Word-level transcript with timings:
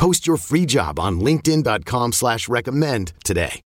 Post 0.00 0.26
your 0.26 0.38
free 0.38 0.64
job 0.64 0.98
on 0.98 1.20
LinkedIn.com 1.20 2.12
slash 2.12 2.48
recommend 2.48 3.12
today. 3.22 3.60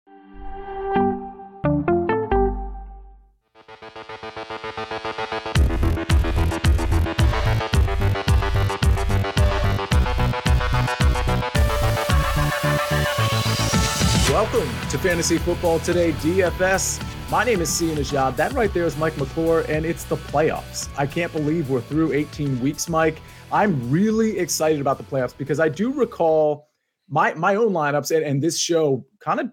Welcome 14.30 14.68
to 14.90 14.98
Fantasy 14.98 15.38
Football 15.38 15.80
Today 15.80 16.12
DFS. 16.12 17.19
My 17.30 17.44
name 17.44 17.60
is 17.60 17.68
Sia 17.68 17.94
Nejad. 17.94 18.34
That 18.34 18.52
right 18.54 18.74
there 18.74 18.86
is 18.86 18.96
Mike 18.96 19.16
McClure, 19.16 19.60
and 19.68 19.86
it's 19.86 20.02
the 20.02 20.16
playoffs. 20.16 20.88
I 20.98 21.06
can't 21.06 21.30
believe 21.32 21.70
we're 21.70 21.80
through 21.80 22.12
18 22.12 22.58
weeks, 22.58 22.88
Mike. 22.88 23.18
I'm 23.52 23.88
really 23.88 24.36
excited 24.40 24.80
about 24.80 24.98
the 24.98 25.04
playoffs 25.04 25.36
because 25.38 25.60
I 25.60 25.68
do 25.68 25.92
recall 25.92 26.66
my 27.08 27.32
my 27.34 27.54
own 27.54 27.72
lineups 27.72 28.10
and, 28.10 28.26
and 28.26 28.42
this 28.42 28.58
show 28.58 29.06
kind 29.20 29.38
of 29.38 29.52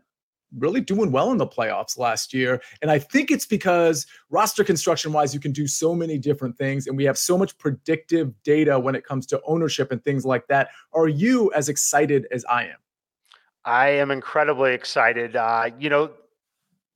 really 0.57 0.81
doing 0.81 1.11
well 1.11 1.31
in 1.31 1.37
the 1.37 1.45
playoffs 1.45 1.99
last 1.99 2.33
year. 2.33 2.63
And 2.81 2.89
I 2.89 2.97
think 2.97 3.29
it's 3.29 3.45
because 3.45 4.07
roster 4.31 4.63
construction 4.63 5.13
wise, 5.13 5.35
you 5.35 5.39
can 5.39 5.51
do 5.51 5.67
so 5.67 5.93
many 5.93 6.17
different 6.17 6.57
things 6.57 6.87
and 6.87 6.97
we 6.97 7.03
have 7.03 7.17
so 7.17 7.37
much 7.37 7.55
predictive 7.59 8.33
data 8.41 8.79
when 8.79 8.95
it 8.95 9.05
comes 9.05 9.27
to 9.27 9.41
ownership 9.45 9.91
and 9.91 10.03
things 10.03 10.25
like 10.25 10.47
that. 10.47 10.69
Are 10.93 11.07
you 11.07 11.51
as 11.53 11.69
excited 11.69 12.25
as 12.31 12.43
I 12.45 12.63
am? 12.63 12.77
I 13.65 13.89
am 13.89 14.09
incredibly 14.09 14.73
excited. 14.73 15.35
Uh, 15.35 15.69
you 15.77 15.91
know, 15.91 16.09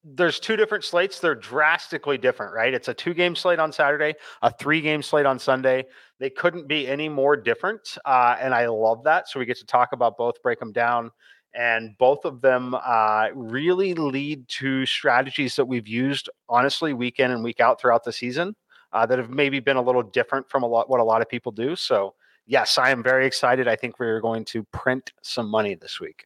there's 0.03 0.39
two 0.39 0.55
different 0.55 0.83
slates. 0.83 1.19
They're 1.19 1.35
drastically 1.35 2.17
different, 2.17 2.53
right? 2.53 2.73
It's 2.73 2.87
a 2.87 2.93
two 2.93 3.13
game 3.13 3.35
slate 3.35 3.59
on 3.59 3.71
Saturday, 3.71 4.15
a 4.41 4.51
three 4.51 4.81
game 4.81 5.01
slate 5.01 5.25
on 5.25 5.37
Sunday. 5.37 5.85
They 6.19 6.29
couldn't 6.29 6.67
be 6.67 6.87
any 6.87 7.09
more 7.09 7.37
different. 7.37 7.97
Uh, 8.05 8.35
and 8.39 8.53
I 8.53 8.67
love 8.67 9.03
that. 9.03 9.29
So 9.29 9.39
we 9.39 9.45
get 9.45 9.57
to 9.57 9.65
talk 9.65 9.89
about 9.93 10.17
both, 10.17 10.41
break 10.41 10.59
them 10.59 10.71
down. 10.71 11.11
And 11.53 11.97
both 11.97 12.23
of 12.23 12.41
them 12.41 12.75
uh, 12.75 13.27
really 13.33 13.93
lead 13.93 14.47
to 14.47 14.85
strategies 14.85 15.57
that 15.57 15.65
we've 15.65 15.87
used, 15.87 16.29
honestly, 16.47 16.93
week 16.93 17.19
in 17.19 17.29
and 17.29 17.43
week 17.43 17.59
out 17.59 17.79
throughout 17.79 18.05
the 18.05 18.13
season 18.13 18.55
uh, 18.93 19.05
that 19.05 19.19
have 19.19 19.29
maybe 19.29 19.59
been 19.59 19.75
a 19.75 19.81
little 19.81 20.03
different 20.03 20.49
from 20.49 20.63
a 20.63 20.67
lot 20.67 20.89
what 20.89 21.01
a 21.01 21.03
lot 21.03 21.21
of 21.21 21.27
people 21.27 21.51
do. 21.51 21.75
So, 21.75 22.15
yes, 22.47 22.77
I 22.77 22.91
am 22.91 23.03
very 23.03 23.27
excited. 23.27 23.67
I 23.67 23.75
think 23.75 23.99
we're 23.99 24.21
going 24.21 24.45
to 24.45 24.63
print 24.71 25.11
some 25.21 25.49
money 25.49 25.75
this 25.75 25.99
week. 25.99 26.25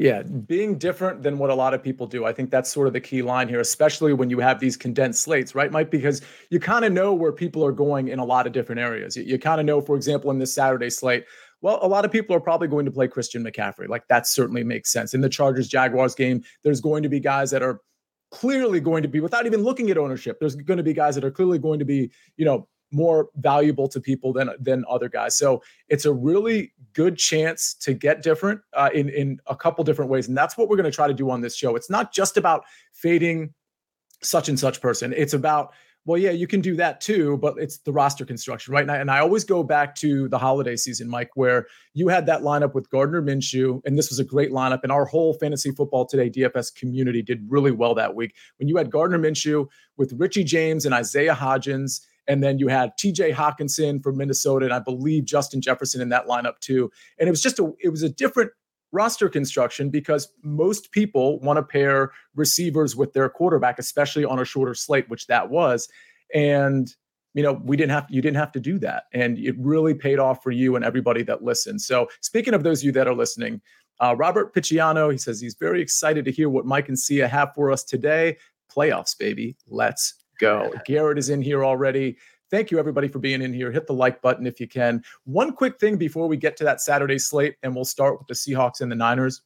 Yeah, 0.00 0.22
being 0.22 0.78
different 0.78 1.22
than 1.22 1.36
what 1.36 1.50
a 1.50 1.54
lot 1.54 1.74
of 1.74 1.82
people 1.82 2.06
do. 2.06 2.24
I 2.24 2.32
think 2.32 2.50
that's 2.50 2.72
sort 2.72 2.86
of 2.86 2.94
the 2.94 3.02
key 3.02 3.20
line 3.20 3.50
here, 3.50 3.60
especially 3.60 4.14
when 4.14 4.30
you 4.30 4.38
have 4.38 4.58
these 4.58 4.74
condensed 4.74 5.20
slates, 5.20 5.54
right, 5.54 5.70
Mike? 5.70 5.90
Because 5.90 6.22
you 6.48 6.58
kind 6.58 6.86
of 6.86 6.92
know 6.94 7.12
where 7.12 7.32
people 7.32 7.62
are 7.62 7.70
going 7.70 8.08
in 8.08 8.18
a 8.18 8.24
lot 8.24 8.46
of 8.46 8.54
different 8.54 8.80
areas. 8.80 9.14
You, 9.14 9.24
you 9.24 9.38
kind 9.38 9.60
of 9.60 9.66
know, 9.66 9.82
for 9.82 9.96
example, 9.96 10.30
in 10.30 10.38
this 10.38 10.54
Saturday 10.54 10.88
slate, 10.88 11.26
well, 11.60 11.78
a 11.82 11.86
lot 11.86 12.06
of 12.06 12.10
people 12.10 12.34
are 12.34 12.40
probably 12.40 12.66
going 12.66 12.86
to 12.86 12.90
play 12.90 13.08
Christian 13.08 13.44
McCaffrey. 13.44 13.88
Like 13.88 14.08
that 14.08 14.26
certainly 14.26 14.64
makes 14.64 14.90
sense. 14.90 15.12
In 15.12 15.20
the 15.20 15.28
Chargers 15.28 15.68
Jaguars 15.68 16.14
game, 16.14 16.42
there's 16.64 16.80
going 16.80 17.02
to 17.02 17.10
be 17.10 17.20
guys 17.20 17.50
that 17.50 17.62
are 17.62 17.82
clearly 18.30 18.80
going 18.80 19.02
to 19.02 19.08
be, 19.08 19.20
without 19.20 19.44
even 19.44 19.62
looking 19.62 19.90
at 19.90 19.98
ownership, 19.98 20.38
there's 20.40 20.56
going 20.56 20.78
to 20.78 20.82
be 20.82 20.94
guys 20.94 21.14
that 21.14 21.24
are 21.24 21.30
clearly 21.30 21.58
going 21.58 21.78
to 21.78 21.84
be, 21.84 22.10
you 22.38 22.46
know, 22.46 22.66
more 22.90 23.28
valuable 23.36 23.88
to 23.88 24.00
people 24.00 24.32
than 24.32 24.50
than 24.58 24.84
other 24.88 25.08
guys. 25.08 25.36
So 25.36 25.62
it's 25.88 26.04
a 26.04 26.12
really 26.12 26.72
good 26.92 27.16
chance 27.16 27.74
to 27.74 27.94
get 27.94 28.22
different 28.22 28.60
uh, 28.74 28.90
in 28.94 29.08
in 29.08 29.40
a 29.46 29.56
couple 29.56 29.84
different 29.84 30.10
ways, 30.10 30.28
and 30.28 30.36
that's 30.36 30.56
what 30.56 30.68
we're 30.68 30.76
going 30.76 30.90
to 30.90 30.94
try 30.94 31.08
to 31.08 31.14
do 31.14 31.30
on 31.30 31.40
this 31.40 31.56
show. 31.56 31.76
It's 31.76 31.90
not 31.90 32.12
just 32.12 32.36
about 32.36 32.64
fading 32.92 33.54
such 34.22 34.48
and 34.48 34.58
such 34.58 34.80
person. 34.80 35.14
It's 35.16 35.34
about 35.34 35.72
well, 36.06 36.18
yeah, 36.18 36.30
you 36.30 36.46
can 36.46 36.62
do 36.62 36.76
that 36.76 37.00
too, 37.00 37.36
but 37.38 37.54
it's 37.58 37.78
the 37.78 37.92
roster 37.92 38.24
construction, 38.24 38.72
right? 38.72 38.82
And 38.82 38.90
I, 38.90 38.96
and 38.96 39.10
I 39.10 39.18
always 39.18 39.44
go 39.44 39.62
back 39.62 39.94
to 39.96 40.28
the 40.28 40.38
holiday 40.38 40.74
season, 40.74 41.08
Mike, 41.08 41.30
where 41.34 41.66
you 41.92 42.08
had 42.08 42.24
that 42.26 42.40
lineup 42.40 42.72
with 42.72 42.88
Gardner 42.88 43.20
Minshew, 43.20 43.82
and 43.84 43.98
this 43.98 44.08
was 44.08 44.18
a 44.18 44.24
great 44.24 44.50
lineup, 44.50 44.80
and 44.82 44.90
our 44.90 45.04
whole 45.04 45.34
fantasy 45.34 45.72
football 45.72 46.06
today 46.06 46.30
DFS 46.30 46.74
community 46.74 47.20
did 47.20 47.44
really 47.48 47.70
well 47.70 47.94
that 47.94 48.14
week. 48.14 48.34
When 48.58 48.66
you 48.66 48.78
had 48.78 48.90
Gardner 48.90 49.18
Minshew 49.18 49.68
with 49.98 50.14
Richie 50.14 50.44
James 50.44 50.86
and 50.86 50.94
Isaiah 50.94 51.34
Hodgins 51.34 52.00
and 52.26 52.42
then 52.42 52.58
you 52.58 52.68
had 52.68 52.92
TJ 52.98 53.34
Hockenson 53.34 54.02
from 54.02 54.16
Minnesota, 54.16 54.64
and 54.64 54.74
I 54.74 54.78
believe 54.78 55.24
Justin 55.24 55.60
Jefferson 55.60 56.00
in 56.00 56.08
that 56.10 56.26
lineup 56.26 56.58
too. 56.60 56.90
And 57.18 57.28
it 57.28 57.30
was 57.30 57.42
just 57.42 57.58
a 57.58 57.72
it 57.80 57.88
was 57.88 58.02
a 58.02 58.08
different 58.08 58.50
roster 58.92 59.28
construction 59.28 59.90
because 59.90 60.32
most 60.42 60.90
people 60.92 61.38
want 61.40 61.56
to 61.56 61.62
pair 61.62 62.12
receivers 62.34 62.96
with 62.96 63.12
their 63.12 63.28
quarterback, 63.28 63.78
especially 63.78 64.24
on 64.24 64.38
a 64.38 64.44
shorter 64.44 64.74
slate, 64.74 65.08
which 65.08 65.26
that 65.28 65.50
was. 65.50 65.88
And 66.34 66.94
you 67.34 67.42
know, 67.42 67.60
we 67.64 67.76
didn't 67.76 67.92
have 67.92 68.06
you 68.10 68.20
didn't 68.20 68.38
have 68.38 68.52
to 68.52 68.60
do 68.60 68.78
that, 68.80 69.04
and 69.12 69.38
it 69.38 69.54
really 69.58 69.94
paid 69.94 70.18
off 70.18 70.42
for 70.42 70.50
you 70.50 70.74
and 70.76 70.84
everybody 70.84 71.22
that 71.24 71.44
listened. 71.44 71.80
So, 71.80 72.08
speaking 72.20 72.54
of 72.54 72.64
those 72.64 72.80
of 72.80 72.86
you 72.86 72.92
that 72.92 73.06
are 73.06 73.14
listening, 73.14 73.60
uh, 74.00 74.16
Robert 74.16 74.54
Picciano, 74.54 75.12
he 75.12 75.18
says 75.18 75.40
he's 75.40 75.54
very 75.54 75.80
excited 75.80 76.24
to 76.24 76.32
hear 76.32 76.48
what 76.48 76.64
Mike 76.64 76.88
and 76.88 76.98
Sia 76.98 77.28
have 77.28 77.54
for 77.54 77.70
us 77.70 77.84
today. 77.84 78.36
Playoffs, 78.74 79.16
baby, 79.16 79.56
let's 79.68 80.14
go. 80.40 80.72
Garrett 80.86 81.18
is 81.18 81.28
in 81.28 81.42
here 81.42 81.64
already. 81.64 82.16
Thank 82.50 82.72
you, 82.72 82.78
everybody, 82.80 83.06
for 83.06 83.20
being 83.20 83.42
in 83.42 83.52
here. 83.52 83.70
Hit 83.70 83.86
the 83.86 83.92
like 83.92 84.20
button 84.20 84.46
if 84.46 84.58
you 84.58 84.66
can. 84.66 85.04
One 85.24 85.52
quick 85.52 85.78
thing 85.78 85.96
before 85.96 86.26
we 86.26 86.36
get 86.36 86.56
to 86.56 86.64
that 86.64 86.80
Saturday 86.80 87.18
slate, 87.18 87.54
and 87.62 87.74
we'll 87.74 87.84
start 87.84 88.18
with 88.18 88.26
the 88.26 88.34
Seahawks 88.34 88.80
and 88.80 88.90
the 88.90 88.96
Niners. 88.96 89.42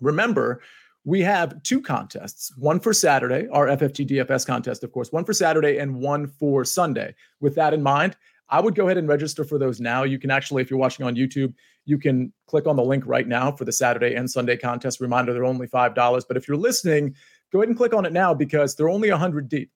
Remember, 0.00 0.60
we 1.04 1.22
have 1.22 1.62
two 1.62 1.80
contests 1.80 2.54
one 2.58 2.80
for 2.80 2.92
Saturday, 2.92 3.48
our 3.48 3.66
FFT 3.68 4.06
DFS 4.06 4.46
contest, 4.46 4.84
of 4.84 4.92
course, 4.92 5.10
one 5.10 5.24
for 5.24 5.32
Saturday 5.32 5.78
and 5.78 5.94
one 5.94 6.26
for 6.26 6.66
Sunday. 6.66 7.14
With 7.40 7.54
that 7.54 7.72
in 7.72 7.82
mind, 7.82 8.14
I 8.50 8.60
would 8.60 8.74
go 8.74 8.86
ahead 8.86 8.98
and 8.98 9.08
register 9.08 9.44
for 9.44 9.58
those 9.58 9.80
now. 9.80 10.04
You 10.04 10.18
can 10.18 10.30
actually, 10.30 10.62
if 10.62 10.70
you're 10.70 10.78
watching 10.78 11.06
on 11.06 11.16
YouTube, 11.16 11.54
you 11.84 11.98
can 11.98 12.32
click 12.46 12.66
on 12.66 12.76
the 12.76 12.84
link 12.84 13.04
right 13.06 13.26
now 13.26 13.52
for 13.52 13.64
the 13.64 13.72
Saturday 13.72 14.14
and 14.14 14.30
Sunday 14.30 14.56
contest. 14.56 15.00
Reminder, 15.00 15.32
they're 15.32 15.44
only 15.44 15.66
$5. 15.66 16.24
But 16.28 16.36
if 16.36 16.48
you're 16.48 16.56
listening, 16.56 17.14
go 17.52 17.60
ahead 17.60 17.68
and 17.68 17.76
click 17.76 17.94
on 17.94 18.04
it 18.04 18.12
now 18.12 18.34
because 18.34 18.74
they're 18.74 18.88
only 18.88 19.10
100 19.10 19.48
deep. 19.48 19.70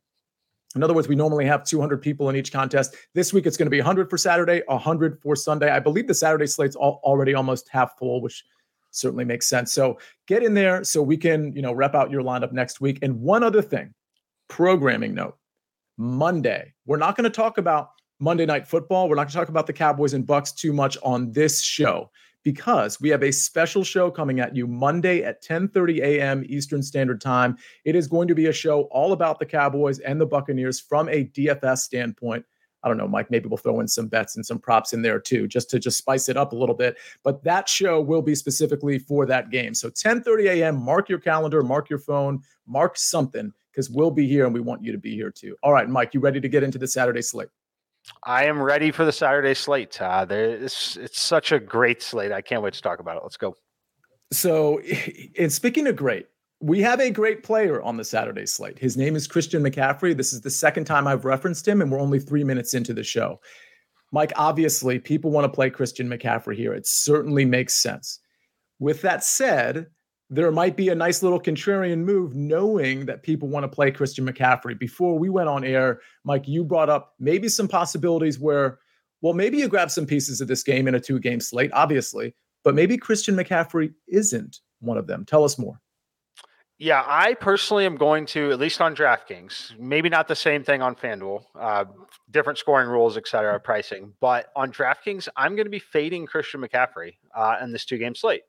In 0.75 0.83
other 0.83 0.95
words, 0.95 1.09
we 1.09 1.15
normally 1.15 1.45
have 1.47 1.65
200 1.65 2.01
people 2.01 2.29
in 2.31 2.37
each 2.37 2.53
contest. 2.53 2.97
This 3.15 3.33
week, 3.33 3.47
it's 3.47 3.57
going 3.57 3.67
to 3.67 3.71
be 3.71 3.81
100 3.81 4.09
for 4.09 4.17
Saturday, 4.17 4.63
100 4.67 5.21
for 5.21 5.37
Sunday. 5.37 5.71
I 5.71 5.81
believe 5.81 6.07
the 6.07 6.15
Saturday 6.15 6.47
slate's 6.47 6.77
already 6.77 7.35
almost 7.35 7.69
half 7.69 7.99
full, 7.99 8.21
which 8.21 8.45
certainly 8.91 9.25
makes 9.25 9.49
sense. 9.49 9.73
So 9.73 9.99
get 10.27 10.43
in 10.43 10.55
there 10.55 10.85
so 10.85 11.03
we 11.03 11.17
can, 11.17 11.55
you 11.55 11.63
know, 11.63 11.73
rep 11.73 11.95
out 11.95 12.11
your 12.11 12.23
lineup 12.23 12.53
next 12.53 12.81
week. 12.81 12.99
And 13.03 13.21
one 13.21 13.43
other 13.43 13.63
thing, 13.63 13.93
programming 14.49 15.15
note: 15.15 15.37
Monday, 15.97 16.73
we're 16.87 16.97
not 16.97 17.17
going 17.17 17.25
to 17.25 17.31
talk 17.31 17.59
about 17.59 17.91
Monday 18.19 18.47
Night 18.47 18.67
Football. 18.67 19.09
We're 19.09 19.17
not 19.17 19.25
going 19.25 19.33
to 19.33 19.39
talk 19.39 19.49
about 19.49 19.67
the 19.67 19.73
Cowboys 19.73 20.15
and 20.15 20.27
Bucs 20.27 20.55
too 20.55 20.73
much 20.73 20.97
on 21.03 21.33
this 21.33 21.63
show 21.63 22.11
because 22.43 23.01
we 23.01 23.09
have 23.09 23.23
a 23.23 23.33
special 23.33 23.85
show 23.85 24.11
coming 24.11 24.41
at 24.41 24.55
you 24.55 24.67
Monday 24.67 25.23
at 25.23 25.43
10:30 25.43 26.01
a.m. 26.01 26.45
Eastern 26.47 26.83
Standard 26.83 27.21
Time. 27.21 27.57
It 27.85 27.95
is 27.95 28.09
going 28.09 28.29
to 28.29 28.35
be 28.35 28.47
a 28.47 28.53
show 28.53 28.83
all 28.85 29.13
about 29.13 29.39
the 29.39 29.47
Cowboys 29.47 29.99
and 30.01 30.21
the 30.21 30.27
Buccaneers 30.27 30.81
from 30.81 31.09
a 31.09 31.25
DFS 31.25 31.79
standpoint. 31.79 32.45
I 32.85 32.89
don't 32.89 32.97
know, 32.97 33.07
Mike, 33.07 33.31
maybe 33.31 33.49
we'll 33.49 33.59
throw 33.59 33.79
in 33.79 33.87
some 33.87 34.09
bets 34.09 34.35
and 34.35 34.45
some 34.45 34.59
props 34.59 34.93
in 34.93 35.03
there 35.03 35.21
too, 35.21 35.47
just 35.47 35.71
to 35.71 35.79
just 35.79 35.99
spice 35.99 36.29
it 36.29 36.37
up 36.37 36.53
a 36.53 36.57
little 36.57 36.75
bit. 36.75 36.97
But 37.23 37.45
that 37.45 37.69
show 37.69 38.01
will 38.01 38.23
be 38.23 38.35
specifically 38.35 38.99
for 38.99 39.25
that 39.27 39.51
game. 39.51 39.75
So 39.75 39.89
10:30 39.89 40.49
a.m. 40.51 40.83
Mark 40.83 41.09
your 41.09 41.21
calendar, 41.21 41.63
mark 41.63 41.89
your 41.89 42.01
phone, 42.01 42.43
mark 42.67 42.99
something 42.99 43.53
because 43.71 43.89
we'll 43.89 44.11
be 44.11 44.27
here 44.27 44.45
and 44.45 44.53
we 44.53 44.61
want 44.61 44.83
you 44.83 44.93
to 44.93 44.99
be 44.99 45.15
here 45.15 45.31
too. 45.31 45.57
All 45.63 45.73
right, 45.73 45.89
Mike, 45.89 46.13
you 46.13 46.21
ready 46.21 46.41
to 46.41 46.49
get 46.49 46.63
into 46.63 46.79
the 46.79 46.89
Saturday 46.89 47.23
slate? 47.23 47.49
I 48.25 48.45
am 48.45 48.61
ready 48.61 48.91
for 48.91 49.05
the 49.05 49.13
Saturday 49.13 49.55
slate. 49.55 49.97
It's, 50.01 50.97
it's 50.97 51.21
such 51.21 51.53
a 51.53 51.59
great 51.59 52.03
slate. 52.03 52.33
I 52.33 52.41
can't 52.41 52.63
wait 52.63 52.75
to 52.75 52.83
talk 52.83 53.01
about 53.01 53.17
it. 53.17 53.23
Let's 53.23 53.37
go. 53.37 53.57
So, 54.33 54.81
and 55.39 55.53
speaking 55.53 55.87
of 55.87 55.97
great, 55.97 56.27
we 56.61 56.81
have 56.81 57.01
a 57.01 57.11
great 57.11 57.43
player 57.43 57.83
on 57.83 57.97
the 57.97 58.05
Saturday 58.05 58.47
slate. 58.47 58.79
His 58.79 58.97
name 58.97 59.17
is 59.17 59.27
Christian 59.27 59.63
McCaffrey. 59.63 60.17
This 60.17 60.33
is 60.33 60.41
the 60.41 60.51
second 60.51 60.85
time 60.85 61.07
I've 61.09 61.25
referenced 61.25 61.67
him, 61.67 61.83
and 61.83 61.91
we're 61.91 62.01
only 62.01 62.21
three 62.21 62.45
minutes 62.45 62.75
into 62.75 62.95
the 62.95 63.03
show. 63.03 63.41
Mike, 64.13 64.33
obviously, 64.37 64.99
people 64.99 65.31
want 65.31 65.45
to 65.45 65.49
play 65.49 65.71
Christian 65.71 66.09
McCaffrey 66.09 66.55
here. 66.55 66.73
It 66.73 66.87
certainly 66.87 67.45
makes 67.45 67.75
sense. 67.83 68.21
With 68.79 69.03
that 69.03 69.25
said, 69.25 69.87
there 70.33 70.51
might 70.51 70.79
be 70.79 70.89
a 70.89 70.95
nice 70.95 71.23
little 71.23 71.39
contrarian 71.39 71.99
move 71.99 72.35
knowing 72.35 73.05
that 73.05 73.23
people 73.23 73.49
want 73.49 73.65
to 73.65 73.69
play 73.69 73.91
Christian 73.91 74.27
McCaffrey. 74.27 74.79
Before 74.79 75.19
we 75.19 75.29
went 75.29 75.51
on 75.51 75.63
air, 75.63 76.01
Mike, 76.25 76.49
you 76.49 76.65
brought 76.65 76.89
up 76.89 77.13
maybe 77.21 77.51
some 77.51 77.69
possibilities 77.69 78.39
where, 78.39 78.79
well, 79.21 79.35
maybe 79.35 79.59
you 79.59 79.69
grab 79.69 79.91
some 79.91 80.07
pieces 80.07 80.41
of 80.41 80.49
this 80.49 80.63
game 80.63 80.89
in 80.89 80.95
a 80.95 81.01
two 81.01 81.21
game 81.21 81.39
slate, 81.39 81.71
obviously, 81.75 82.35
but 82.65 82.75
maybe 82.75 82.97
Christian 82.97 83.37
McCaffrey 83.37 83.93
isn't 84.09 84.61
one 84.81 84.97
of 84.97 85.07
them. 85.07 85.27
Tell 85.27 85.45
us 85.45 85.59
more. 85.59 85.79
Yeah, 86.79 87.05
I 87.07 87.35
personally 87.35 87.85
am 87.85 87.97
going 87.97 88.25
to, 88.27 88.53
at 88.53 88.59
least 88.59 88.81
on 88.81 88.97
DraftKings, 88.97 89.79
maybe 89.79 90.09
not 90.09 90.29
the 90.29 90.35
same 90.35 90.65
thing 90.65 90.81
on 90.81 90.97
FanDuel, 90.97 91.45
uh, 91.61 91.85
different 92.31 92.59
scoring 92.59 92.89
rules, 92.89 93.19
et 93.19 93.29
cetera, 93.29 93.61
pricing. 93.61 94.15
But 94.19 94.51
on 94.57 94.73
DraftKings, 94.73 95.29
I'm 95.37 95.57
going 95.57 95.67
to 95.67 95.71
be 95.71 95.79
fading 95.79 96.25
Christian 96.25 96.63
McCaffrey 96.63 97.17
uh, 97.37 97.59
in 97.63 97.71
this 97.71 97.85
two 97.85 97.99
game 97.99 98.15
slate. 98.15 98.43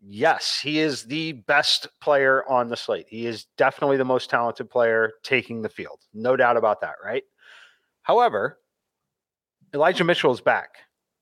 Yes, 0.00 0.60
he 0.62 0.78
is 0.78 1.04
the 1.04 1.32
best 1.32 1.88
player 2.00 2.44
on 2.48 2.68
the 2.68 2.76
slate. 2.76 3.06
He 3.08 3.26
is 3.26 3.46
definitely 3.56 3.96
the 3.96 4.04
most 4.04 4.30
talented 4.30 4.70
player 4.70 5.12
taking 5.22 5.62
the 5.62 5.68
field. 5.68 6.00
No 6.14 6.36
doubt 6.36 6.56
about 6.56 6.80
that, 6.82 6.94
right? 7.04 7.24
However, 8.02 8.58
Elijah 9.74 10.04
Mitchell 10.04 10.32
is 10.32 10.40
back. 10.40 10.76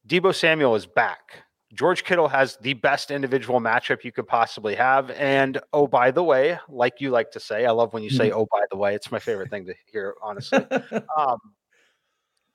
Deebo 0.06 0.34
Samuel 0.34 0.74
is 0.74 0.86
back. 0.86 1.42
George 1.74 2.04
Kittle 2.04 2.28
has 2.28 2.56
the 2.58 2.74
best 2.74 3.10
individual 3.10 3.60
matchup 3.60 4.04
you 4.04 4.12
could 4.12 4.28
possibly 4.28 4.74
have. 4.76 5.10
And 5.10 5.58
oh, 5.72 5.86
by 5.86 6.10
the 6.10 6.22
way, 6.22 6.58
like 6.68 7.00
you 7.00 7.10
like 7.10 7.32
to 7.32 7.40
say, 7.40 7.66
I 7.66 7.72
love 7.72 7.92
when 7.92 8.02
you 8.02 8.10
say, 8.10 8.30
mm-hmm. 8.30 8.38
oh, 8.40 8.48
by 8.52 8.64
the 8.70 8.76
way, 8.76 8.94
it's 8.94 9.10
my 9.10 9.18
favorite 9.18 9.50
thing 9.50 9.66
to 9.66 9.74
hear, 9.90 10.14
honestly. 10.22 10.64
um, 11.18 11.38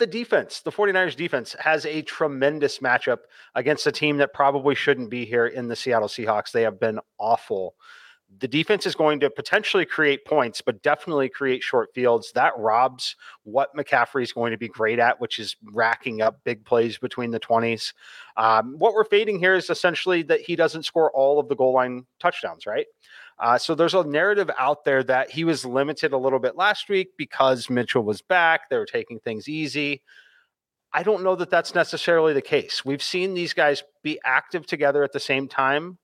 the 0.02 0.08
defense, 0.08 0.62
the 0.62 0.72
49ers 0.72 1.16
defense, 1.16 1.56
has 1.60 1.86
a 1.86 2.02
tremendous 2.02 2.80
matchup 2.80 3.20
against 3.54 3.86
a 3.86 3.92
team 3.92 4.18
that 4.18 4.34
probably 4.34 4.74
shouldn't 4.74 5.12
be 5.12 5.26
here 5.26 5.46
in 5.46 5.68
the 5.68 5.76
Seattle 5.76 6.08
Seahawks. 6.08 6.52
They 6.52 6.64
have 6.64 6.80
been 6.80 7.00
awful 7.20 7.76
the 8.40 8.48
defense 8.48 8.86
is 8.86 8.96
going 8.96 9.20
to 9.20 9.30
potentially 9.30 9.86
create 9.86 10.26
points, 10.26 10.62
but 10.62 10.82
definitely 10.82 11.28
create 11.28 11.62
short 11.62 11.94
fields. 11.94 12.32
That 12.34 12.54
robs 12.58 13.16
what 13.44 13.76
McCaffrey 13.76 14.24
is 14.24 14.32
going 14.32 14.52
to 14.52 14.58
be 14.58 14.70
great 14.70 15.00
at, 15.00 15.20
which 15.20 15.38
is 15.38 15.56
racking 15.74 16.22
up 16.22 16.40
big 16.44 16.64
plays 16.64 16.98
between 16.98 17.32
the 17.32 17.40
20s. 17.40 17.94
Um, 18.38 18.76
what 18.78 18.94
we're 18.94 19.04
fading 19.04 19.40
here 19.40 19.56
is 19.56 19.70
essentially 19.70 20.24
that 20.24 20.42
he 20.42 20.56
doesn't 20.56 20.84
score 20.84 21.12
all 21.12 21.40
of 21.40 21.50
the 21.50 21.56
goal 21.56 21.74
line 21.74 22.06
touchdowns, 22.20 22.66
right? 22.66 22.86
Uh, 23.42 23.58
so 23.58 23.74
there's 23.74 23.96
a 23.96 24.04
narrative 24.04 24.52
out 24.60 24.86
there 24.86 25.04
that 25.04 25.32
he 25.32 25.44
was 25.44 25.66
limited 25.66 26.14
a 26.14 26.18
little 26.18 26.38
bit 26.38 26.56
last 26.56 26.90
week 26.90 27.10
because 27.18 27.72
Mitchell 27.72 28.04
was 28.04 28.22
back. 28.22 28.70
They 28.70 28.78
were 28.78 28.86
taking 28.86 29.20
things 29.20 29.50
easy. 29.50 30.04
I 30.94 31.02
don't 31.02 31.24
know 31.24 31.36
that 31.36 31.50
that's 31.50 31.74
necessarily 31.74 32.34
the 32.34 32.42
case. 32.42 32.86
We've 32.86 33.02
seen 33.02 33.34
these 33.34 33.54
guys 33.54 33.84
be 34.04 34.20
active 34.24 34.68
together 34.68 35.04
at 35.04 35.12
the 35.12 35.20
same 35.20 35.48
time 35.48 35.98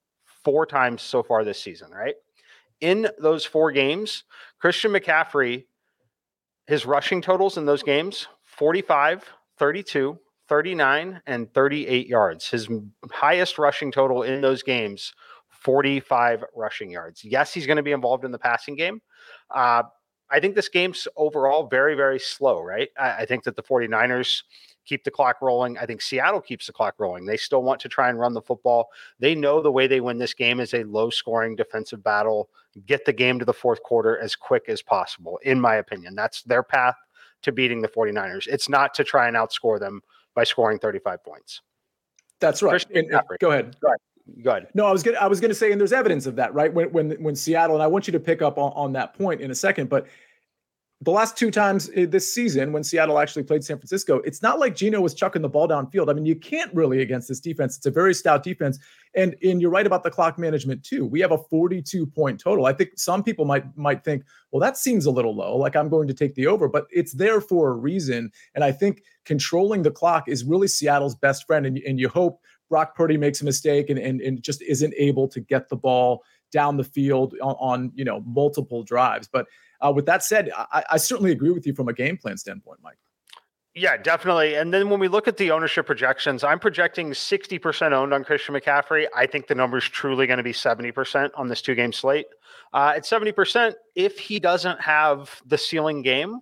four 0.44 0.66
times 0.66 1.04
so 1.04 1.22
far 1.22 1.44
this 1.44 1.62
season, 1.62 1.92
right? 1.92 2.16
In 2.82 3.08
those 3.20 3.46
four 3.46 3.72
games, 3.72 4.24
Christian 4.60 4.92
McCaffrey, 4.92 5.66
his 6.66 6.88
rushing 6.88 7.22
totals 7.22 7.58
in 7.58 7.66
those 7.66 7.84
games 7.84 8.28
45, 8.46 9.26
32, 9.60 10.18
39, 10.48 11.22
and 11.28 11.54
38 11.54 12.08
yards. 12.08 12.50
His 12.50 12.68
highest 13.12 13.60
rushing 13.60 13.92
total 13.92 14.24
in 14.24 14.42
those 14.42 14.64
games, 14.64 15.14
45 15.68 16.46
rushing 16.56 16.90
yards. 16.90 17.26
Yes, 17.26 17.54
he's 17.54 17.68
going 17.68 17.76
to 17.76 17.84
be 17.84 17.92
involved 17.92 18.24
in 18.24 18.32
the 18.32 18.40
passing 18.40 18.78
game. 18.78 19.02
Uh, 19.54 19.84
I 20.30 20.40
think 20.40 20.56
this 20.56 20.70
game's 20.70 21.10
overall 21.18 21.68
very, 21.68 21.94
very 21.94 22.20
slow, 22.20 22.62
right? 22.62 22.88
I, 22.98 23.10
I 23.10 23.26
think 23.26 23.44
that 23.44 23.58
the 23.58 23.64
49ers 23.64 24.44
keep 24.86 25.04
the 25.04 25.12
clock 25.12 25.42
rolling. 25.42 25.78
I 25.78 25.86
think 25.86 26.02
Seattle 26.02 26.40
keeps 26.40 26.68
the 26.68 26.72
clock 26.72 26.96
rolling. 27.00 27.26
They 27.26 27.36
still 27.36 27.64
want 27.64 27.82
to 27.82 27.90
try 27.90 28.08
and 28.08 28.18
run 28.18 28.34
the 28.34 28.42
football. 28.42 28.88
They 29.20 29.36
know 29.36 29.62
the 29.62 29.70
way 29.70 29.88
they 29.88 30.00
win 30.00 30.20
this 30.20 30.34
game 30.34 30.62
is 30.62 30.74
a 30.74 30.86
low 30.86 31.10
scoring 31.10 31.58
defensive 31.58 32.02
battle, 32.02 32.50
get 32.86 33.04
the 33.04 33.12
game 33.12 33.38
to 33.40 33.44
the 33.44 33.54
fourth 33.54 33.84
quarter 33.84 34.18
as 34.18 34.38
quick 34.38 34.70
as 34.70 34.82
possible, 34.82 35.38
in 35.44 35.60
my 35.60 35.76
opinion. 35.76 36.16
That's 36.16 36.44
their 36.44 36.64
path 36.64 36.96
to 37.42 37.52
beating 37.52 37.82
the 37.82 37.90
49ers. 37.90 38.48
It's 38.48 38.70
not 38.70 38.94
to 38.94 39.04
try 39.04 39.28
and 39.28 39.36
outscore 39.36 39.82
them 39.82 40.00
by 40.34 40.46
scoring 40.46 40.80
35 40.80 41.26
points. 41.26 41.62
That's 42.40 42.64
right. 42.64 42.86
And, 42.96 43.10
go 43.42 43.52
ahead. 43.52 43.76
Go 43.82 43.90
ahead. 43.90 44.00
Go 44.44 44.52
ahead. 44.52 44.68
No, 44.74 44.86
I 44.86 44.92
was 44.92 45.04
gonna 45.04 45.18
I 45.18 45.28
was 45.28 45.40
gonna 45.40 45.54
say, 45.54 45.72
and 45.72 45.80
there's 45.80 45.94
evidence 45.94 46.26
of 46.26 46.36
that, 46.36 46.54
right? 46.54 46.74
When 46.74 46.92
when 46.92 47.12
when 47.24 47.36
Seattle, 47.36 47.76
and 47.76 47.84
I 47.84 47.88
want 47.88 48.08
you 48.08 48.12
to 48.14 48.20
pick 48.20 48.42
up 48.42 48.58
on, 48.58 48.72
on 48.74 48.94
that 48.94 49.14
point 49.14 49.42
in 49.42 49.52
a 49.52 49.56
second, 49.56 49.90
but 49.90 50.08
the 51.02 51.12
last 51.12 51.38
two 51.38 51.52
times 51.52 51.92
eh, 51.96 52.08
this 52.08 52.34
season 52.34 52.72
when 52.72 52.84
Seattle 52.84 53.20
actually 53.20 53.44
played 53.44 53.64
San 53.64 53.78
Francisco, 53.78 54.18
it's 54.26 54.42
not 54.42 54.60
like 54.60 54.76
Geno 54.76 55.00
was 55.00 55.14
chucking 55.14 55.44
the 55.44 55.50
ball 55.50 55.68
downfield. 55.68 56.10
I 56.10 56.14
mean, 56.14 56.26
you 56.26 56.36
can't 56.36 56.74
really 56.74 57.02
against 57.02 57.28
this 57.28 57.40
defense. 57.40 57.78
It's 57.78 57.86
a 57.86 57.92
very 57.92 58.16
stout 58.16 58.42
defense. 58.42 58.80
And, 59.14 59.36
and 59.44 59.62
you're 59.62 59.70
right 59.70 59.86
about 59.86 60.04
the 60.04 60.10
clock 60.10 60.40
management 60.40 60.84
too. 60.84 61.06
We 61.06 61.20
have 61.22 61.32
a 61.32 61.38
42 61.38 62.08
point 62.08 62.40
total. 62.40 62.66
I 62.66 62.74
think 62.74 62.92
some 62.96 63.24
people 63.24 63.46
might 63.46 63.78
might 63.78 64.04
think, 64.04 64.24
well, 64.52 64.60
that 64.60 64.78
seems 64.78 65.06
a 65.06 65.12
little 65.12 65.36
low. 65.36 65.56
Like 65.56 65.76
I'm 65.76 65.90
going 65.90 66.08
to 66.08 66.14
take 66.16 66.34
the 66.34 66.48
over, 66.48 66.68
but 66.68 66.88
it's 66.92 67.14
there 67.14 67.42
for 67.42 67.70
a 67.70 67.74
reason. 67.74 68.32
And 68.56 68.64
I 68.64 68.72
think 68.72 69.04
controlling 69.24 69.84
the 69.84 69.92
clock 69.92 70.28
is 70.28 70.44
really 70.44 70.68
Seattle's 70.68 71.16
best 71.16 71.46
friend. 71.46 71.68
And, 71.68 71.78
and 71.80 72.00
you 72.00 72.10
hope 72.10 72.42
Brock 72.70 72.96
Purdy 72.96 73.18
makes 73.18 73.42
a 73.42 73.46
mistake 73.46 73.90
and, 73.90 74.00
and, 74.00 74.22
and 74.22 74.42
just 74.42 74.62
isn't 74.62 74.94
able 74.98 75.28
to 75.30 75.40
get 75.40 75.70
the 75.70 75.76
ball 75.76 76.24
down 76.52 76.78
the 76.78 76.84
field 76.84 77.36
on, 77.42 77.56
on 77.60 77.92
you 77.96 78.06
know 78.06 78.22
multiple 78.26 78.84
drives. 78.84 79.28
But 79.28 79.48
uh, 79.82 79.92
with 79.96 80.06
that 80.06 80.24
said, 80.24 80.52
I, 80.56 80.84
I 80.92 80.98
certainly 80.98 81.32
agree 81.32 81.52
with 81.52 81.66
you 81.66 81.74
from 81.74 81.88
a 81.88 81.94
game 81.94 82.18
plan 82.18 82.38
standpoint, 82.38 82.80
Mike. 82.84 82.98
Yeah, 83.76 83.96
definitely. 83.96 84.56
And 84.56 84.74
then 84.74 84.90
when 84.90 85.00
we 85.00 85.08
look 85.08 85.28
at 85.28 85.38
the 85.38 85.52
ownership 85.52 85.86
projections, 85.86 86.44
I'm 86.44 86.58
projecting 86.58 87.12
60% 87.12 87.92
owned 87.92 88.12
on 88.12 88.24
Christian 88.24 88.56
McCaffrey. 88.56 89.06
I 89.16 89.28
think 89.28 89.46
the 89.46 89.54
number 89.54 89.78
is 89.78 89.84
truly 89.84 90.26
going 90.26 90.38
to 90.38 90.44
be 90.44 90.52
70% 90.52 91.30
on 91.36 91.48
this 91.48 91.62
two 91.62 91.76
game 91.76 91.94
slate. 91.94 92.26
Uh, 92.74 92.94
at 92.96 93.04
70%, 93.04 93.76
if 93.94 94.18
he 94.18 94.40
doesn't 94.40 94.82
have 94.82 95.44
the 95.46 95.60
ceiling 95.60 96.02
game, 96.02 96.40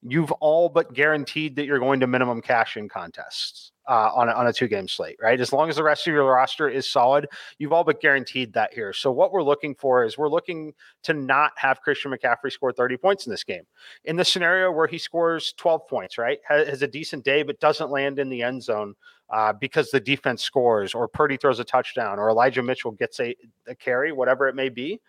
you've 0.00 0.32
all 0.32 0.70
but 0.70 0.94
guaranteed 0.94 1.56
that 1.56 1.66
you're 1.66 1.78
going 1.78 2.00
to 2.00 2.06
minimum 2.06 2.40
cash 2.40 2.78
in 2.78 2.88
contests 2.88 3.72
uh, 3.88 4.10
on 4.14 4.28
a, 4.28 4.32
on 4.32 4.46
a 4.46 4.52
two 4.52 4.68
game 4.68 4.86
slate, 4.86 5.16
right? 5.20 5.40
As 5.40 5.52
long 5.52 5.68
as 5.70 5.76
the 5.76 5.82
rest 5.82 6.06
of 6.06 6.12
your 6.12 6.24
roster 6.24 6.68
is 6.68 6.88
solid, 6.88 7.26
you've 7.58 7.72
all 7.72 7.84
but 7.84 8.00
guaranteed 8.00 8.52
that 8.52 8.74
here. 8.74 8.92
So 8.92 9.10
what 9.10 9.32
we're 9.32 9.42
looking 9.42 9.74
for 9.74 10.04
is 10.04 10.18
we're 10.18 10.28
looking 10.28 10.74
to 11.04 11.14
not 11.14 11.52
have 11.56 11.80
Christian 11.80 12.12
McCaffrey 12.12 12.52
score 12.52 12.72
30 12.72 12.98
points 12.98 13.26
in 13.26 13.30
this 13.30 13.44
game. 13.44 13.62
In 14.04 14.16
the 14.16 14.24
scenario 14.24 14.70
where 14.70 14.86
he 14.86 14.98
scores 14.98 15.54
12 15.56 15.88
points, 15.88 16.18
right, 16.18 16.38
has, 16.46 16.82
a 16.82 16.86
decent 16.86 17.24
day 17.24 17.42
but 17.42 17.58
doesn't 17.60 17.90
land 17.90 18.18
in 18.18 18.28
the 18.28 18.42
end 18.42 18.62
zone 18.62 18.94
uh, 19.30 19.52
because 19.52 19.90
the 19.90 20.00
defense 20.00 20.42
scores, 20.42 20.94
or 20.94 21.08
Purdy 21.08 21.36
throws 21.36 21.58
a 21.58 21.64
touchdown, 21.64 22.18
or 22.18 22.30
Elijah 22.30 22.62
Mitchell 22.62 22.92
gets 22.92 23.18
a, 23.20 23.34
a 23.66 23.74
carry, 23.74 24.12
whatever 24.12 24.48
it 24.48 24.54
may 24.54 24.68
be 24.68 25.00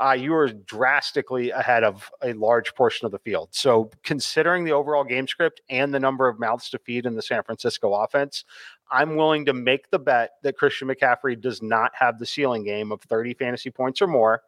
uh, 0.00 0.12
you 0.12 0.34
are 0.34 0.48
drastically 0.48 1.50
ahead 1.50 1.84
of 1.84 2.10
a 2.22 2.32
large 2.32 2.74
portion 2.74 3.04
of 3.06 3.12
the 3.12 3.18
field. 3.18 3.48
So, 3.52 3.90
considering 4.02 4.64
the 4.64 4.72
overall 4.72 5.04
game 5.04 5.26
script 5.26 5.60
and 5.68 5.92
the 5.92 6.00
number 6.00 6.28
of 6.28 6.40
mouths 6.40 6.70
to 6.70 6.78
feed 6.78 7.06
in 7.06 7.14
the 7.14 7.22
San 7.22 7.42
Francisco 7.42 7.92
offense, 7.92 8.44
I'm 8.90 9.16
willing 9.16 9.44
to 9.46 9.52
make 9.52 9.90
the 9.90 9.98
bet 9.98 10.30
that 10.42 10.56
Christian 10.56 10.88
McCaffrey 10.88 11.38
does 11.40 11.60
not 11.62 11.92
have 11.94 12.18
the 12.18 12.26
ceiling 12.26 12.64
game 12.64 12.92
of 12.92 13.02
30 13.02 13.34
fantasy 13.34 13.70
points 13.70 14.00
or 14.00 14.06
more. 14.06 14.42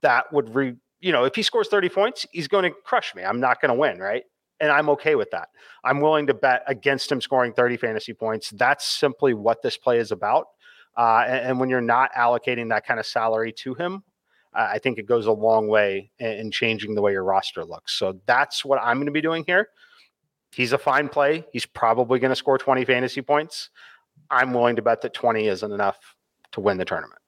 That 0.00 0.32
would 0.32 0.54
re, 0.54 0.74
you 1.00 1.12
know, 1.12 1.24
if 1.24 1.34
he 1.34 1.42
scores 1.42 1.68
30 1.68 1.88
points, 1.88 2.26
he's 2.32 2.48
going 2.48 2.64
to 2.64 2.76
crush 2.84 3.14
me. 3.14 3.22
I'm 3.22 3.40
not 3.40 3.60
going 3.60 3.70
to 3.70 3.78
win, 3.78 3.98
right? 3.98 4.24
and 4.60 4.70
I'm 4.70 4.88
okay 4.90 5.16
with 5.16 5.32
that. 5.32 5.48
I'm 5.82 6.00
willing 6.00 6.28
to 6.28 6.34
bet 6.34 6.62
against 6.68 7.10
him 7.10 7.20
scoring 7.20 7.52
30 7.52 7.78
fantasy 7.78 8.14
points. 8.14 8.50
That's 8.50 8.86
simply 8.86 9.34
what 9.34 9.60
this 9.60 9.76
play 9.76 9.98
is 9.98 10.12
about. 10.12 10.46
Uh, 10.96 11.24
and, 11.26 11.46
and, 11.46 11.60
when 11.60 11.70
you're 11.70 11.80
not 11.80 12.12
allocating 12.12 12.68
that 12.68 12.86
kind 12.86 13.00
of 13.00 13.06
salary 13.06 13.50
to 13.50 13.72
him, 13.74 14.04
I 14.54 14.78
think 14.78 14.98
it 14.98 15.06
goes 15.06 15.26
a 15.26 15.32
long 15.32 15.68
way 15.68 16.10
in 16.18 16.50
changing 16.50 16.94
the 16.94 17.02
way 17.02 17.12
your 17.12 17.24
roster 17.24 17.64
looks. 17.64 17.94
So 17.94 18.20
that's 18.26 18.64
what 18.64 18.78
I'm 18.82 18.98
going 18.98 19.06
to 19.06 19.12
be 19.12 19.20
doing 19.20 19.44
here. 19.46 19.68
He's 20.52 20.72
a 20.72 20.78
fine 20.78 21.08
play. 21.08 21.46
He's 21.52 21.64
probably 21.64 22.18
going 22.18 22.30
to 22.30 22.36
score 22.36 22.58
20 22.58 22.84
fantasy 22.84 23.22
points. 23.22 23.70
I'm 24.30 24.52
willing 24.52 24.76
to 24.76 24.82
bet 24.82 25.00
that 25.02 25.14
20 25.14 25.48
isn't 25.48 25.72
enough 25.72 25.98
to 26.52 26.60
win 26.60 26.76
the 26.76 26.84
tournament. 26.84 27.18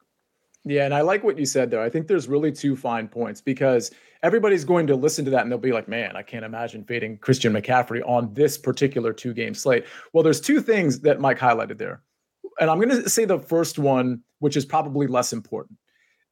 Yeah, 0.66 0.84
and 0.84 0.94
I 0.94 1.02
like 1.02 1.24
what 1.24 1.38
you 1.38 1.44
said 1.44 1.70
there. 1.70 1.82
I 1.82 1.90
think 1.90 2.06
there's 2.06 2.26
really 2.26 2.50
two 2.50 2.74
fine 2.74 3.06
points 3.08 3.40
because 3.40 3.90
everybody's 4.22 4.64
going 4.64 4.86
to 4.86 4.96
listen 4.96 5.24
to 5.26 5.30
that 5.30 5.42
and 5.42 5.50
they'll 5.50 5.58
be 5.58 5.72
like, 5.72 5.88
man, 5.88 6.16
I 6.16 6.22
can't 6.22 6.44
imagine 6.44 6.84
fading 6.84 7.18
Christian 7.18 7.52
McCaffrey 7.52 8.06
on 8.06 8.32
this 8.32 8.56
particular 8.56 9.12
two 9.12 9.34
game 9.34 9.54
slate. 9.54 9.84
Well, 10.12 10.22
there's 10.22 10.40
two 10.40 10.60
things 10.60 11.00
that 11.00 11.20
Mike 11.20 11.38
highlighted 11.38 11.76
there. 11.78 12.02
And 12.60 12.70
I'm 12.70 12.78
going 12.78 13.02
to 13.02 13.10
say 13.10 13.24
the 13.24 13.38
first 13.38 13.78
one, 13.78 14.22
which 14.38 14.56
is 14.56 14.64
probably 14.64 15.06
less 15.06 15.32
important 15.32 15.78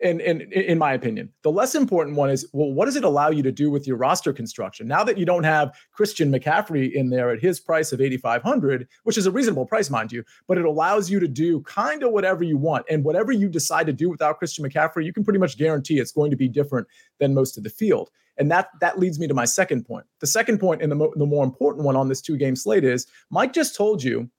and, 0.02 0.20
and 0.20 0.42
in 0.52 0.78
my 0.78 0.92
opinion, 0.92 1.32
the 1.42 1.50
less 1.50 1.74
important 1.74 2.16
one 2.16 2.30
is 2.30 2.46
well, 2.52 2.72
what 2.72 2.86
does 2.86 2.96
it 2.96 3.04
allow 3.04 3.30
you 3.30 3.42
to 3.42 3.52
do 3.52 3.70
with 3.70 3.86
your 3.86 3.96
roster 3.96 4.32
construction 4.32 4.86
now 4.86 5.04
that 5.04 5.18
you 5.18 5.24
don't 5.24 5.44
have 5.44 5.74
Christian 5.92 6.30
McCaffrey 6.30 6.92
in 6.92 7.10
there 7.10 7.30
at 7.30 7.40
his 7.40 7.60
price 7.60 7.92
of 7.92 8.00
8,500, 8.00 8.88
which 9.04 9.16
is 9.16 9.26
a 9.26 9.30
reasonable 9.30 9.66
price, 9.66 9.90
mind 9.90 10.12
you, 10.12 10.24
but 10.48 10.58
it 10.58 10.64
allows 10.64 11.10
you 11.10 11.20
to 11.20 11.28
do 11.28 11.60
kind 11.62 12.02
of 12.02 12.12
whatever 12.12 12.42
you 12.44 12.56
want. 12.56 12.84
And 12.90 13.04
whatever 13.04 13.32
you 13.32 13.48
decide 13.48 13.86
to 13.86 13.92
do 13.92 14.10
without 14.10 14.38
Christian 14.38 14.64
McCaffrey, 14.64 15.04
you 15.04 15.12
can 15.12 15.24
pretty 15.24 15.38
much 15.38 15.56
guarantee 15.56 15.98
it's 15.98 16.12
going 16.12 16.30
to 16.30 16.36
be 16.36 16.48
different 16.48 16.86
than 17.18 17.34
most 17.34 17.56
of 17.56 17.64
the 17.64 17.70
field. 17.70 18.10
And 18.38 18.50
that 18.50 18.70
that 18.80 18.98
leads 18.98 19.18
me 19.18 19.28
to 19.28 19.34
my 19.34 19.44
second 19.44 19.84
point. 19.84 20.06
The 20.20 20.26
second 20.26 20.58
point 20.58 20.82
and 20.82 20.90
the, 20.90 20.96
mo- 20.96 21.12
the 21.16 21.26
more 21.26 21.44
important 21.44 21.84
one 21.84 21.96
on 21.96 22.08
this 22.08 22.20
two 22.20 22.36
game 22.36 22.56
slate 22.56 22.84
is 22.84 23.06
Mike 23.30 23.52
just 23.52 23.76
told 23.76 24.02
you 24.02 24.30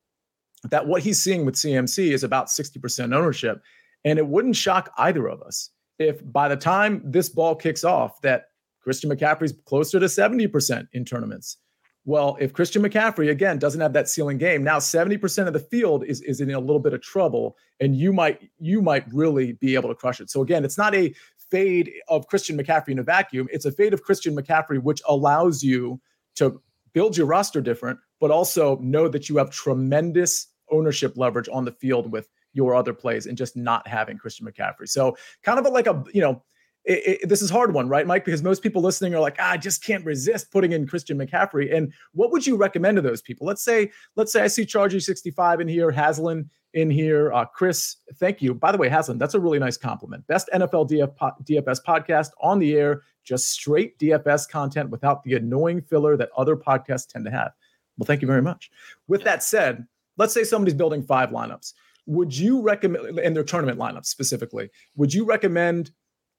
that 0.69 0.87
what 0.87 1.03
he's 1.03 1.21
seeing 1.21 1.45
with 1.45 1.55
CMC 1.55 2.11
is 2.11 2.23
about 2.23 2.47
60% 2.47 3.13
ownership. 3.15 3.61
And 4.05 4.19
it 4.19 4.27
wouldn't 4.27 4.55
shock 4.55 4.91
either 4.97 5.27
of 5.27 5.41
us 5.41 5.69
if 5.99 6.19
by 6.31 6.47
the 6.47 6.55
time 6.55 7.01
this 7.05 7.29
ball 7.29 7.55
kicks 7.55 7.83
off, 7.83 8.21
that 8.21 8.45
Christian 8.81 9.09
McCaffrey's 9.09 9.53
closer 9.65 9.99
to 9.99 10.07
70% 10.07 10.87
in 10.93 11.05
tournaments. 11.05 11.57
Well, 12.05 12.35
if 12.41 12.51
Christian 12.51 12.83
McCaffrey 12.83 13.31
again 13.31 13.59
doesn't 13.59 13.79
have 13.79 13.93
that 13.93 14.09
ceiling 14.09 14.37
game, 14.37 14.61
now 14.61 14.77
70% 14.77 15.47
of 15.47 15.53
the 15.53 15.59
field 15.59 16.03
is, 16.03 16.19
is 16.21 16.41
in 16.41 16.51
a 16.51 16.59
little 16.59 16.81
bit 16.81 16.93
of 16.93 17.01
trouble, 17.01 17.55
and 17.79 17.95
you 17.95 18.11
might 18.11 18.49
you 18.59 18.81
might 18.81 19.05
really 19.13 19.53
be 19.53 19.75
able 19.75 19.87
to 19.87 19.95
crush 19.95 20.19
it. 20.19 20.29
So 20.29 20.41
again, 20.41 20.65
it's 20.65 20.77
not 20.77 20.93
a 20.93 21.13
fade 21.49 21.91
of 22.09 22.27
Christian 22.27 22.57
McCaffrey 22.57 22.89
in 22.89 22.99
a 22.99 23.03
vacuum. 23.03 23.47
It's 23.51 23.63
a 23.63 23.71
fade 23.71 23.93
of 23.93 24.03
Christian 24.03 24.35
McCaffrey, 24.35 24.83
which 24.83 25.01
allows 25.07 25.63
you 25.63 26.01
to 26.35 26.61
build 26.91 27.15
your 27.15 27.27
roster 27.27 27.61
different, 27.61 27.99
but 28.19 28.31
also 28.31 28.77
know 28.79 29.07
that 29.07 29.29
you 29.29 29.37
have 29.37 29.49
tremendous 29.49 30.47
ownership 30.71 31.13
leverage 31.15 31.47
on 31.53 31.63
the 31.63 31.71
field 31.71 32.11
with 32.11 32.27
your 32.53 32.75
other 32.75 32.93
plays 32.93 33.25
and 33.25 33.37
just 33.37 33.55
not 33.55 33.87
having 33.87 34.17
Christian 34.17 34.47
McCaffrey. 34.47 34.87
So 34.87 35.17
kind 35.41 35.59
of 35.59 35.65
a, 35.65 35.69
like 35.69 35.87
a, 35.87 36.03
you 36.13 36.21
know, 36.21 36.43
it, 36.85 37.21
it, 37.21 37.29
this 37.29 37.41
is 37.41 37.49
hard 37.49 37.73
one, 37.73 37.87
right, 37.87 38.05
Mike? 38.05 38.25
Because 38.25 38.43
most 38.43 38.61
people 38.61 38.81
listening 38.81 39.15
are 39.15 39.19
like, 39.19 39.37
ah, 39.39 39.51
I 39.51 39.57
just 39.57 39.83
can't 39.83 40.03
resist 40.03 40.51
putting 40.51 40.73
in 40.73 40.85
Christian 40.85 41.17
McCaffrey. 41.17 41.73
And 41.73 41.93
what 42.13 42.31
would 42.31 42.45
you 42.45 42.57
recommend 42.57 42.97
to 42.97 43.01
those 43.01 43.21
people? 43.21 43.47
Let's 43.47 43.63
say, 43.63 43.91
let's 44.15 44.31
say 44.31 44.41
I 44.41 44.47
see 44.47 44.65
Chargy 44.65 45.01
65 45.01 45.61
in 45.61 45.67
here, 45.67 45.91
Haslin 45.91 46.49
in 46.73 46.89
here, 46.89 47.31
uh, 47.31 47.45
Chris. 47.45 47.97
Thank 48.15 48.41
you. 48.41 48.53
By 48.53 48.71
the 48.71 48.77
way, 48.77 48.89
Haslin, 48.89 49.17
that's 49.17 49.33
a 49.33 49.39
really 49.39 49.59
nice 49.59 49.77
compliment. 49.77 50.27
Best 50.27 50.49
NFL 50.53 50.89
DF, 50.89 51.15
DFS 51.43 51.79
podcast 51.87 52.31
on 52.41 52.59
the 52.59 52.75
air, 52.75 53.03
just 53.23 53.51
straight 53.51 53.97
DFS 53.99 54.49
content 54.49 54.89
without 54.89 55.23
the 55.23 55.35
annoying 55.35 55.81
filler 55.81 56.17
that 56.17 56.29
other 56.35 56.57
podcasts 56.57 57.07
tend 57.07 57.23
to 57.25 57.31
have. 57.31 57.53
Well, 57.97 58.05
thank 58.05 58.21
you 58.21 58.27
very 58.27 58.41
much. 58.41 58.71
With 59.07 59.23
that 59.23 59.43
said, 59.43 59.85
let's 60.17 60.33
say 60.33 60.43
somebody's 60.43 60.73
building 60.73 61.03
five 61.03 61.29
lineups 61.29 61.73
would 62.05 62.35
you 62.35 62.61
recommend 62.61 63.19
in 63.19 63.33
their 63.33 63.43
tournament 63.43 63.79
lineup 63.79 64.05
specifically 64.05 64.69
would 64.95 65.13
you 65.13 65.25
recommend 65.25 65.91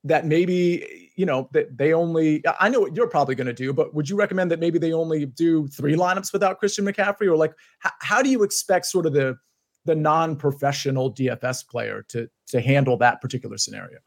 that 0.02 0.26
maybe 0.26 1.10
you 1.16 1.24
know 1.24 1.48
that 1.52 1.76
they 1.76 1.92
only 1.92 2.42
i 2.60 2.68
know 2.68 2.80
what 2.80 2.94
you're 2.94 3.08
probably 3.08 3.34
going 3.34 3.46
to 3.46 3.52
do 3.52 3.72
but 3.72 3.94
would 3.94 4.08
you 4.08 4.16
recommend 4.16 4.50
that 4.50 4.60
maybe 4.60 4.78
they 4.78 4.92
only 4.92 5.26
do 5.26 5.66
three 5.68 5.96
lineups 5.96 6.32
without 6.32 6.58
christian 6.58 6.84
mccaffrey 6.84 7.26
or 7.26 7.36
like 7.36 7.52
how, 7.78 7.90
how 8.00 8.22
do 8.22 8.28
you 8.28 8.42
expect 8.42 8.86
sort 8.86 9.06
of 9.06 9.12
the 9.12 9.34
the 9.86 9.94
non-professional 9.94 11.12
dfs 11.14 11.66
player 11.66 12.04
to 12.08 12.28
to 12.46 12.60
handle 12.60 12.96
that 12.96 13.20
particular 13.20 13.56
scenario 13.56 13.98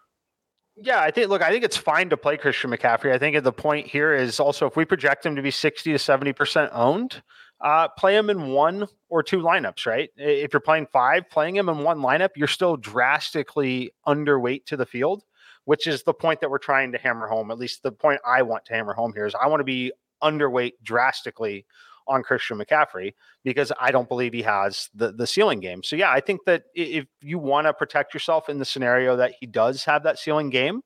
yeah, 0.79 1.01
I 1.01 1.09
think. 1.09 1.29
Look, 1.29 1.41
I 1.41 1.49
think 1.49 1.63
it's 1.63 1.75
fine 1.75 2.09
to 2.11 2.17
play 2.17 2.37
Christian 2.37 2.69
McCaffrey. 2.69 3.11
I 3.11 3.17
think 3.17 3.41
the 3.43 3.51
point 3.51 3.87
here 3.87 4.13
is 4.13 4.39
also 4.39 4.67
if 4.67 4.75
we 4.75 4.85
project 4.85 5.25
him 5.25 5.35
to 5.35 5.41
be 5.41 5.49
sixty 5.49 5.91
to 5.91 5.97
seventy 5.97 6.33
percent 6.33 6.69
owned, 6.71 7.23
uh, 7.59 7.87
play 7.89 8.15
him 8.15 8.29
in 8.29 8.49
one 8.49 8.87
or 9.09 9.23
two 9.23 9.39
lineups, 9.39 9.85
right? 9.85 10.09
If 10.15 10.53
you're 10.53 10.59
playing 10.59 10.87
five, 10.91 11.29
playing 11.29 11.55
him 11.55 11.69
in 11.69 11.79
one 11.79 11.99
lineup, 11.99 12.29
you're 12.35 12.47
still 12.47 12.77
drastically 12.77 13.91
underweight 14.07 14.65
to 14.65 14.77
the 14.77 14.85
field, 14.85 15.23
which 15.65 15.87
is 15.87 16.03
the 16.03 16.13
point 16.13 16.41
that 16.41 16.49
we're 16.49 16.59
trying 16.59 16.91
to 16.91 16.97
hammer 16.97 17.27
home. 17.27 17.49
At 17.49 17.57
least 17.57 17.83
the 17.83 17.91
point 17.91 18.21
I 18.25 18.43
want 18.43 18.65
to 18.65 18.73
hammer 18.73 18.93
home 18.93 19.13
here 19.13 19.25
is 19.25 19.35
I 19.35 19.47
want 19.47 19.59
to 19.61 19.65
be 19.65 19.91
underweight 20.21 20.73
drastically 20.83 21.65
on 22.07 22.23
Christian 22.23 22.57
McCaffrey 22.57 23.13
because 23.43 23.71
I 23.79 23.91
don't 23.91 24.07
believe 24.07 24.33
he 24.33 24.43
has 24.43 24.89
the 24.93 25.11
the 25.11 25.27
ceiling 25.27 25.59
game. 25.59 25.83
So 25.83 25.95
yeah, 25.95 26.11
I 26.11 26.21
think 26.21 26.45
that 26.45 26.63
if 26.73 27.05
you 27.21 27.37
want 27.37 27.67
to 27.67 27.73
protect 27.73 28.13
yourself 28.13 28.49
in 28.49 28.59
the 28.59 28.65
scenario 28.65 29.17
that 29.17 29.33
he 29.39 29.45
does 29.45 29.83
have 29.83 30.03
that 30.03 30.19
ceiling 30.19 30.49
game, 30.49 30.81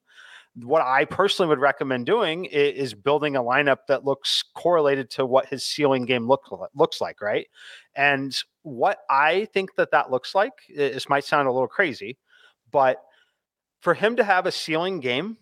what 0.55 0.81
I 0.81 1.05
personally 1.05 1.47
would 1.49 1.59
recommend 1.59 2.05
doing 2.05 2.45
is, 2.45 2.93
building 2.93 3.35
a 3.35 3.41
lineup 3.41 3.85
that 3.87 4.03
looks 4.03 4.43
correlated 4.53 5.09
to 5.11 5.25
what 5.25 5.45
his 5.47 5.63
ceiling 5.63 6.05
game 6.05 6.27
look, 6.27 6.41
looks 6.75 6.99
like, 6.99 7.21
right? 7.21 7.47
And 7.95 8.35
what 8.63 8.99
I 9.09 9.45
think 9.53 9.75
that 9.75 9.91
that 9.91 10.11
looks 10.11 10.35
like, 10.35 10.53
this 10.75 11.07
might 11.07 11.23
sound 11.23 11.47
a 11.47 11.51
little 11.51 11.67
crazy, 11.67 12.17
but 12.71 13.01
for 13.79 13.93
him 13.93 14.15
to 14.17 14.23
have 14.23 14.45
a 14.45 14.51
ceiling 14.51 14.99
game, 14.99 15.37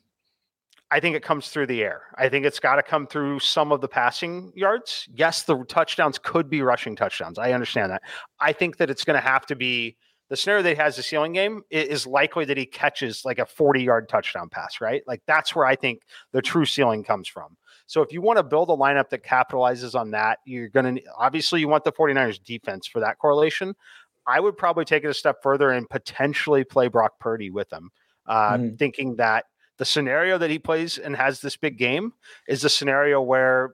I 0.92 1.00
think 1.00 1.16
it 1.16 1.24
comes 1.24 1.50
through 1.50 1.68
the 1.68 1.84
air. 1.84 2.04
I 2.16 2.30
think 2.30 2.46
it's 2.46 2.60
got 2.60 2.78
to 2.78 2.84
come 2.84 3.06
through 3.06 3.40
some 3.40 3.72
of 3.72 3.82
the 3.82 3.88
passing 3.88 4.52
yards. 4.56 5.08
Yes, 5.14 5.44
the 5.44 5.64
touchdowns 5.66 6.18
could 6.18 6.50
be 6.50 6.62
rushing 6.62 6.96
touchdowns. 6.96 7.38
I 7.38 7.52
understand 7.52 7.92
that. 7.92 8.02
I 8.40 8.54
think 8.54 8.78
that 8.78 8.90
it's 8.90 9.06
going 9.06 9.16
to 9.20 9.28
have 9.28 9.46
to 9.48 9.56
be 9.56 9.98
the 10.30 10.38
scenario 10.38 10.62
that 10.64 10.70
he 10.70 10.76
has 10.76 10.98
a 10.98 11.04
ceiling 11.04 11.34
game 11.34 11.64
is 11.72 12.06
likely 12.06 12.46
that 12.46 12.58
he 12.58 12.66
catches 12.66 13.26
like 13.26 13.40
a 13.40 13.46
40 13.46 13.84
yard 13.84 14.08
touchdown 14.08 14.48
pass, 14.50 14.80
right? 14.80 15.02
Like 15.08 15.22
that's 15.26 15.56
where 15.56 15.66
I 15.66 15.76
think 15.76 16.04
the 16.32 16.42
true 16.42 16.66
ceiling 16.66 17.04
comes 17.04 17.28
from. 17.28 17.58
So 17.88 18.04
if 18.04 18.14
you 18.14 18.22
want 18.22 18.38
to 18.38 18.44
build 18.44 18.70
a 18.70 18.74
lineup 18.74 19.10
that 19.10 19.24
capitalizes 19.24 20.00
on 20.00 20.12
that, 20.12 20.40
you're 20.46 20.70
going 20.70 20.98
to 20.98 21.02
obviously 21.18 21.60
you 21.60 21.68
want 21.68 21.84
the 21.84 21.92
49ers 21.92 22.44
defense 22.44 22.86
for 22.86 23.00
that 23.00 23.18
correlation. 23.18 23.74
I 24.28 24.40
would 24.40 24.56
probably 24.56 24.86
take 24.86 25.04
it 25.04 25.10
a 25.10 25.14
step 25.14 25.42
further 25.42 25.72
and 25.72 25.90
potentially 25.90 26.64
play 26.64 26.88
Brock 26.88 27.14
Purdy 27.20 27.50
with 27.50 27.74
him, 27.74 27.90
uh, 28.28 28.58
mm. 28.58 28.78
thinking 28.78 29.16
that 29.16 29.46
the 29.80 29.86
scenario 29.86 30.38
that 30.38 30.52
he 30.52 30.60
plays 30.60 31.00
and 31.00 31.16
has 31.16 31.42
this 31.42 31.58
big 31.58 31.80
game 31.80 32.14
is 32.48 32.64
a 32.64 32.70
scenario 32.70 33.22
where 33.22 33.74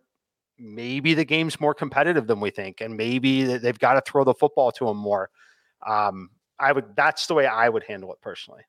maybe 0.58 1.14
the 1.14 1.26
game's 1.26 1.60
more 1.60 1.74
competitive 1.74 2.28
than 2.28 2.40
we 2.40 2.52
think, 2.52 2.80
and 2.80 2.96
maybe 2.96 3.44
they've 3.44 3.80
got 3.80 3.96
to 3.96 4.10
throw 4.10 4.24
the 4.24 4.34
football 4.34 4.72
to 4.72 4.88
him 4.88 4.96
more. 4.96 5.30
Um, 5.86 6.30
I 6.60 6.72
would 6.72 6.96
that's 6.96 7.28
the 7.28 7.34
way 7.34 7.46
I 7.46 7.70
would 7.70 7.84
handle 7.84 8.12
it 8.14 8.22
personally. 8.22 8.64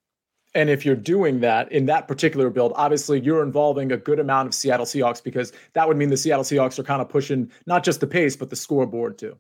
And 0.55 0.71
if 0.71 0.87
you're 0.87 0.97
doing 0.97 1.41
that 1.41 1.71
in 1.71 1.85
that 1.87 2.09
particular 2.09 2.49
build, 2.49 2.73
obviously 2.77 3.21
you're 3.21 3.43
involving 3.43 3.93
a 3.93 3.97
good 3.97 4.19
amount 4.19 4.49
of 4.49 4.55
Seattle 4.55 4.87
Seahawks 4.87 5.23
because 5.23 5.53
that 5.75 5.87
would 5.87 5.99
mean 5.99 6.09
the 6.09 6.17
Seattle 6.17 6.45
Seahawks 6.45 6.79
are 6.79 6.83
kind 6.83 7.03
of 7.03 7.11
pushing 7.11 7.51
not 7.67 7.85
just 7.85 8.01
the 8.01 8.07
pace, 8.07 8.37
but 8.37 8.49
the 8.49 8.57
scoreboard 8.57 9.19
too. 9.19 9.37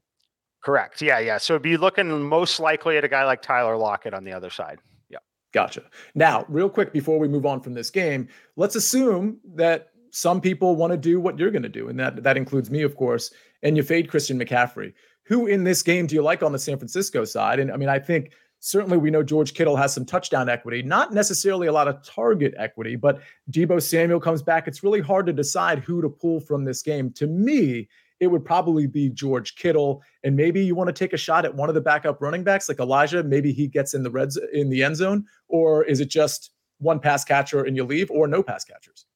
Correct. 0.62 1.00
Yeah, 1.00 1.18
yeah. 1.20 1.38
So 1.38 1.58
be 1.58 1.76
looking 1.76 2.22
most 2.22 2.60
likely 2.60 2.98
at 2.98 3.04
a 3.04 3.08
guy 3.08 3.24
like 3.24 3.40
Tyler 3.40 3.76
Lockett 3.76 4.12
on 4.12 4.24
the 4.24 4.32
other 4.32 4.50
side. 4.50 4.80
Yeah. 5.08 5.18
Gotcha. 5.52 5.84
Now, 6.14 6.44
real 6.48 6.68
quick 6.68 6.92
before 6.92 7.18
we 7.18 7.28
move 7.28 7.46
on 7.46 7.60
from 7.60 7.72
this 7.72 7.88
game, 7.88 8.28
let's 8.56 8.74
assume 8.74 9.38
that 9.54 9.90
some 10.10 10.40
people 10.40 10.76
want 10.76 10.92
to 10.92 10.96
do 10.96 11.20
what 11.20 11.38
you're 11.38 11.50
going 11.50 11.62
to 11.62 11.68
do, 11.68 11.88
and 11.88 11.98
that 12.00 12.22
that 12.22 12.36
includes 12.36 12.70
me, 12.70 12.82
of 12.82 12.96
course. 12.96 13.30
And 13.62 13.76
you 13.76 13.82
fade 13.82 14.10
Christian 14.10 14.38
McCaffrey 14.38 14.92
who 15.26 15.46
in 15.46 15.64
this 15.64 15.82
game 15.82 16.06
do 16.06 16.14
you 16.14 16.22
like 16.22 16.42
on 16.42 16.52
the 16.52 16.58
San 16.58 16.78
Francisco 16.78 17.24
side? 17.24 17.58
And 17.58 17.70
I 17.72 17.76
mean, 17.76 17.88
I 17.88 17.98
think 17.98 18.32
certainly 18.60 18.96
we 18.96 19.10
know 19.10 19.22
George 19.22 19.54
Kittle 19.54 19.76
has 19.76 19.92
some 19.92 20.04
touchdown 20.04 20.48
equity, 20.48 20.82
not 20.82 21.12
necessarily 21.12 21.66
a 21.66 21.72
lot 21.72 21.88
of 21.88 22.02
target 22.02 22.54
equity, 22.56 22.96
but 22.96 23.20
Deebo 23.50 23.82
Samuel 23.82 24.20
comes 24.20 24.42
back. 24.42 24.66
It's 24.66 24.82
really 24.82 25.00
hard 25.00 25.26
to 25.26 25.32
decide 25.32 25.80
who 25.80 26.00
to 26.02 26.08
pull 26.08 26.40
from 26.40 26.64
this 26.64 26.82
game. 26.82 27.12
To 27.12 27.26
me, 27.26 27.88
it 28.18 28.28
would 28.28 28.44
probably 28.44 28.86
be 28.86 29.10
George 29.10 29.56
Kittle, 29.56 30.02
and 30.24 30.34
maybe 30.34 30.64
you 30.64 30.74
want 30.74 30.88
to 30.88 30.92
take 30.92 31.12
a 31.12 31.18
shot 31.18 31.44
at 31.44 31.54
one 31.54 31.68
of 31.68 31.74
the 31.74 31.80
backup 31.80 32.22
running 32.22 32.44
backs, 32.44 32.68
like 32.68 32.80
Elijah. 32.80 33.22
Maybe 33.22 33.52
he 33.52 33.66
gets 33.66 33.94
in 33.94 34.02
the 34.02 34.10
reds 34.10 34.38
in 34.52 34.70
the 34.70 34.82
end 34.82 34.96
zone, 34.96 35.26
or 35.48 35.84
is 35.84 36.00
it 36.00 36.08
just 36.08 36.52
one 36.78 36.98
pass 36.98 37.24
catcher 37.24 37.64
and 37.64 37.76
you 37.76 37.84
leave, 37.84 38.10
or 38.10 38.26
no 38.26 38.42
pass 38.42 38.64
catchers? 38.64 39.06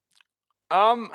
Um, 0.70 1.10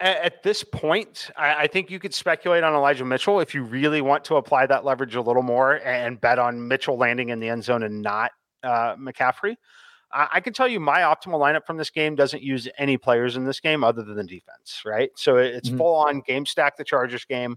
at, 0.00 0.42
this 0.42 0.64
point, 0.64 1.30
I, 1.36 1.62
I, 1.62 1.66
think 1.66 1.90
you 1.90 1.98
could 1.98 2.14
speculate 2.14 2.62
on 2.64 2.74
Elijah 2.74 3.04
Mitchell 3.04 3.40
if 3.40 3.54
you 3.54 3.62
really 3.64 4.00
want 4.00 4.24
to 4.24 4.36
apply 4.36 4.66
that 4.66 4.84
leverage 4.84 5.14
a 5.14 5.20
little 5.20 5.42
more 5.42 5.80
and 5.84 6.20
bet 6.20 6.38
on 6.38 6.68
Mitchell 6.68 6.96
landing 6.96 7.30
in 7.30 7.40
the 7.40 7.48
end 7.48 7.64
zone 7.64 7.82
and 7.82 8.02
not 8.02 8.32
uh, 8.62 8.96
McCaffrey. 8.96 9.56
I, 10.12 10.28
I 10.34 10.40
can 10.40 10.52
tell 10.52 10.68
you 10.68 10.80
my 10.80 11.00
optimal 11.00 11.40
lineup 11.40 11.66
from 11.66 11.76
this 11.76 11.90
game 11.90 12.14
doesn't 12.14 12.42
use 12.42 12.68
any 12.78 12.96
players 12.96 13.36
in 13.36 13.44
this 13.44 13.60
game 13.60 13.84
other 13.84 14.02
than 14.02 14.26
defense, 14.26 14.82
right? 14.86 15.10
So 15.16 15.36
it's 15.36 15.68
mm-hmm. 15.68 15.78
full 15.78 15.96
on 15.96 16.20
game 16.20 16.46
stack 16.46 16.76
the 16.76 16.84
Chargers 16.84 17.24
game 17.24 17.56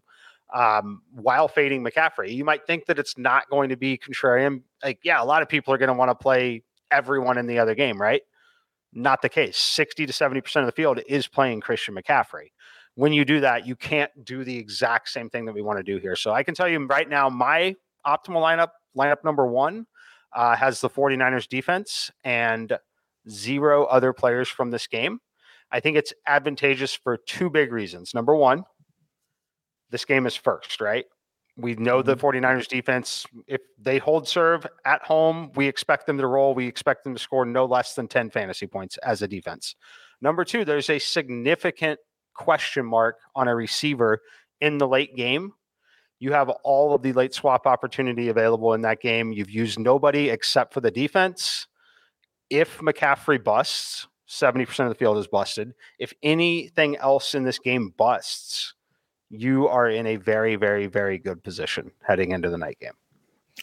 um, 0.54 1.02
while 1.14 1.48
fading 1.48 1.84
McCaffrey. 1.84 2.34
You 2.34 2.44
might 2.44 2.66
think 2.66 2.86
that 2.88 3.00
it's 3.00 3.18
not 3.18 3.50
going 3.50 3.70
to 3.70 3.78
be 3.78 3.98
contrarian. 3.98 4.64
Like, 4.84 5.00
yeah, 5.04 5.22
a 5.22 5.26
lot 5.26 5.42
of 5.42 5.50
people 5.50 5.74
are 5.74 5.78
going 5.78 5.88
to 5.88 5.94
want 5.94 6.10
to 6.10 6.16
play 6.16 6.64
everyone 6.92 7.38
in 7.38 7.48
the 7.48 7.60
other 7.60 7.76
game, 7.76 8.02
right? 8.02 8.22
Not 8.94 9.22
the 9.22 9.30
case. 9.30 9.58
60 9.58 10.06
to 10.06 10.14
70% 10.14 10.56
of 10.58 10.66
the 10.66 10.72
field 10.72 11.00
is 11.08 11.28
playing 11.28 11.62
Christian 11.62 11.96
McCaffrey. 11.96 12.48
When 12.96 13.14
you 13.14 13.24
do 13.24 13.40
that, 13.40 13.66
you 13.66 13.76
can't 13.76 14.12
do 14.24 14.44
the 14.44 14.58
exact 14.58 15.10
same 15.10 15.30
thing 15.30 15.46
that 15.46 15.54
we 15.54 15.62
want 15.62 15.80
to 15.80 15.84
do 15.84 15.98
here. 15.98 16.16
So 16.16 16.34
I 16.34 16.44
can 16.44 16.54
tell 16.54 16.68
you 16.68 16.86
right 16.86 17.08
now, 17.08 17.30
my 17.30 17.76
optimal 18.06 18.42
lineup, 18.42 18.70
lineup 18.98 19.24
number 19.24 19.48
one, 19.48 19.88
uh, 20.34 20.56
has 20.56 20.82
the 20.82 20.90
49ers 20.90 21.48
defense 21.48 22.12
and 22.24 22.78
zero 23.30 23.86
other 23.86 24.14
players 24.14 24.50
from 24.50 24.72
this 24.72 24.88
game. 24.88 25.20
I 25.72 25.80
think 25.80 25.96
it's 25.96 26.14
advantageous 26.28 26.94
for 26.94 27.18
two 27.18 27.50
big 27.50 27.72
reasons. 27.72 28.14
Number 28.14 28.36
one, 28.36 28.64
this 29.90 30.06
game 30.06 30.26
is 30.26 30.36
first, 30.36 30.82
right? 30.82 31.06
We 31.58 31.76
know 31.76 32.02
the 32.02 32.16
49ers 32.16 32.42
mm-hmm. 32.42 32.76
defense, 32.76 33.26
if 33.48 33.62
they 33.80 33.98
hold 33.98 34.28
serve 34.28 34.66
at 34.86 35.04
home, 35.04 35.52
we 35.56 35.68
expect 35.68 36.08
them 36.08 36.18
to 36.18 36.28
roll. 36.28 36.54
We 36.54 36.68
expect 36.68 37.04
them 37.04 37.14
to 37.14 37.22
score 37.22 37.46
no 37.46 37.66
less 37.66 37.94
than 37.94 38.08
10 38.08 38.30
fantasy 38.30 38.68
points 38.68 38.98
as 38.98 39.22
a 39.22 39.28
defense. 39.28 39.76
Number 40.22 40.46
two, 40.46 40.66
there's 40.66 40.90
a 40.90 41.00
significant 41.00 42.00
question 42.34 42.86
mark 42.86 43.18
on 43.36 43.48
a 43.48 43.56
receiver 43.56 44.22
in 44.62 44.78
the 44.78 44.88
late 44.88 45.16
game. 45.16 45.54
You 46.20 46.34
have 46.34 46.50
all 46.50 46.94
of 46.94 47.02
the 47.02 47.14
late 47.14 47.34
swap 47.34 47.66
opportunity 47.66 48.30
available 48.30 48.74
in 48.74 48.82
that 48.82 49.02
game. 49.02 49.32
You've 49.32 49.50
used 49.50 49.80
nobody 49.80 50.30
except 50.30 50.74
for 50.74 50.80
the 50.80 50.92
defense. 50.92 51.68
If 52.50 52.78
McCaffrey 52.78 53.44
busts, 53.44 54.08
70% 54.30 54.80
of 54.82 54.90
the 54.90 54.96
field 54.96 55.18
is 55.18 55.28
busted. 55.28 55.74
If 56.00 56.14
anything 56.22 56.96
else 56.98 57.34
in 57.34 57.44
this 57.44 57.60
game 57.60 57.94
busts, 57.98 58.76
you 59.32 59.68
are 59.68 59.90
in 59.90 60.06
a 60.06 60.18
very, 60.18 60.56
very, 60.56 60.88
very 60.88 61.18
good 61.18 61.44
position 61.44 61.92
heading 62.06 62.32
into 62.32 62.50
the 62.50 62.58
night 62.58 62.78
game. 62.80 62.94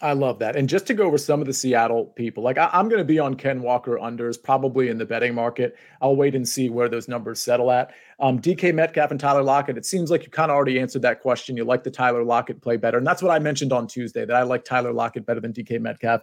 I 0.00 0.12
love 0.12 0.38
that. 0.38 0.54
And 0.54 0.68
just 0.68 0.86
to 0.86 0.94
go 0.94 1.04
over 1.04 1.18
some 1.18 1.40
of 1.40 1.46
the 1.46 1.52
Seattle 1.52 2.06
people, 2.06 2.42
like 2.44 2.56
I, 2.56 2.70
am 2.72 2.88
going 2.88 3.00
to 3.00 3.04
be 3.04 3.18
on 3.18 3.34
Ken 3.34 3.60
Walker 3.62 3.98
unders 3.98 4.40
probably 4.40 4.88
in 4.88 4.98
the 4.98 5.04
betting 5.04 5.34
market. 5.34 5.76
I'll 6.00 6.14
wait 6.14 6.34
and 6.36 6.48
see 6.48 6.68
where 6.70 6.88
those 6.88 7.08
numbers 7.08 7.40
settle 7.40 7.70
at. 7.72 7.92
Um, 8.20 8.40
DK 8.40 8.74
Metcalf 8.74 9.10
and 9.10 9.18
Tyler 9.18 9.42
Lockett, 9.42 9.76
it 9.76 9.84
seems 9.84 10.10
like 10.10 10.24
you 10.24 10.30
kind 10.30 10.50
of 10.50 10.56
already 10.56 10.78
answered 10.78 11.02
that 11.02 11.20
question. 11.20 11.56
You 11.56 11.64
like 11.64 11.82
the 11.82 11.90
Tyler 11.90 12.22
Lockett 12.22 12.60
play 12.60 12.76
better. 12.76 12.98
And 12.98 13.06
that's 13.06 13.22
what 13.22 13.32
I 13.32 13.38
mentioned 13.40 13.72
on 13.72 13.86
Tuesday 13.88 14.24
that 14.24 14.36
I 14.36 14.42
like 14.42 14.64
Tyler 14.64 14.92
Lockett 14.92 15.26
better 15.26 15.40
than 15.40 15.52
DK 15.52 15.80
Metcalf. 15.80 16.20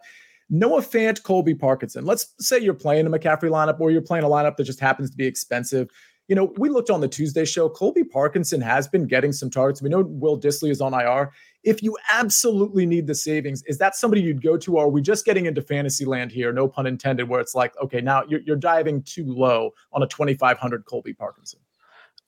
Noah 0.50 0.82
Fant, 0.82 1.22
Colby 1.24 1.56
Parkinson. 1.56 2.06
Let's 2.06 2.34
say 2.40 2.60
you're 2.60 2.76
playing 2.76 3.08
a 3.08 3.10
McCaffrey 3.10 3.50
lineup 3.50 3.80
or 3.80 3.92
you're 3.92 4.02
playing 4.02 4.24
a 4.24 4.30
lineup 4.30 4.56
that 4.58 4.64
just 4.64 4.80
happens 4.80 5.10
to 5.10 5.18
be 5.18 5.26
expensive 5.26 5.90
you 6.28 6.36
know, 6.36 6.54
we 6.58 6.70
looked 6.70 6.90
on 6.90 7.02
the 7.02 7.08
Tuesday 7.08 7.46
show. 7.46 7.70
Colby 7.70 8.04
Parkinson 8.04 8.60
has 8.62 8.88
been 8.88 9.06
getting 9.06 9.32
some 9.32 9.50
targets. 9.50 9.82
We 9.82 9.90
know 9.90 10.02
Will 10.02 10.40
Dissly 10.40 10.72
is 10.72 10.82
on 10.82 10.94
IR. 10.94 11.32
If 11.64 11.84
you 11.84 11.98
absolutely 12.12 12.86
need 12.86 13.08
the 13.08 13.16
savings, 13.16 13.64
is 13.68 13.78
that 13.78 13.96
somebody 13.96 14.22
you'd 14.22 14.42
go 14.42 14.58
to? 14.58 14.78
Or 14.78 14.86
are 14.86 14.90
we 14.90 15.02
just 15.02 15.26
getting 15.26 15.46
into 15.46 15.62
fantasy 15.62 16.06
land 16.06 16.32
here? 16.32 16.52
No 16.52 16.68
pun 16.68 16.88
intended, 16.88 17.30
where 17.30 17.40
it's 17.40 17.54
like, 17.54 17.74
okay, 17.82 18.02
now 18.02 18.24
you're, 18.28 18.42
you're 18.42 18.56
diving 18.56 19.04
too 19.04 19.26
low 19.26 19.72
on 19.94 20.02
a 20.02 20.08
2,500 20.08 20.86
Colby 20.86 21.14
Parkinson. 21.14 21.60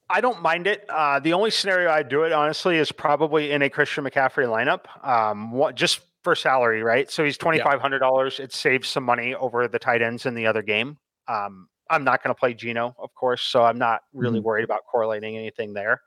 I 0.10 0.22
don't 0.22 0.42
mind 0.42 0.68
it. 0.68 0.86
Uh, 0.89 1.20
the 1.20 1.34
only 1.34 1.51
scenario 1.51 1.89
I 1.89 2.04
do 2.04 2.24
it 2.24 2.32
honestly 2.32 2.77
is 2.77 2.92
probably 2.92 3.51
in 3.51 3.62
a 3.62 3.70
Christian 3.70 4.06
McCaffrey 4.06 4.48
lineup. 4.48 4.86
Um, 5.06 5.51
what, 5.51 5.75
just 5.75 6.01
for 6.24 6.36
salary, 6.36 6.82
right? 6.82 7.10
So 7.12 7.24
he's 7.25 7.38
twenty 7.38 7.60
five 7.60 7.82
hundred 7.82 8.00
dollars. 8.00 8.39
Yeah. 8.39 8.46
It 8.46 8.54
saves 8.54 8.88
some 8.88 9.04
money 9.04 9.36
over 9.36 9.68
the 9.68 9.80
tight 9.80 10.01
ends 10.01 10.25
in 10.25 10.34
the 10.34 10.48
other 10.48 10.62
game. 10.62 10.98
Um, 11.27 11.68
I'm 11.89 12.03
not 12.03 12.24
going 12.24 12.34
to 12.34 12.39
play 12.39 12.53
Geno, 12.53 12.96
of 13.00 13.13
course, 13.15 13.41
so 13.41 13.63
I'm 13.63 13.77
not 13.77 14.01
really 14.13 14.39
mm-hmm. 14.39 14.48
worried 14.48 14.63
about 14.63 14.82
correlating 14.89 15.38
anything 15.38 15.74
there. 15.74 16.01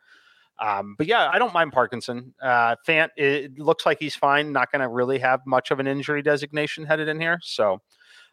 Um, 0.58 0.94
but 0.98 1.06
yeah, 1.06 1.30
I 1.32 1.38
don't 1.38 1.54
mind 1.54 1.72
Parkinson. 1.72 2.34
Uh, 2.42 2.76
Fant, 2.86 3.08
it 3.16 3.58
looks 3.58 3.86
like 3.86 3.98
he's 3.98 4.14
fine. 4.14 4.52
Not 4.52 4.70
going 4.70 4.82
to 4.82 4.88
really 4.88 5.18
have 5.18 5.40
much 5.46 5.70
of 5.70 5.80
an 5.80 5.86
injury 5.86 6.22
designation 6.22 6.84
headed 6.84 7.08
in 7.08 7.18
here. 7.18 7.38
So, 7.42 7.80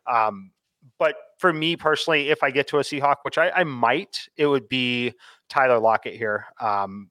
um, 0.05 0.51
but 0.99 1.15
for 1.37 1.53
me 1.53 1.77
personally, 1.77 2.29
if 2.29 2.43
I 2.43 2.51
get 2.51 2.67
to 2.67 2.79
a 2.79 2.81
Seahawk, 2.81 3.17
which 3.23 3.37
I, 3.37 3.49
I 3.51 3.63
might, 3.63 4.27
it 4.35 4.47
would 4.47 4.67
be 4.67 5.13
Tyler 5.49 5.79
Lockett 5.79 6.15
here. 6.15 6.45
Um, 6.59 7.09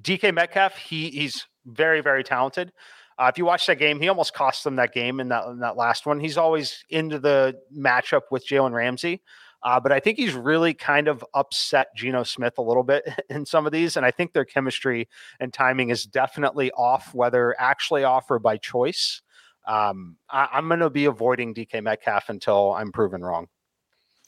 DK 0.00 0.34
Metcalf, 0.34 0.76
he 0.76 1.10
he's 1.10 1.46
very 1.66 2.00
very 2.00 2.24
talented. 2.24 2.72
Uh, 3.18 3.30
if 3.32 3.38
you 3.38 3.44
watch 3.44 3.66
that 3.66 3.78
game, 3.78 4.00
he 4.00 4.08
almost 4.08 4.34
cost 4.34 4.64
them 4.64 4.76
that 4.76 4.92
game 4.92 5.20
in 5.20 5.28
that 5.28 5.46
in 5.46 5.58
that 5.60 5.76
last 5.76 6.06
one. 6.06 6.18
He's 6.18 6.38
always 6.38 6.84
into 6.88 7.18
the 7.18 7.54
matchup 7.76 8.22
with 8.30 8.46
Jalen 8.46 8.72
Ramsey. 8.72 9.22
Uh, 9.64 9.78
but 9.78 9.92
I 9.92 10.00
think 10.00 10.18
he's 10.18 10.34
really 10.34 10.74
kind 10.74 11.08
of 11.08 11.24
upset 11.34 11.88
Geno 11.96 12.24
Smith 12.24 12.54
a 12.58 12.62
little 12.62 12.82
bit 12.82 13.04
in 13.30 13.46
some 13.46 13.66
of 13.66 13.72
these. 13.72 13.96
And 13.96 14.04
I 14.04 14.10
think 14.10 14.32
their 14.32 14.44
chemistry 14.44 15.08
and 15.40 15.52
timing 15.52 15.90
is 15.90 16.04
definitely 16.04 16.70
off, 16.72 17.14
whether 17.14 17.54
actually 17.60 18.04
off 18.04 18.30
or 18.30 18.38
by 18.38 18.56
choice. 18.56 19.22
Um, 19.66 20.16
I, 20.28 20.48
I'm 20.52 20.68
going 20.68 20.80
to 20.80 20.90
be 20.90 21.04
avoiding 21.04 21.54
DK 21.54 21.82
Metcalf 21.82 22.28
until 22.28 22.72
I'm 22.72 22.90
proven 22.90 23.22
wrong. 23.22 23.46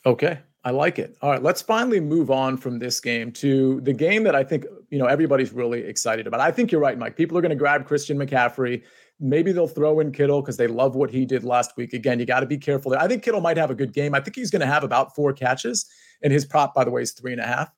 Okay. 0.06 0.38
I 0.66 0.70
like 0.70 0.98
it. 0.98 1.16
All 1.20 1.30
right, 1.30 1.42
let's 1.42 1.60
finally 1.60 2.00
move 2.00 2.30
on 2.30 2.56
from 2.56 2.78
this 2.78 2.98
game 2.98 3.30
to 3.32 3.82
the 3.82 3.92
game 3.92 4.24
that 4.24 4.34
I 4.34 4.42
think, 4.42 4.64
you 4.88 4.98
know, 4.98 5.04
everybody's 5.04 5.52
really 5.52 5.82
excited 5.82 6.26
about. 6.26 6.40
I 6.40 6.50
think 6.50 6.72
you're 6.72 6.80
right, 6.80 6.96
Mike. 6.96 7.16
People 7.16 7.36
are 7.36 7.42
going 7.42 7.50
to 7.50 7.56
grab 7.56 7.84
Christian 7.84 8.16
McCaffrey. 8.16 8.82
Maybe 9.20 9.52
they'll 9.52 9.68
throw 9.68 10.00
in 10.00 10.12
Kittle 10.12 10.42
because 10.42 10.56
they 10.56 10.66
love 10.66 10.96
what 10.96 11.10
he 11.10 11.24
did 11.24 11.44
last 11.44 11.76
week. 11.76 11.92
Again, 11.92 12.18
you 12.18 12.26
got 12.26 12.40
to 12.40 12.46
be 12.46 12.58
careful 12.58 12.90
there. 12.90 13.00
I 13.00 13.06
think 13.06 13.22
Kittle 13.22 13.40
might 13.40 13.56
have 13.56 13.70
a 13.70 13.74
good 13.74 13.92
game. 13.92 14.14
I 14.14 14.20
think 14.20 14.34
he's 14.36 14.50
going 14.50 14.60
to 14.60 14.66
have 14.66 14.82
about 14.82 15.14
four 15.14 15.32
catches, 15.32 15.86
and 16.22 16.32
his 16.32 16.44
prop, 16.44 16.74
by 16.74 16.84
the 16.84 16.90
way, 16.90 17.02
is 17.02 17.12
three 17.12 17.32
and 17.32 17.40
a 17.40 17.46
half. 17.46 17.70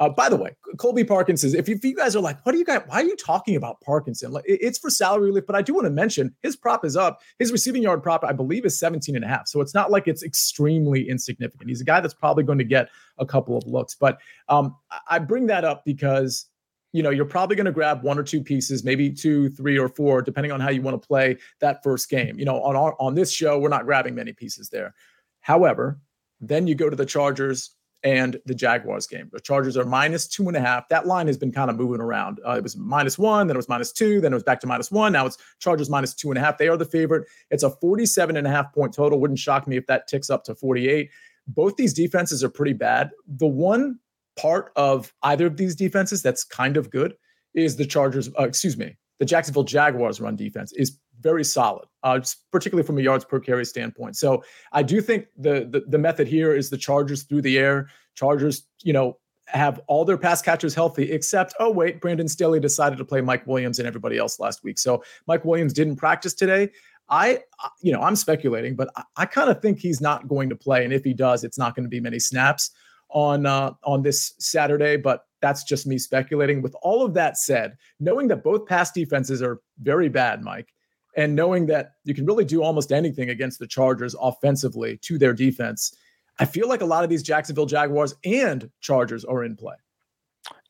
Uh, 0.00 0.08
by 0.08 0.30
the 0.30 0.36
way, 0.36 0.56
Colby 0.78 1.04
Parkinson, 1.04 1.54
if 1.54 1.68
you, 1.68 1.74
if 1.74 1.84
you, 1.84 1.94
guys 1.94 2.16
are 2.16 2.20
like, 2.20 2.44
what 2.46 2.54
are 2.54 2.58
you 2.58 2.64
guys, 2.64 2.80
why 2.86 3.02
are 3.02 3.04
you 3.04 3.14
talking 3.16 3.54
about 3.54 3.82
Parkinson? 3.82 4.32
Like, 4.32 4.44
it's 4.46 4.78
for 4.78 4.88
salary 4.88 5.26
relief, 5.26 5.44
but 5.46 5.54
I 5.54 5.60
do 5.60 5.74
want 5.74 5.84
to 5.84 5.90
mention 5.90 6.34
his 6.42 6.56
prop 6.56 6.86
is 6.86 6.96
up. 6.96 7.20
His 7.38 7.52
receiving 7.52 7.82
yard 7.82 8.02
prop, 8.02 8.24
I 8.24 8.32
believe, 8.32 8.64
is 8.64 8.78
17 8.78 9.14
and 9.14 9.22
a 9.22 9.28
half. 9.28 9.46
So 9.46 9.60
it's 9.60 9.74
not 9.74 9.90
like 9.90 10.08
it's 10.08 10.22
extremely 10.22 11.06
insignificant. 11.06 11.68
He's 11.68 11.82
a 11.82 11.84
guy 11.84 12.00
that's 12.00 12.14
probably 12.14 12.44
going 12.44 12.56
to 12.56 12.64
get 12.64 12.88
a 13.18 13.26
couple 13.26 13.58
of 13.58 13.66
looks. 13.66 13.94
But 13.94 14.18
um, 14.48 14.74
I 15.06 15.18
bring 15.18 15.48
that 15.48 15.66
up 15.66 15.84
because 15.84 16.46
you 16.92 17.02
know, 17.02 17.10
you're 17.10 17.24
probably 17.24 17.56
going 17.56 17.66
to 17.66 17.72
grab 17.72 18.02
one 18.02 18.18
or 18.18 18.22
two 18.22 18.42
pieces, 18.42 18.84
maybe 18.84 19.10
two, 19.10 19.48
three, 19.50 19.78
or 19.78 19.88
four, 19.88 20.22
depending 20.22 20.50
on 20.52 20.60
how 20.60 20.70
you 20.70 20.82
want 20.82 21.00
to 21.00 21.06
play 21.06 21.36
that 21.60 21.82
first 21.82 22.08
game. 22.10 22.38
You 22.38 22.44
know, 22.44 22.60
on 22.62 22.76
our 22.76 22.96
on 22.98 23.14
this 23.14 23.32
show, 23.32 23.58
we're 23.58 23.68
not 23.68 23.84
grabbing 23.84 24.14
many 24.14 24.32
pieces 24.32 24.68
there. 24.70 24.94
However, 25.40 26.00
then 26.40 26.66
you 26.66 26.74
go 26.74 26.90
to 26.90 26.96
the 26.96 27.06
Chargers 27.06 27.76
and 28.02 28.40
the 28.46 28.54
Jaguars 28.54 29.06
game. 29.06 29.28
The 29.32 29.40
Chargers 29.40 29.76
are 29.76 29.84
minus 29.84 30.26
two 30.26 30.48
and 30.48 30.56
a 30.56 30.60
half. 30.60 30.88
That 30.88 31.06
line 31.06 31.26
has 31.26 31.36
been 31.36 31.52
kind 31.52 31.70
of 31.70 31.76
moving 31.76 32.00
around. 32.00 32.40
Uh, 32.46 32.52
it 32.52 32.62
was 32.62 32.76
minus 32.76 33.18
one, 33.18 33.46
then 33.46 33.56
it 33.56 33.58
was 33.58 33.68
minus 33.68 33.92
two, 33.92 34.20
then 34.20 34.32
it 34.32 34.36
was 34.36 34.42
back 34.42 34.60
to 34.60 34.66
minus 34.66 34.90
one. 34.90 35.12
Now 35.12 35.26
it's 35.26 35.36
Chargers 35.58 35.90
minus 35.90 36.14
two 36.14 36.30
and 36.30 36.38
a 36.38 36.40
half. 36.40 36.56
They 36.56 36.68
are 36.68 36.78
the 36.78 36.86
favorite. 36.86 37.28
It's 37.50 37.62
a 37.62 37.70
47 37.70 38.36
and 38.36 38.46
a 38.46 38.50
half 38.50 38.72
point 38.72 38.94
total. 38.94 39.20
Wouldn't 39.20 39.38
shock 39.38 39.66
me 39.66 39.76
if 39.76 39.86
that 39.86 40.08
ticks 40.08 40.30
up 40.30 40.44
to 40.44 40.54
48. 40.54 41.10
Both 41.46 41.76
these 41.76 41.92
defenses 41.92 42.42
are 42.42 42.48
pretty 42.48 42.72
bad. 42.72 43.10
The 43.26 43.46
one 43.46 43.98
part 44.36 44.72
of 44.76 45.12
either 45.22 45.46
of 45.46 45.56
these 45.56 45.74
defenses 45.74 46.22
that's 46.22 46.44
kind 46.44 46.76
of 46.76 46.90
good 46.90 47.14
is 47.54 47.76
the 47.76 47.86
Chargers, 47.86 48.28
uh, 48.38 48.44
excuse 48.44 48.76
me, 48.76 48.96
the 49.18 49.24
Jacksonville 49.24 49.64
Jaguars 49.64 50.20
run 50.20 50.36
defense 50.36 50.72
is 50.72 50.98
very 51.20 51.44
solid, 51.44 51.86
uh, 52.02 52.20
particularly 52.50 52.86
from 52.86 52.98
a 52.98 53.02
yards 53.02 53.24
per 53.24 53.38
carry 53.38 53.64
standpoint. 53.64 54.16
So 54.16 54.42
I 54.72 54.82
do 54.82 55.00
think 55.00 55.26
the, 55.36 55.68
the, 55.70 55.84
the 55.86 55.98
method 55.98 56.26
here 56.26 56.54
is 56.54 56.70
the 56.70 56.78
Chargers 56.78 57.24
through 57.24 57.42
the 57.42 57.58
air. 57.58 57.88
Chargers, 58.14 58.66
you 58.82 58.92
know, 58.92 59.18
have 59.46 59.80
all 59.88 60.04
their 60.04 60.16
pass 60.16 60.40
catchers 60.40 60.74
healthy, 60.74 61.10
except 61.10 61.54
oh 61.58 61.70
wait, 61.70 62.00
Brandon 62.00 62.28
Staley 62.28 62.60
decided 62.60 62.96
to 62.98 63.04
play 63.04 63.20
Mike 63.20 63.46
Williams 63.46 63.78
and 63.78 63.88
everybody 63.88 64.16
else 64.16 64.38
last 64.38 64.62
week. 64.62 64.78
So 64.78 65.02
Mike 65.26 65.44
Williams 65.44 65.72
didn't 65.72 65.96
practice 65.96 66.34
today. 66.34 66.70
I, 67.08 67.40
you 67.82 67.92
know, 67.92 68.00
I'm 68.00 68.14
speculating, 68.14 68.76
but 68.76 68.90
I, 68.96 69.02
I 69.16 69.26
kind 69.26 69.50
of 69.50 69.60
think 69.60 69.80
he's 69.80 70.00
not 70.00 70.28
going 70.28 70.48
to 70.50 70.56
play, 70.56 70.84
and 70.84 70.92
if 70.92 71.02
he 71.02 71.12
does, 71.12 71.42
it's 71.42 71.58
not 71.58 71.74
going 71.74 71.84
to 71.84 71.90
be 71.90 72.00
many 72.00 72.20
snaps 72.20 72.70
on 73.12 73.46
uh, 73.46 73.72
on 73.84 74.02
this 74.02 74.34
Saturday, 74.38 74.96
but 74.96 75.26
that's 75.40 75.64
just 75.64 75.86
me 75.86 75.98
speculating. 75.98 76.62
With 76.62 76.74
all 76.82 77.04
of 77.04 77.14
that 77.14 77.36
said, 77.36 77.76
knowing 77.98 78.28
that 78.28 78.44
both 78.44 78.66
pass 78.66 78.92
defenses 78.92 79.42
are 79.42 79.60
very 79.82 80.08
bad, 80.08 80.42
Mike, 80.42 80.72
and 81.16 81.34
knowing 81.34 81.66
that 81.66 81.92
you 82.04 82.14
can 82.14 82.26
really 82.26 82.44
do 82.44 82.62
almost 82.62 82.92
anything 82.92 83.30
against 83.30 83.58
the 83.58 83.66
Chargers 83.66 84.14
offensively 84.20 84.98
to 84.98 85.18
their 85.18 85.32
defense, 85.32 85.94
I 86.38 86.44
feel 86.44 86.68
like 86.68 86.80
a 86.80 86.86
lot 86.86 87.04
of 87.04 87.10
these 87.10 87.22
Jacksonville 87.22 87.66
Jaguars 87.66 88.14
and 88.24 88.70
Chargers 88.80 89.24
are 89.24 89.44
in 89.44 89.56
play. 89.56 89.76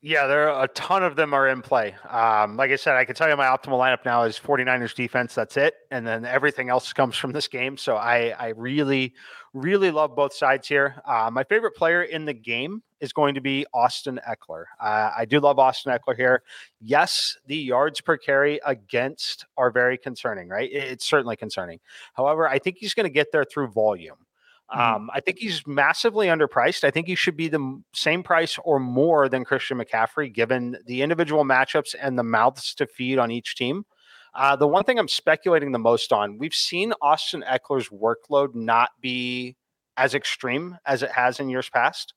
Yeah, 0.03 0.27
there 0.27 0.51
are 0.51 0.65
a 0.65 0.69
ton 0.69 1.03
of 1.03 1.15
them 1.15 1.35
are 1.35 1.47
in 1.49 1.61
play. 1.61 1.95
Um, 2.09 2.57
like 2.57 2.71
I 2.71 2.77
said, 2.77 2.97
I 2.97 3.05
can 3.05 3.15
tell 3.15 3.29
you 3.29 3.37
my 3.37 3.45
optimal 3.45 3.79
lineup 3.79 4.07
now 4.07 4.23
is 4.23 4.41
49ers 4.41 4.95
defense. 4.95 5.35
That's 5.35 5.59
it. 5.59 5.75
And 5.91 6.07
then 6.07 6.25
everything 6.25 6.71
else 6.71 6.95
comes 6.95 7.17
from 7.17 7.33
this 7.33 7.47
game. 7.49 7.77
So 7.77 7.97
I, 7.97 8.35
I 8.39 8.49
really, 8.57 9.13
really 9.53 9.91
love 9.91 10.17
both 10.17 10.33
sides 10.33 10.67
here. 10.67 11.03
Uh, 11.05 11.29
my 11.31 11.45
favorite 11.45 11.73
player 11.77 12.05
in 12.05 12.25
the 12.25 12.33
game 12.33 12.83
is 13.01 13.13
going 13.13 13.35
to 13.35 13.43
be 13.43 13.67
Austin 13.75 14.19
Ekeler. 14.27 14.65
Uh, 14.81 15.11
I 15.19 15.27
do 15.27 15.39
love 15.39 15.59
Austin 15.59 15.93
Ekeler 15.93 16.17
here. 16.17 16.43
Yes, 16.81 17.37
the 17.47 17.57
yards 17.57 18.01
per 18.01 18.17
carry 18.17 18.59
against 18.65 19.45
are 19.59 19.71
very 19.71 19.99
concerning, 19.99 20.49
right? 20.49 20.71
It's 20.73 21.05
certainly 21.05 21.37
concerning. 21.37 21.79
However, 22.15 22.49
I 22.49 22.59
think 22.59 22.79
he's 22.79 22.95
going 22.95 23.05
to 23.05 23.13
get 23.13 23.33
there 23.33 23.45
through 23.45 23.69
volume. 23.69 24.17
Mm-hmm. 24.72 24.94
Um, 24.94 25.11
I 25.12 25.20
think 25.20 25.38
he's 25.38 25.66
massively 25.66 26.28
underpriced. 26.28 26.85
I 26.85 26.90
think 26.90 27.06
he 27.06 27.14
should 27.14 27.37
be 27.37 27.48
the 27.48 27.83
same 27.94 28.22
price 28.22 28.59
or 28.64 28.78
more 28.78 29.28
than 29.28 29.44
Christian 29.44 29.78
McCaffrey, 29.78 30.33
given 30.33 30.76
the 30.87 31.02
individual 31.02 31.44
matchups 31.44 31.94
and 32.00 32.18
the 32.18 32.22
mouths 32.22 32.74
to 32.76 32.87
feed 32.87 33.18
on 33.18 33.30
each 33.30 33.56
team. 33.56 33.85
Uh, 34.35 34.54
the 34.54 34.68
one 34.68 34.85
thing 34.85 34.98
I'm 34.98 35.09
speculating 35.09 35.72
the 35.72 35.78
most 35.78 36.12
on, 36.12 36.38
we've 36.38 36.54
seen 36.54 36.92
Austin 37.02 37.44
Ekeler's 37.48 37.88
workload 37.88 38.54
not 38.54 38.90
be 39.00 39.56
as 39.96 40.14
extreme 40.14 40.78
as 40.87 41.02
it 41.02 41.11
has 41.11 41.40
in 41.40 41.48
years 41.48 41.68
past. 41.68 42.14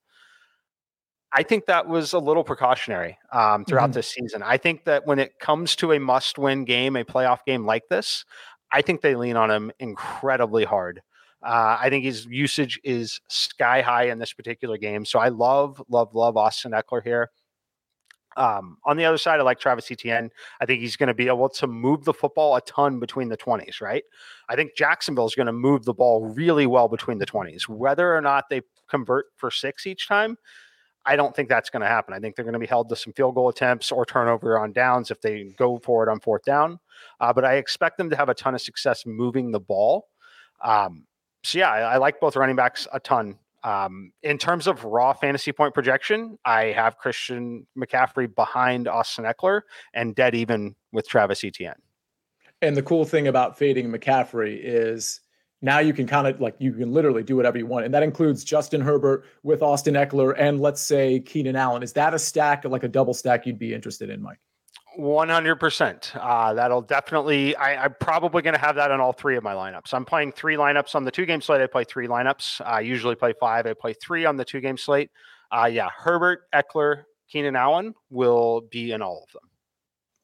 I 1.35 1.41
think 1.41 1.65
that 1.65 1.87
was 1.87 2.13
a 2.13 2.19
little 2.19 2.43
precautionary 2.43 3.17
um, 3.31 3.65
throughout 3.65 3.85
mm-hmm. 3.85 3.93
this 3.93 4.09
season. 4.09 4.43
I 4.43 4.57
think 4.57 4.83
that 4.85 5.07
when 5.07 5.17
it 5.17 5.39
comes 5.39 5.75
to 5.77 5.91
a 5.91 5.99
must 5.99 6.37
win 6.37 6.65
game, 6.65 6.95
a 6.95 7.03
playoff 7.03 7.39
game 7.47 7.65
like 7.65 7.87
this, 7.89 8.23
I 8.71 8.83
think 8.83 9.01
they 9.01 9.15
lean 9.15 9.35
on 9.35 9.49
him 9.49 9.71
incredibly 9.79 10.63
hard. 10.63 11.01
Uh, 11.43 11.77
I 11.79 11.89
think 11.89 12.05
his 12.05 12.25
usage 12.25 12.79
is 12.83 13.19
sky 13.27 13.81
high 13.81 14.05
in 14.05 14.19
this 14.19 14.33
particular 14.33 14.77
game. 14.77 15.05
So 15.05 15.19
I 15.19 15.29
love, 15.29 15.81
love, 15.89 16.15
love 16.15 16.37
Austin 16.37 16.71
Ekeler 16.71 17.03
here. 17.03 17.29
Um, 18.35 18.77
on 18.85 18.97
the 18.97 19.05
other 19.05 19.17
side, 19.17 19.39
I 19.39 19.43
like 19.43 19.59
Travis 19.59 19.91
Etienne. 19.91 20.31
I 20.59 20.65
think 20.65 20.81
he's 20.81 20.95
going 20.95 21.07
to 21.07 21.13
be 21.13 21.27
able 21.27 21.49
to 21.49 21.67
move 21.67 22.03
the 22.03 22.13
football 22.13 22.55
a 22.55 22.61
ton 22.61 22.99
between 22.99 23.29
the 23.29 23.37
20s, 23.37 23.81
right? 23.81 24.03
I 24.49 24.55
think 24.55 24.75
Jacksonville 24.75 25.27
is 25.27 25.35
going 25.35 25.47
to 25.47 25.53
move 25.53 25.85
the 25.85 25.93
ball 25.93 26.25
really 26.33 26.65
well 26.65 26.87
between 26.87 27.19
the 27.19 27.25
20s. 27.25 27.67
Whether 27.67 28.15
or 28.15 28.21
not 28.21 28.45
they 28.49 28.61
convert 28.89 29.25
for 29.37 29.51
six 29.51 29.85
each 29.85 30.07
time, 30.07 30.37
I 31.05 31.15
don't 31.15 31.35
think 31.35 31.49
that's 31.49 31.69
going 31.69 31.81
to 31.81 31.87
happen. 31.87 32.13
I 32.13 32.19
think 32.19 32.35
they're 32.35 32.45
going 32.45 32.53
to 32.53 32.59
be 32.59 32.65
held 32.65 32.89
to 32.89 32.95
some 32.95 33.13
field 33.13 33.35
goal 33.35 33.49
attempts 33.49 33.91
or 33.91 34.05
turnover 34.05 34.57
on 34.57 34.71
downs 34.71 35.11
if 35.11 35.19
they 35.21 35.53
go 35.57 35.77
for 35.79 36.03
it 36.03 36.09
on 36.09 36.19
fourth 36.21 36.43
down. 36.43 36.79
Uh, 37.19 37.33
but 37.33 37.43
I 37.43 37.55
expect 37.55 37.97
them 37.97 38.09
to 38.09 38.15
have 38.15 38.29
a 38.29 38.33
ton 38.33 38.55
of 38.55 38.61
success 38.61 39.05
moving 39.05 39.51
the 39.51 39.59
ball. 39.59 40.07
Um, 40.63 41.05
so 41.43 41.57
yeah, 41.57 41.69
I, 41.69 41.79
I, 41.93 41.97
like 41.97 42.19
both 42.19 42.35
running 42.35 42.55
backs 42.55 42.87
a 42.93 42.99
ton. 42.99 43.37
Um, 43.63 44.11
in 44.23 44.37
terms 44.37 44.67
of 44.67 44.83
raw 44.83 45.13
fantasy 45.13 45.51
point 45.51 45.73
projection, 45.73 46.37
I 46.43 46.65
have 46.65 46.97
Christian 46.97 47.65
McCaffrey 47.77 48.33
behind 48.33 48.87
Austin 48.87 49.25
Ekeler 49.25 49.61
and 49.93 50.15
dead 50.15 50.35
even 50.35 50.75
with 50.91 51.07
Travis 51.07 51.43
Etienne. 51.43 51.81
And 52.61 52.75
the 52.75 52.83
cool 52.83 53.05
thing 53.05 53.27
about 53.27 53.57
fading 53.57 53.89
McCaffrey 53.89 54.59
is 54.61 55.21
now 55.61 55.79
you 55.79 55.93
can 55.93 56.05
kind 56.05 56.27
of 56.27 56.41
like 56.41 56.55
you 56.59 56.73
can 56.73 56.91
literally 56.91 57.23
do 57.23 57.37
whatever 57.37 57.57
you 57.57 57.65
want. 57.65 57.85
And 57.85 57.93
that 57.93 58.03
includes 58.03 58.43
Justin 58.43 58.81
Herbert 58.81 59.25
with 59.43 59.61
Austin 59.61 59.93
Ekeler 59.95 60.35
and 60.37 60.59
let's 60.59 60.81
say 60.81 61.21
Keenan 61.21 61.55
Allen. 61.55 61.83
Is 61.83 61.93
that 61.93 62.13
a 62.13 62.19
stack 62.19 62.65
like 62.65 62.83
a 62.83 62.89
double 62.89 63.13
stack 63.13 63.45
you'd 63.45 63.59
be 63.59 63.73
interested 63.73 64.09
in, 64.09 64.21
Mike? 64.21 64.39
100%. 64.99 66.15
Uh, 66.15 66.53
that'll 66.53 66.81
definitely, 66.81 67.55
I, 67.55 67.85
am 67.85 67.95
probably 67.99 68.41
going 68.41 68.53
to 68.53 68.59
have 68.59 68.75
that 68.75 68.91
on 68.91 68.99
all 68.99 69.13
three 69.13 69.37
of 69.37 69.43
my 69.43 69.53
lineups. 69.53 69.93
I'm 69.93 70.05
playing 70.05 70.33
three 70.33 70.55
lineups 70.55 70.95
on 70.95 71.03
the 71.03 71.11
two 71.11 71.25
game 71.25 71.41
slate. 71.41 71.61
I 71.61 71.67
play 71.67 71.83
three 71.83 72.07
lineups. 72.07 72.61
I 72.65 72.81
usually 72.81 73.15
play 73.15 73.33
five. 73.39 73.65
I 73.65 73.73
play 73.73 73.93
three 73.93 74.25
on 74.25 74.37
the 74.37 74.45
two 74.45 74.61
game 74.61 74.77
slate. 74.77 75.11
Uh, 75.51 75.65
yeah, 75.65 75.89
Herbert, 75.95 76.41
Ekeler, 76.53 77.03
Keenan 77.29 77.55
Allen 77.55 77.93
will 78.09 78.61
be 78.61 78.91
in 78.91 79.01
all 79.01 79.25
of 79.27 79.33
them. 79.33 79.49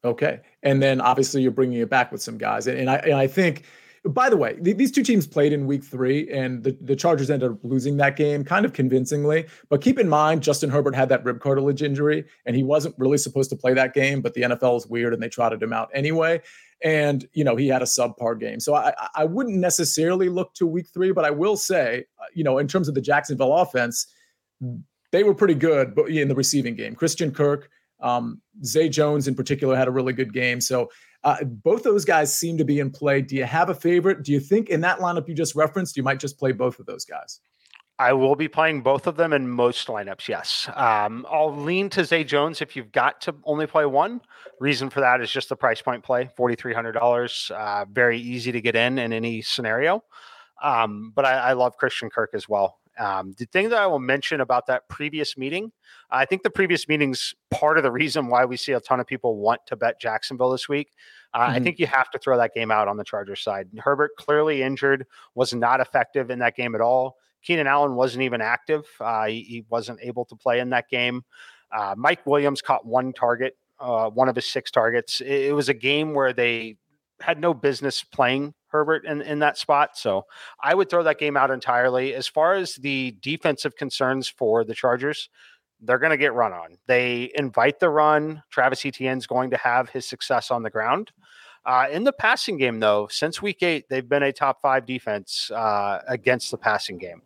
Okay. 0.03 0.39
And 0.63 0.81
then 0.81 1.01
obviously 1.01 1.41
you're 1.41 1.51
bringing 1.51 1.79
it 1.79 1.89
back 1.89 2.11
with 2.11 2.21
some 2.21 2.37
guys. 2.37 2.67
And, 2.67 2.79
and 2.79 2.89
I, 2.89 2.95
and 2.97 3.15
I 3.15 3.27
think 3.27 3.63
by 4.05 4.29
the 4.29 4.37
way, 4.37 4.55
th- 4.55 4.77
these 4.77 4.91
two 4.91 5.03
teams 5.03 5.27
played 5.27 5.53
in 5.53 5.67
week 5.67 5.83
three, 5.83 6.29
and 6.31 6.63
the, 6.63 6.77
the 6.81 6.95
Chargers 6.95 7.29
ended 7.29 7.51
up 7.51 7.57
losing 7.63 7.97
that 7.97 8.15
game 8.15 8.43
kind 8.43 8.65
of 8.65 8.73
convincingly. 8.73 9.45
But 9.69 9.81
keep 9.81 9.99
in 9.99 10.07
mind, 10.07 10.41
Justin 10.43 10.69
Herbert 10.69 10.95
had 10.95 11.09
that 11.09 11.23
rib 11.23 11.39
cartilage 11.39 11.83
injury, 11.83 12.25
and 12.45 12.55
he 12.55 12.63
wasn't 12.63 12.95
really 12.97 13.17
supposed 13.17 13.49
to 13.51 13.55
play 13.55 13.73
that 13.73 13.93
game, 13.93 14.21
but 14.21 14.33
the 14.33 14.41
NFL 14.41 14.77
is 14.77 14.87
weird 14.87 15.13
and 15.13 15.21
they 15.21 15.29
trotted 15.29 15.61
him 15.61 15.73
out 15.73 15.89
anyway. 15.93 16.41
And, 16.81 17.27
you 17.33 17.43
know, 17.43 17.57
he 17.57 17.67
had 17.67 17.81
a 17.81 17.85
subpar 17.85 18.39
game. 18.39 18.59
So 18.61 18.73
I, 18.73 18.93
I 19.13 19.25
wouldn't 19.25 19.57
necessarily 19.57 20.29
look 20.29 20.53
to 20.53 20.65
week 20.65 20.87
three, 20.93 21.11
but 21.11 21.25
I 21.25 21.29
will 21.29 21.57
say, 21.57 22.05
uh, 22.21 22.25
you 22.33 22.43
know, 22.43 22.57
in 22.57 22.69
terms 22.69 22.87
of 22.87 22.95
the 22.95 23.01
Jacksonville 23.01 23.53
offense, 23.53 24.07
they 25.11 25.23
were 25.23 25.33
pretty 25.33 25.55
good 25.55 25.93
but 25.93 26.09
in 26.09 26.27
the 26.29 26.35
receiving 26.35 26.75
game. 26.75 26.95
Christian 26.95 27.31
Kirk, 27.31 27.69
um, 27.99 28.41
Zay 28.63 28.87
Jones 28.87 29.27
in 29.27 29.35
particular 29.35 29.75
had 29.75 29.87
a 29.87 29.91
really 29.91 30.13
good 30.13 30.33
game. 30.33 30.61
So 30.61 30.89
uh, 31.23 31.43
both 31.43 31.83
those 31.83 32.05
guys 32.05 32.33
seem 32.33 32.57
to 32.57 32.65
be 32.65 32.79
in 32.79 32.91
play. 32.91 33.21
Do 33.21 33.35
you 33.35 33.45
have 33.45 33.69
a 33.69 33.75
favorite? 33.75 34.23
Do 34.23 34.31
you 34.31 34.39
think 34.39 34.69
in 34.69 34.81
that 34.81 34.99
lineup 34.99 35.27
you 35.27 35.33
just 35.33 35.55
referenced, 35.55 35.97
you 35.97 36.03
might 36.03 36.19
just 36.19 36.39
play 36.39 36.51
both 36.51 36.79
of 36.79 36.85
those 36.85 37.05
guys? 37.05 37.41
I 37.99 38.13
will 38.13 38.35
be 38.35 38.47
playing 38.47 38.81
both 38.81 39.07
of 39.07 39.17
them 39.17 39.33
in 39.33 39.49
most 39.49 39.89
lineups. 39.89 40.29
Yes, 40.29 40.69
um, 40.73 41.27
I'll 41.29 41.53
lean 41.53 41.89
to 41.89 42.05
Zay 42.05 42.23
Jones 42.23 42.61
if 42.61 42.77
you've 42.77 42.93
got 42.93 43.19
to 43.21 43.35
only 43.43 43.67
play 43.67 43.85
one. 43.85 44.21
Reason 44.61 44.89
for 44.89 45.01
that 45.01 45.19
is 45.19 45.29
just 45.29 45.49
the 45.49 45.57
price 45.57 45.81
point 45.81 46.01
play, 46.01 46.29
forty 46.37 46.55
three 46.55 46.73
hundred 46.73 46.93
dollars. 46.93 47.51
Uh, 47.53 47.83
very 47.91 48.17
easy 48.17 48.53
to 48.53 48.61
get 48.61 48.77
in 48.77 48.97
in 48.99 49.11
any 49.11 49.41
scenario. 49.41 50.01
Um, 50.63 51.11
but 51.15 51.25
I, 51.25 51.33
I, 51.35 51.53
love 51.53 51.77
Christian 51.77 52.09
Kirk 52.09 52.31
as 52.33 52.49
well. 52.49 52.78
Um, 52.99 53.33
the 53.37 53.45
thing 53.45 53.69
that 53.69 53.79
I 53.79 53.87
will 53.87 53.99
mention 53.99 54.41
about 54.41 54.67
that 54.67 54.89
previous 54.89 55.37
meeting, 55.37 55.71
I 56.11 56.25
think 56.25 56.43
the 56.43 56.49
previous 56.49 56.87
meeting's 56.87 57.33
part 57.49 57.77
of 57.77 57.83
the 57.83 57.91
reason 57.91 58.27
why 58.27 58.43
we 58.43 58.57
see 58.57 58.73
a 58.73 58.79
ton 58.81 58.99
of 58.99 59.07
people 59.07 59.37
want 59.37 59.61
to 59.67 59.77
bet 59.77 60.01
Jacksonville 60.01 60.51
this 60.51 60.67
week. 60.67 60.91
Uh, 61.33 61.39
mm-hmm. 61.39 61.55
I 61.55 61.59
think 61.61 61.79
you 61.79 61.87
have 61.87 62.11
to 62.11 62.19
throw 62.19 62.37
that 62.37 62.53
game 62.53 62.71
out 62.71 62.89
on 62.89 62.97
the 62.97 63.05
Chargers 63.05 63.41
side. 63.41 63.69
Herbert 63.77 64.11
clearly 64.17 64.61
injured, 64.61 65.05
was 65.33 65.53
not 65.53 65.79
effective 65.79 66.29
in 66.29 66.39
that 66.39 66.57
game 66.57 66.75
at 66.75 66.81
all. 66.81 67.15
Keenan 67.41 67.67
Allen 67.67 67.95
wasn't 67.95 68.23
even 68.23 68.41
active. 68.41 68.85
Uh, 68.99 69.27
he, 69.27 69.43
he, 69.43 69.65
wasn't 69.69 69.99
able 70.01 70.25
to 70.25 70.35
play 70.35 70.59
in 70.59 70.71
that 70.71 70.89
game. 70.89 71.23
Uh, 71.71 71.95
Mike 71.97 72.25
Williams 72.25 72.61
caught 72.61 72.85
one 72.85 73.13
target, 73.13 73.55
uh, 73.79 74.09
one 74.09 74.27
of 74.27 74.35
his 74.35 74.49
six 74.49 74.71
targets. 74.71 75.21
It, 75.21 75.45
it 75.45 75.55
was 75.55 75.69
a 75.69 75.73
game 75.73 76.13
where 76.13 76.33
they 76.33 76.75
had 77.21 77.39
no 77.39 77.53
business 77.53 78.03
playing 78.03 78.53
Herbert 78.69 79.05
in, 79.05 79.21
in 79.21 79.39
that 79.39 79.57
spot. 79.57 79.97
So 79.97 80.25
I 80.61 80.73
would 80.73 80.89
throw 80.89 81.03
that 81.03 81.19
game 81.19 81.37
out 81.37 81.51
entirely. 81.51 82.13
As 82.13 82.27
far 82.27 82.53
as 82.53 82.75
the 82.75 83.15
defensive 83.21 83.75
concerns 83.75 84.27
for 84.27 84.63
the 84.63 84.73
Chargers, 84.73 85.29
they're 85.81 85.99
going 85.99 86.11
to 86.11 86.17
get 86.17 86.33
run 86.33 86.53
on. 86.53 86.77
They 86.87 87.31
invite 87.35 87.79
the 87.79 87.89
run. 87.89 88.43
Travis 88.49 88.85
Etienne's 88.85 89.27
going 89.27 89.49
to 89.51 89.57
have 89.57 89.89
his 89.89 90.07
success 90.07 90.51
on 90.51 90.63
the 90.63 90.69
ground. 90.69 91.11
Uh, 91.65 91.87
in 91.91 92.03
the 92.03 92.13
passing 92.13 92.57
game, 92.57 92.79
though, 92.79 93.07
since 93.11 93.41
week 93.41 93.61
eight, 93.63 93.85
they've 93.89 94.07
been 94.07 94.23
a 94.23 94.31
top 94.31 94.61
five 94.61 94.85
defense 94.85 95.51
uh, 95.51 95.99
against 96.07 96.51
the 96.51 96.57
passing 96.57 96.97
game. 96.97 97.21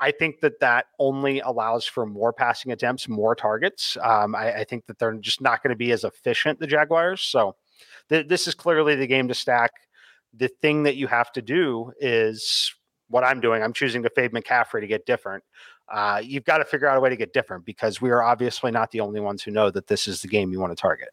I 0.00 0.10
think 0.10 0.40
that 0.40 0.60
that 0.60 0.86
only 0.98 1.40
allows 1.40 1.86
for 1.86 2.04
more 2.04 2.32
passing 2.32 2.72
attempts, 2.72 3.08
more 3.08 3.34
targets. 3.34 3.96
Um, 4.02 4.34
I, 4.34 4.58
I, 4.58 4.64
think 4.64 4.86
that 4.86 4.98
they're 4.98 5.14
just 5.14 5.40
not 5.40 5.62
going 5.62 5.70
to 5.70 5.76
be 5.76 5.90
as 5.92 6.04
efficient, 6.04 6.60
the 6.60 6.66
Jaguars. 6.66 7.22
So 7.22 7.56
th- 8.10 8.28
this 8.28 8.46
is 8.46 8.54
clearly 8.54 8.94
the 8.94 9.06
game 9.06 9.28
to 9.28 9.34
stack 9.34 9.72
the 10.36 10.48
thing 10.48 10.82
that 10.84 10.96
you 10.96 11.06
have 11.06 11.32
to 11.32 11.42
do 11.42 11.92
is 12.00 12.74
what 13.08 13.24
I'm 13.24 13.40
doing. 13.40 13.62
I'm 13.62 13.72
choosing 13.72 14.02
to 14.02 14.10
fade 14.10 14.32
McCaffrey 14.32 14.80
to 14.80 14.86
get 14.86 15.06
different. 15.06 15.44
Uh, 15.88 16.20
you've 16.22 16.44
got 16.44 16.58
to 16.58 16.64
figure 16.64 16.88
out 16.88 16.96
a 16.96 17.00
way 17.00 17.08
to 17.08 17.16
get 17.16 17.32
different 17.32 17.64
because 17.64 18.00
we 18.00 18.10
are 18.10 18.22
obviously 18.22 18.70
not 18.70 18.90
the 18.90 19.00
only 19.00 19.20
ones 19.20 19.42
who 19.42 19.50
know 19.50 19.70
that 19.70 19.86
this 19.86 20.08
is 20.08 20.20
the 20.20 20.28
game 20.28 20.50
you 20.50 20.60
want 20.60 20.76
to 20.76 20.80
target. 20.80 21.10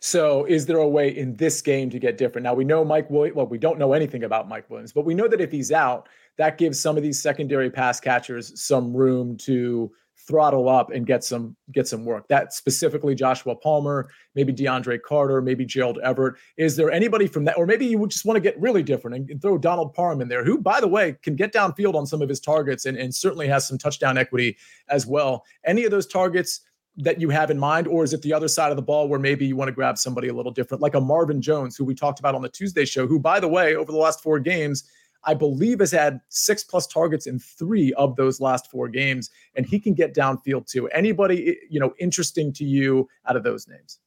So, 0.00 0.44
is 0.44 0.66
there 0.66 0.78
a 0.78 0.86
way 0.86 1.08
in 1.08 1.34
this 1.34 1.60
game 1.60 1.90
to 1.90 1.98
get 1.98 2.16
different? 2.18 2.44
Now, 2.44 2.54
we 2.54 2.64
know 2.64 2.84
Mike 2.84 3.10
Williams, 3.10 3.34
well, 3.34 3.46
we 3.46 3.58
don't 3.58 3.78
know 3.78 3.92
anything 3.92 4.22
about 4.22 4.48
Mike 4.48 4.70
Williams, 4.70 4.92
but 4.92 5.04
we 5.04 5.14
know 5.14 5.26
that 5.26 5.40
if 5.40 5.50
he's 5.50 5.72
out, 5.72 6.08
that 6.36 6.58
gives 6.58 6.80
some 6.80 6.96
of 6.96 7.02
these 7.02 7.20
secondary 7.20 7.68
pass 7.68 7.98
catchers 7.98 8.60
some 8.60 8.96
room 8.96 9.36
to 9.38 9.90
throttle 10.28 10.68
up 10.68 10.90
and 10.90 11.06
get 11.06 11.24
some 11.24 11.56
get 11.72 11.88
some 11.88 12.04
work. 12.04 12.28
That 12.28 12.52
specifically 12.52 13.14
Joshua 13.14 13.56
Palmer, 13.56 14.10
maybe 14.34 14.52
DeAndre 14.52 15.00
Carter, 15.00 15.40
maybe 15.40 15.64
Gerald 15.64 15.98
Everett. 16.04 16.34
Is 16.58 16.76
there 16.76 16.90
anybody 16.90 17.26
from 17.26 17.44
that, 17.46 17.56
or 17.56 17.66
maybe 17.66 17.86
you 17.86 18.06
just 18.06 18.26
want 18.26 18.36
to 18.36 18.40
get 18.40 18.60
really 18.60 18.82
different 18.82 19.16
and, 19.16 19.30
and, 19.30 19.42
throw 19.42 19.56
Donald 19.56 19.94
Parham 19.94 20.20
in 20.20 20.28
there, 20.28 20.44
who, 20.44 20.58
by 20.58 20.80
the 20.80 20.86
way, 20.86 21.16
can 21.22 21.34
get 21.34 21.52
downfield 21.52 21.94
on 21.94 22.06
some 22.06 22.20
of 22.20 22.28
his 22.28 22.40
targets 22.40 22.84
and, 22.84 22.96
and 22.98 23.14
certainly 23.14 23.48
has 23.48 23.66
some 23.66 23.78
touchdown 23.78 24.18
equity 24.18 24.56
as 24.90 25.06
well. 25.06 25.44
Any 25.64 25.84
of 25.84 25.90
those 25.90 26.06
targets 26.06 26.60
that 26.98 27.20
you 27.20 27.30
have 27.30 27.50
in 27.50 27.58
mind, 27.58 27.86
or 27.86 28.04
is 28.04 28.12
it 28.12 28.20
the 28.22 28.32
other 28.32 28.48
side 28.48 28.70
of 28.70 28.76
the 28.76 28.82
ball 28.82 29.08
where 29.08 29.20
maybe 29.20 29.46
you 29.46 29.56
want 29.56 29.68
to 29.68 29.72
grab 29.72 29.96
somebody 29.96 30.28
a 30.28 30.34
little 30.34 30.52
different, 30.52 30.82
like 30.82 30.94
a 30.94 31.00
Marvin 31.00 31.40
Jones, 31.40 31.76
who 31.76 31.84
we 31.84 31.94
talked 31.94 32.18
about 32.18 32.34
on 32.34 32.42
the 32.42 32.48
Tuesday 32.48 32.84
show, 32.84 33.06
who, 33.06 33.18
by 33.18 33.40
the 33.40 33.48
way, 33.48 33.76
over 33.76 33.90
the 33.90 33.98
last 33.98 34.22
four 34.22 34.38
games 34.40 34.84
I 35.24 35.34
believe 35.34 35.80
has 35.80 35.92
had 35.92 36.20
six 36.28 36.64
plus 36.64 36.86
targets 36.86 37.26
in 37.26 37.38
three 37.38 37.92
of 37.94 38.16
those 38.16 38.40
last 38.40 38.70
four 38.70 38.88
games, 38.88 39.30
and 39.56 39.66
he 39.66 39.80
can 39.80 39.94
get 39.94 40.14
downfield 40.14 40.66
too. 40.66 40.88
Anybody 40.88 41.58
you 41.68 41.80
know 41.80 41.94
interesting 41.98 42.52
to 42.54 42.64
you 42.64 43.08
out 43.26 43.36
of 43.36 43.42
those 43.42 43.66
names? 43.68 43.98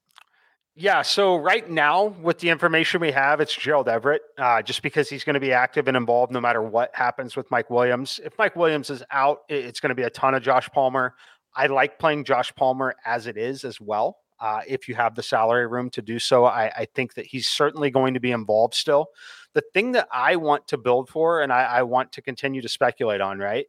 Yeah, 0.73 1.01
so 1.01 1.35
right 1.35 1.69
now, 1.69 2.05
with 2.05 2.39
the 2.39 2.49
information 2.49 3.01
we 3.01 3.11
have, 3.11 3.41
it's 3.41 3.53
Gerald 3.53 3.89
Everett, 3.89 4.21
uh, 4.37 4.61
just 4.61 4.81
because 4.81 5.09
he's 5.09 5.25
going 5.25 5.33
to 5.33 5.39
be 5.41 5.51
active 5.51 5.89
and 5.89 5.97
involved 5.97 6.31
no 6.31 6.39
matter 6.39 6.61
what 6.61 6.91
happens 6.93 7.35
with 7.35 7.51
Mike 7.51 7.69
Williams. 7.69 8.21
If 8.23 8.37
Mike 8.37 8.55
Williams 8.55 8.89
is 8.89 9.03
out, 9.11 9.41
it's 9.49 9.81
going 9.81 9.89
to 9.89 9.95
be 9.95 10.03
a 10.03 10.09
ton 10.09 10.33
of 10.33 10.41
Josh 10.41 10.69
Palmer. 10.69 11.13
I 11.53 11.67
like 11.67 11.99
playing 11.99 12.23
Josh 12.23 12.55
Palmer 12.55 12.95
as 13.05 13.27
it 13.27 13.35
is 13.35 13.65
as 13.65 13.81
well. 13.81 14.19
Uh, 14.41 14.61
if 14.67 14.89
you 14.89 14.95
have 14.95 15.13
the 15.13 15.21
salary 15.21 15.67
room 15.67 15.87
to 15.91 16.01
do 16.01 16.17
so, 16.17 16.45
I, 16.45 16.71
I 16.75 16.87
think 16.95 17.13
that 17.13 17.27
he's 17.27 17.47
certainly 17.47 17.91
going 17.91 18.15
to 18.15 18.19
be 18.19 18.31
involved 18.31 18.73
still 18.73 19.11
the 19.53 19.63
thing 19.73 19.91
that 19.93 20.07
I 20.11 20.35
want 20.35 20.67
to 20.69 20.77
build 20.77 21.09
for 21.09 21.41
and 21.41 21.51
I, 21.51 21.63
I 21.63 21.83
want 21.83 22.11
to 22.13 22.21
continue 22.21 22.61
to 22.61 22.69
speculate 22.69 23.21
on, 23.21 23.39
right? 23.39 23.65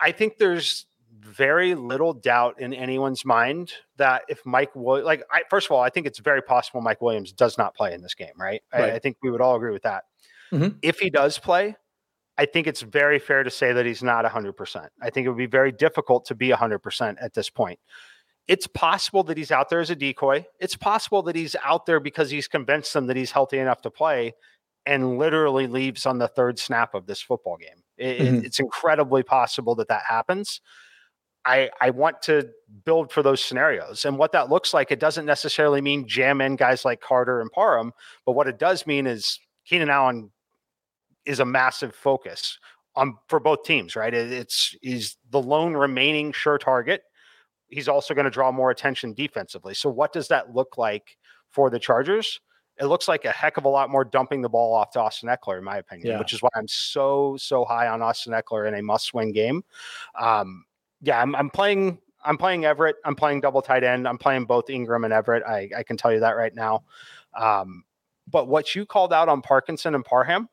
I 0.00 0.12
think 0.12 0.38
there's 0.38 0.86
very 1.20 1.74
little 1.74 2.12
doubt 2.12 2.60
in 2.60 2.74
anyone's 2.74 3.24
mind 3.24 3.72
that 3.96 4.22
if 4.28 4.44
Mike 4.44 4.74
Williams, 4.74 5.06
like, 5.06 5.22
I, 5.30 5.42
first 5.48 5.66
of 5.66 5.72
all, 5.72 5.80
I 5.80 5.90
think 5.90 6.06
it's 6.06 6.18
very 6.18 6.42
possible 6.42 6.80
Mike 6.80 7.00
Williams 7.00 7.32
does 7.32 7.56
not 7.56 7.74
play 7.74 7.94
in 7.94 8.02
this 8.02 8.14
game, 8.14 8.32
right? 8.36 8.62
right. 8.72 8.92
I, 8.92 8.94
I, 8.96 8.98
think 8.98 9.16
we 9.22 9.30
would 9.30 9.40
all 9.40 9.56
agree 9.56 9.72
with 9.72 9.82
that. 9.82 10.04
Mm-hmm. 10.52 10.78
If 10.82 10.98
he 10.98 11.10
does 11.10 11.38
play, 11.38 11.76
I 12.36 12.46
think 12.46 12.66
it's 12.66 12.82
very 12.82 13.18
fair 13.18 13.42
to 13.42 13.50
say 13.50 13.72
that 13.72 13.86
he's 13.86 14.02
not 14.02 14.24
100%. 14.24 14.88
I 15.00 15.10
think 15.10 15.26
it 15.26 15.28
would 15.28 15.38
be 15.38 15.46
very 15.46 15.70
difficult 15.70 16.24
to 16.26 16.34
be 16.34 16.48
100% 16.48 17.16
at 17.20 17.34
this 17.34 17.48
point. 17.48 17.78
It's 18.46 18.66
possible 18.66 19.22
that 19.24 19.38
he's 19.38 19.50
out 19.50 19.70
there 19.70 19.80
as 19.80 19.90
a 19.90 19.96
decoy. 19.96 20.44
It's 20.60 20.76
possible 20.76 21.22
that 21.22 21.36
he's 21.36 21.56
out 21.64 21.86
there 21.86 22.00
because 22.00 22.30
he's 22.30 22.48
convinced 22.48 22.92
them 22.92 23.06
that 23.06 23.16
he's 23.16 23.30
healthy 23.30 23.58
enough 23.58 23.80
to 23.82 23.90
play 23.90 24.34
and 24.86 25.18
literally 25.18 25.66
leaves 25.66 26.04
on 26.04 26.18
the 26.18 26.28
third 26.28 26.58
snap 26.58 26.94
of 26.94 27.06
this 27.06 27.22
football 27.22 27.56
game. 27.56 27.82
It, 27.96 28.18
mm-hmm. 28.20 28.44
It's 28.44 28.60
incredibly 28.60 29.22
possible 29.22 29.74
that 29.76 29.88
that 29.88 30.02
happens. 30.06 30.60
I, 31.46 31.70
I 31.80 31.90
want 31.90 32.22
to 32.22 32.50
build 32.84 33.12
for 33.12 33.22
those 33.22 33.42
scenarios. 33.42 34.04
And 34.04 34.18
what 34.18 34.32
that 34.32 34.50
looks 34.50 34.72
like, 34.74 34.90
it 34.90 35.00
doesn't 35.00 35.26
necessarily 35.26 35.80
mean 35.80 36.06
jam 36.06 36.40
in 36.40 36.56
guys 36.56 36.84
like 36.84 37.00
Carter 37.00 37.40
and 37.40 37.52
Parham, 37.52 37.92
but 38.24 38.32
what 38.32 38.46
it 38.46 38.58
does 38.58 38.86
mean 38.86 39.06
is 39.06 39.38
Keenan 39.66 39.90
Allen 39.90 40.30
is 41.24 41.40
a 41.40 41.44
massive 41.44 41.94
focus 41.94 42.58
on 42.96 43.16
for 43.28 43.40
both 43.40 43.64
teams, 43.64 43.96
right? 43.96 44.12
It, 44.12 44.32
it's 44.32 44.76
he's 44.80 45.16
the 45.30 45.40
lone 45.40 45.74
remaining 45.74 46.32
sure 46.32 46.58
target 46.58 47.02
he's 47.68 47.88
also 47.88 48.14
going 48.14 48.24
to 48.24 48.30
draw 48.30 48.52
more 48.52 48.70
attention 48.70 49.12
defensively. 49.12 49.74
So, 49.74 49.90
what 49.90 50.12
does 50.12 50.28
that 50.28 50.54
look 50.54 50.78
like 50.78 51.16
for 51.50 51.70
the 51.70 51.78
Chargers? 51.78 52.40
It 52.80 52.86
looks 52.86 53.06
like 53.06 53.24
a 53.24 53.30
heck 53.30 53.56
of 53.56 53.64
a 53.64 53.68
lot 53.68 53.88
more 53.88 54.04
dumping 54.04 54.42
the 54.42 54.48
ball 54.48 54.74
off 54.74 54.90
to 54.92 55.00
Austin 55.00 55.28
Ekeler, 55.28 55.58
in 55.58 55.64
my 55.64 55.76
opinion, 55.76 56.08
yeah. 56.08 56.18
which 56.18 56.32
is 56.32 56.42
why 56.42 56.48
I'm 56.56 56.66
so 56.66 57.36
so 57.38 57.64
high 57.64 57.88
on 57.88 58.02
Austin 58.02 58.32
Ekeler 58.32 58.66
in 58.66 58.74
a 58.74 58.82
must-win 58.82 59.32
game. 59.32 59.62
Um, 60.18 60.64
yeah, 61.00 61.20
I'm, 61.20 61.34
I'm 61.36 61.50
playing. 61.50 61.98
I'm 62.24 62.38
playing 62.38 62.64
Everett. 62.64 62.96
I'm 63.04 63.14
playing 63.14 63.42
double 63.42 63.60
tight 63.60 63.84
end. 63.84 64.08
I'm 64.08 64.18
playing 64.18 64.46
both 64.46 64.66
Engram 64.66 65.04
and 65.04 65.12
Everett. 65.12 65.42
I, 65.46 65.68
I 65.76 65.82
can 65.82 65.98
tell 65.98 66.10
you 66.10 66.20
that 66.20 66.36
right 66.36 66.54
now. 66.54 66.84
Um, 67.38 67.84
but 68.26 68.48
what 68.48 68.74
you 68.74 68.86
called 68.86 69.12
out 69.12 69.28
on 69.28 69.42
Parkinson 69.42 69.94
and 69.94 70.04
Parham, 70.04 70.48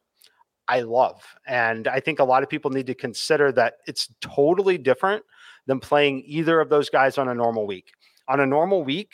I 0.67 0.81
love. 0.81 1.23
And 1.47 1.87
I 1.87 1.99
think 1.99 2.19
a 2.19 2.23
lot 2.23 2.43
of 2.43 2.49
people 2.49 2.71
need 2.71 2.87
to 2.87 2.93
consider 2.93 3.51
that 3.53 3.75
it's 3.87 4.09
totally 4.19 4.77
different 4.77 5.23
than 5.71 5.79
playing 5.79 6.21
either 6.25 6.59
of 6.59 6.67
those 6.67 6.89
guys 6.89 7.17
on 7.17 7.29
a 7.29 7.33
normal 7.33 7.65
week. 7.65 7.93
On 8.27 8.41
a 8.41 8.45
normal 8.45 8.83
week, 8.83 9.11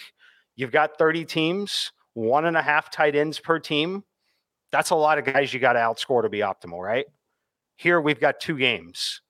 you've 0.55 0.71
got 0.71 0.97
30 0.97 1.23
teams, 1.23 1.91
one 2.15 2.45
and 2.45 2.57
a 2.57 2.63
half 2.63 2.89
tight 2.89 3.15
ends 3.15 3.39
per 3.39 3.59
team. 3.59 4.03
That's 4.71 4.89
a 4.89 4.95
lot 4.95 5.19
of 5.19 5.25
guys 5.25 5.53
you 5.53 5.59
got 5.59 5.73
to 5.73 5.79
outscore 5.79 6.23
to 6.23 6.29
be 6.29 6.39
optimal, 6.39 6.81
right? 6.81 7.05
Here 7.75 8.01
we've 8.01 8.19
got 8.19 8.39
two 8.39 8.57
games. 8.57 9.21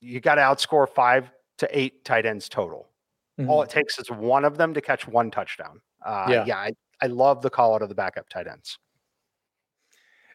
You 0.00 0.20
got 0.20 0.34
to 0.34 0.42
outscore 0.42 0.86
five 0.86 1.30
to 1.56 1.78
eight 1.78 2.04
tight 2.04 2.26
ends 2.26 2.50
total. 2.50 2.90
Mm-hmm. 3.40 3.48
All 3.48 3.62
it 3.62 3.70
takes 3.70 3.98
is 3.98 4.10
one 4.10 4.44
of 4.44 4.58
them 4.58 4.74
to 4.74 4.82
catch 4.82 5.08
one 5.08 5.30
touchdown. 5.30 5.80
Uh, 6.04 6.26
yeah, 6.28 6.44
yeah 6.44 6.58
I, 6.58 6.72
I 7.00 7.06
love 7.06 7.40
the 7.40 7.48
call 7.48 7.74
out 7.74 7.80
of 7.80 7.88
the 7.88 7.94
backup 7.94 8.28
tight 8.28 8.46
ends. 8.46 8.78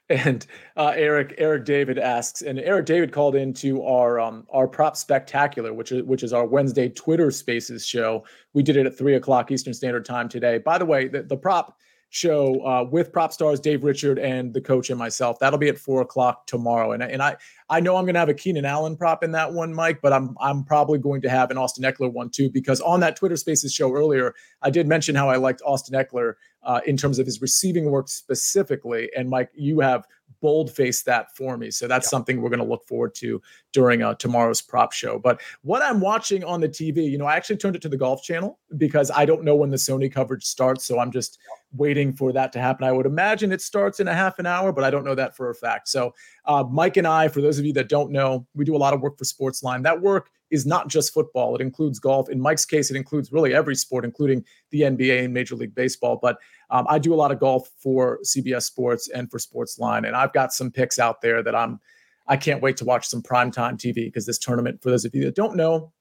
And 0.09 0.45
uh, 0.75 0.93
Eric 0.95 1.35
Eric 1.37 1.63
David 1.63 1.97
asks, 1.97 2.41
and 2.41 2.59
Eric 2.59 2.85
David 2.85 3.13
called 3.13 3.35
into 3.35 3.83
our 3.83 4.19
um, 4.19 4.45
our 4.51 4.67
prop 4.67 4.97
spectacular, 4.97 5.73
which 5.73 5.93
is 5.93 6.03
which 6.03 6.23
is 6.23 6.33
our 6.33 6.45
Wednesday 6.45 6.89
Twitter 6.89 7.31
Spaces 7.31 7.85
show. 7.85 8.25
We 8.53 8.63
did 8.63 8.75
it 8.75 8.85
at 8.85 8.97
three 8.97 9.15
o'clock 9.15 9.49
Eastern 9.49 9.73
Standard 9.73 10.03
Time 10.05 10.27
today. 10.27 10.57
By 10.57 10.77
the 10.77 10.85
way, 10.85 11.07
the, 11.07 11.23
the 11.23 11.37
prop 11.37 11.77
show 12.13 12.63
uh, 12.63 12.83
with 12.83 13.11
prop 13.11 13.33
stars 13.33 13.59
Dave 13.59 13.83
Richard 13.83 14.19
and 14.19 14.53
the 14.53 14.61
coach 14.61 14.91
and 14.91 14.99
myself. 14.99 15.39
That'll 15.39 15.57
be 15.57 15.69
at 15.69 15.79
four 15.79 16.01
o'clock 16.01 16.45
tomorrow. 16.45 16.91
And, 16.91 17.01
and 17.01 17.23
I 17.23 17.37
I 17.69 17.79
know 17.79 17.95
I'm 17.95 18.03
going 18.03 18.13
to 18.13 18.19
have 18.19 18.29
a 18.29 18.35
Keenan 18.35 18.65
Allen 18.65 18.95
prop 18.95 19.23
in 19.23 19.31
that 19.31 19.51
one, 19.51 19.73
Mike, 19.73 19.99
but 20.01 20.13
I'm 20.13 20.35
I'm 20.39 20.63
probably 20.63 20.99
going 20.99 21.21
to 21.21 21.29
have 21.29 21.49
an 21.49 21.57
Austin 21.57 21.83
Ekeler 21.83 22.13
one 22.13 22.29
too 22.29 22.51
because 22.51 22.81
on 22.81 22.99
that 22.99 23.15
Twitter 23.15 23.35
Spaces 23.35 23.73
show 23.73 23.91
earlier, 23.91 24.35
I 24.61 24.69
did 24.69 24.87
mention 24.87 25.15
how 25.15 25.27
I 25.27 25.37
liked 25.37 25.63
Austin 25.65 25.99
Ekeler 25.99 26.35
uh, 26.63 26.81
in 26.85 26.97
terms 26.97 27.19
of 27.19 27.25
his 27.25 27.41
receiving 27.41 27.85
work 27.91 28.09
specifically. 28.09 29.09
And 29.15 29.29
Mike, 29.29 29.49
you 29.53 29.79
have 29.79 30.05
bold 30.43 30.69
faced 30.69 31.05
that 31.05 31.35
for 31.35 31.57
me. 31.57 31.71
So 31.71 31.87
that's 31.87 32.05
yeah. 32.05 32.09
something 32.09 32.41
we're 32.41 32.49
going 32.49 32.59
to 32.59 32.65
look 32.65 32.85
forward 32.85 33.15
to 33.15 33.41
during 33.71 34.03
uh, 34.03 34.13
tomorrow's 34.15 34.61
prop 34.61 34.91
show. 34.91 35.17
But 35.17 35.41
what 35.61 35.81
I'm 35.81 36.01
watching 36.01 36.43
on 36.43 36.59
the 36.59 36.67
TV, 36.67 37.09
you 37.09 37.17
know, 37.17 37.25
I 37.25 37.35
actually 37.35 37.57
turned 37.57 37.77
it 37.77 37.81
to 37.83 37.89
the 37.89 37.97
Golf 37.97 38.21
Channel 38.23 38.59
because 38.77 39.09
I 39.09 39.25
don't 39.25 39.43
know 39.43 39.55
when 39.55 39.69
the 39.69 39.77
Sony 39.77 40.11
coverage 40.11 40.43
starts. 40.43 40.85
So 40.85 40.99
I'm 40.99 41.11
just 41.11 41.39
waiting 41.71 42.11
for 42.11 42.33
that 42.33 42.51
to 42.53 42.59
happen. 42.59 42.85
I 42.85 42.91
would 42.91 43.05
imagine 43.05 43.53
it 43.53 43.61
starts 43.61 44.01
in 44.01 44.09
a 44.09 44.13
half 44.13 44.37
an 44.37 44.45
hour, 44.45 44.73
but 44.73 44.83
I 44.83 44.91
don't 44.91 45.05
know 45.05 45.15
that 45.15 45.33
for 45.35 45.49
a 45.49 45.55
fact. 45.55 45.87
So 45.87 46.13
uh, 46.45 46.65
Mike 46.69 46.97
and 46.97 47.07
I, 47.07 47.29
for 47.29 47.39
those 47.39 47.57
of 47.57 47.65
you 47.65 47.73
that 47.73 47.87
don't 47.87 48.11
know, 48.11 48.45
we 48.53 48.65
do 48.65 48.75
a 48.75 48.77
lot 48.77 48.93
of 48.93 48.99
work 48.99 49.17
for 49.17 49.23
Sportsline. 49.23 49.81
That 49.83 50.01
work 50.01 50.29
is 50.53 50.67
not 50.67 50.87
just 50.87 51.13
football, 51.13 51.55
it 51.55 51.61
includes 51.61 51.99
golf. 51.99 52.29
In 52.29 52.39
Mike's 52.39 52.65
case, 52.65 52.91
it 52.91 52.95
includes 52.95 53.31
really 53.31 53.55
every 53.55 53.75
sport, 53.75 54.05
including 54.05 54.45
the 54.69 54.81
NBA 54.81 55.25
and 55.25 55.33
Major 55.33 55.55
League 55.55 55.73
Baseball. 55.73 56.19
But 56.21 56.37
um, 56.69 56.85
I 56.87 56.99
do 56.99 57.11
a 57.13 57.15
lot 57.15 57.31
of 57.31 57.39
golf 57.39 57.71
for 57.79 58.19
CBS 58.23 58.63
Sports 58.63 59.09
and 59.09 59.29
for 59.31 59.39
Sportsline, 59.39 60.05
and 60.05 60.15
I've 60.15 60.31
got 60.31 60.53
some 60.53 60.69
picks 60.69 60.99
out 60.99 61.21
there 61.21 61.41
that 61.41 61.55
I'm 61.55 61.79
I 62.27 62.37
can't 62.37 62.61
wait 62.61 62.77
to 62.77 62.85
watch 62.85 63.07
some 63.07 63.21
primetime 63.21 63.73
TV 63.73 64.05
because 64.05 64.25
this 64.25 64.37
tournament, 64.37 64.81
for 64.81 64.89
those 64.89 65.03
of 65.03 65.13
you 65.13 65.25
that 65.25 65.35
don't 65.35 65.57
know, 65.57 65.91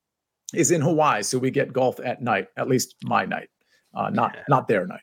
is 0.55 0.71
in 0.71 0.81
Hawaii. 0.81 1.23
So 1.23 1.39
we 1.39 1.51
get 1.51 1.73
golf 1.73 1.99
at 2.05 2.23
night, 2.23 2.47
at 2.57 2.69
least 2.69 2.95
my 3.03 3.25
night, 3.25 3.49
uh, 3.95 4.11
not 4.11 4.35
yeah. 4.35 4.43
not 4.49 4.69
their 4.69 4.87
night. 4.87 5.01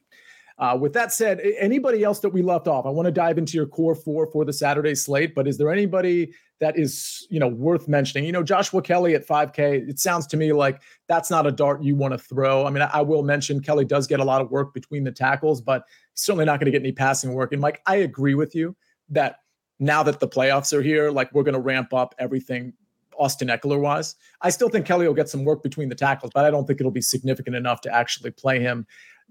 Uh, 0.60 0.78
with 0.80 0.94
that 0.94 1.12
said, 1.12 1.40
anybody 1.58 2.04
else 2.04 2.20
that 2.20 2.30
we 2.30 2.42
left 2.42 2.68
off, 2.68 2.86
I 2.86 2.90
want 2.90 3.06
to 3.06 3.12
dive 3.12 3.38
into 3.38 3.58
your 3.58 3.66
core 3.66 3.96
four 3.96 4.30
for 4.30 4.46
the 4.46 4.54
Saturday 4.54 4.94
slate. 4.94 5.34
But 5.34 5.48
is 5.48 5.58
there 5.58 5.72
anybody 5.72 6.34
that 6.60 6.78
is 6.78 7.28
you 7.30 7.39
know 7.39 7.48
worth 7.48 7.88
mentioning? 7.88 8.26
You 8.26 8.32
know, 8.32 8.43
Joshua 8.43 8.82
Kelly 8.82 9.15
at 9.15 9.28
5K. 9.28 9.89
It 9.89 10.00
sounds 10.00 10.28
to 10.28 10.38
me 10.38 10.54
like 10.54 10.82
that's 11.08 11.30
not 11.30 11.48
a 11.48 11.52
dart 11.52 11.84
you 11.84 11.95
want 11.95 12.13
to 12.13 12.17
throw. 12.17 12.65
I 12.65 12.69
mean, 12.69 12.82
I, 12.82 12.89
I 12.93 13.02
will 13.02 13.24
mention 13.24 13.62
Kelly 13.62 13.86
does 13.86 14.08
get 14.08 14.19
a 14.19 14.24
lot 14.24 14.41
of 14.41 14.52
work 14.52 14.74
between 14.74 15.04
the 15.04 15.12
tackles, 15.12 15.62
but 15.62 15.84
certainly 16.13 16.45
not 16.45 16.60
going 16.60 16.65
to 16.65 16.72
get 16.72 16.82
any 16.82 16.91
passing 16.91 17.34
work. 17.34 17.52
And 17.52 17.62
Mike, 17.62 17.82
I 17.86 17.98
agree 17.98 18.36
with 18.36 18.56
you 18.56 18.76
that 19.10 19.38
now 19.80 20.04
that 20.04 20.19
the 20.19 20.28
playoffs 20.28 20.74
are 20.74 20.82
here, 20.82 21.12
like 21.12 21.34
we're 21.34 21.43
going 21.43 21.54
to 21.54 21.62
ramp 21.62 21.93
up 21.93 22.13
everything 22.19 22.74
Austin 23.17 23.50
Ekeler 23.50 23.80
wise. 23.80 24.15
I 24.41 24.50
still 24.50 24.69
think 24.69 24.86
Kelly 24.86 25.08
will 25.08 25.13
get 25.13 25.28
some 25.28 25.43
work 25.43 25.62
between 25.62 25.89
the 25.89 25.95
tackles, 25.95 26.32
but 26.34 26.45
I 26.45 26.52
don't 26.52 26.65
think 26.65 26.80
it'll 26.80 26.91
be 26.91 27.02
significant 27.02 27.56
enough 27.56 27.82
to 27.82 27.93
actually 27.93 28.32
play 28.32 28.60
him 28.60 28.86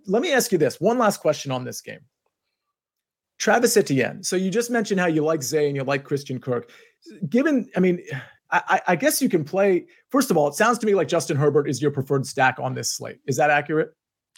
let 0.06 0.22
me 0.22 0.32
ask 0.32 0.52
you 0.52 0.58
this 0.58 0.80
one 0.80 0.98
last 0.98 1.20
question 1.20 1.50
on 1.50 1.64
this 1.64 1.80
game. 1.80 2.00
Travis 3.38 3.76
Etienne. 3.76 4.22
So 4.22 4.34
you 4.34 4.50
just 4.50 4.70
mentioned 4.70 4.98
how 4.98 5.06
you 5.06 5.24
like 5.24 5.42
Zay 5.42 5.68
and 5.68 5.76
you 5.76 5.84
like 5.84 6.02
Christian 6.02 6.40
Kirk. 6.40 6.70
Given, 7.28 7.68
I 7.76 7.80
mean, 7.80 8.00
I, 8.50 8.80
I, 8.88 8.96
guess 8.96 9.20
you 9.20 9.28
can 9.28 9.44
play. 9.44 9.86
First 10.10 10.30
of 10.30 10.36
all, 10.36 10.48
it 10.48 10.54
sounds 10.54 10.78
to 10.78 10.86
me 10.86 10.94
like 10.94 11.06
Justin 11.08 11.36
Herbert 11.36 11.68
is 11.68 11.82
your 11.82 11.90
preferred 11.90 12.26
stack 12.26 12.58
on 12.58 12.74
this 12.74 12.92
slate. 12.92 13.18
Is 13.26 13.36
that 13.36 13.50
accurate? 13.50 13.90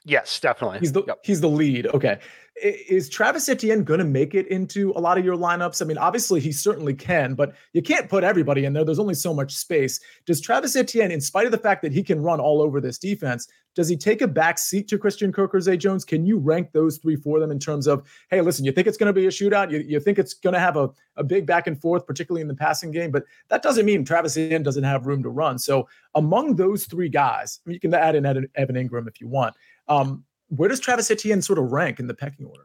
Yes, 0.04 0.40
definitely. 0.40 0.78
He's 0.78 0.92
the 0.92 1.04
yep. 1.06 1.18
he's 1.22 1.40
the 1.40 1.48
lead. 1.48 1.86
Okay. 1.88 2.18
Is 2.62 3.08
Travis 3.08 3.48
Etienne 3.48 3.84
going 3.84 4.00
to 4.00 4.04
make 4.04 4.34
it 4.34 4.46
into 4.48 4.92
a 4.94 5.00
lot 5.00 5.16
of 5.16 5.24
your 5.24 5.36
lineups? 5.36 5.80
I 5.80 5.86
mean, 5.86 5.96
obviously 5.96 6.40
he 6.40 6.52
certainly 6.52 6.92
can, 6.92 7.34
but 7.34 7.54
you 7.72 7.80
can't 7.80 8.08
put 8.08 8.22
everybody 8.22 8.66
in 8.66 8.74
there. 8.74 8.84
There's 8.84 8.98
only 8.98 9.14
so 9.14 9.32
much 9.32 9.54
space. 9.54 9.98
Does 10.26 10.42
Travis 10.42 10.76
Etienne, 10.76 11.10
in 11.10 11.22
spite 11.22 11.46
of 11.46 11.52
the 11.52 11.58
fact 11.58 11.80
that 11.82 11.92
he 11.92 12.02
can 12.02 12.20
run 12.20 12.38
all 12.38 12.60
over 12.60 12.78
this 12.78 12.98
defense, 12.98 13.48
does 13.74 13.88
he 13.88 13.96
take 13.96 14.20
a 14.20 14.26
back 14.26 14.58
seat 14.58 14.88
to 14.88 14.98
Christian 14.98 15.32
Kirk 15.32 15.54
or 15.54 15.60
Zay 15.60 15.76
Jones? 15.76 16.04
Can 16.04 16.26
you 16.26 16.38
rank 16.38 16.72
those 16.72 16.98
three 16.98 17.16
for 17.16 17.38
them 17.38 17.50
in 17.50 17.58
terms 17.58 17.86
of, 17.86 18.06
hey, 18.28 18.40
listen, 18.40 18.64
you 18.64 18.72
think 18.72 18.88
it's 18.88 18.98
going 18.98 19.06
to 19.06 19.18
be 19.18 19.26
a 19.26 19.30
shootout? 19.30 19.70
You, 19.70 19.78
you 19.78 20.00
think 20.00 20.18
it's 20.18 20.34
going 20.34 20.54
to 20.54 20.60
have 20.60 20.76
a, 20.76 20.90
a 21.16 21.24
big 21.24 21.46
back 21.46 21.66
and 21.66 21.80
forth, 21.80 22.04
particularly 22.04 22.42
in 22.42 22.48
the 22.48 22.54
passing 22.54 22.90
game, 22.90 23.10
but 23.10 23.24
that 23.48 23.62
doesn't 23.62 23.86
mean 23.86 24.04
Travis 24.04 24.36
Etienne 24.36 24.64
doesn't 24.64 24.84
have 24.84 25.06
room 25.06 25.22
to 25.22 25.30
run. 25.30 25.58
So 25.58 25.88
among 26.14 26.56
those 26.56 26.84
three 26.84 27.08
guys, 27.08 27.60
you 27.64 27.78
can 27.78 27.94
add 27.94 28.16
in 28.16 28.26
Evan 28.26 28.74
Engram 28.74 29.06
if 29.06 29.20
you 29.20 29.28
want. 29.28 29.54
Um, 29.90 30.24
where 30.48 30.68
does 30.68 30.81
Travis 30.81 31.11
Etienne 31.11 31.42
sort 31.42 31.59
of 31.59 31.70
rank 31.72 32.00
in 32.00 32.07
the 32.07 32.14
pecking 32.14 32.46
order? 32.46 32.64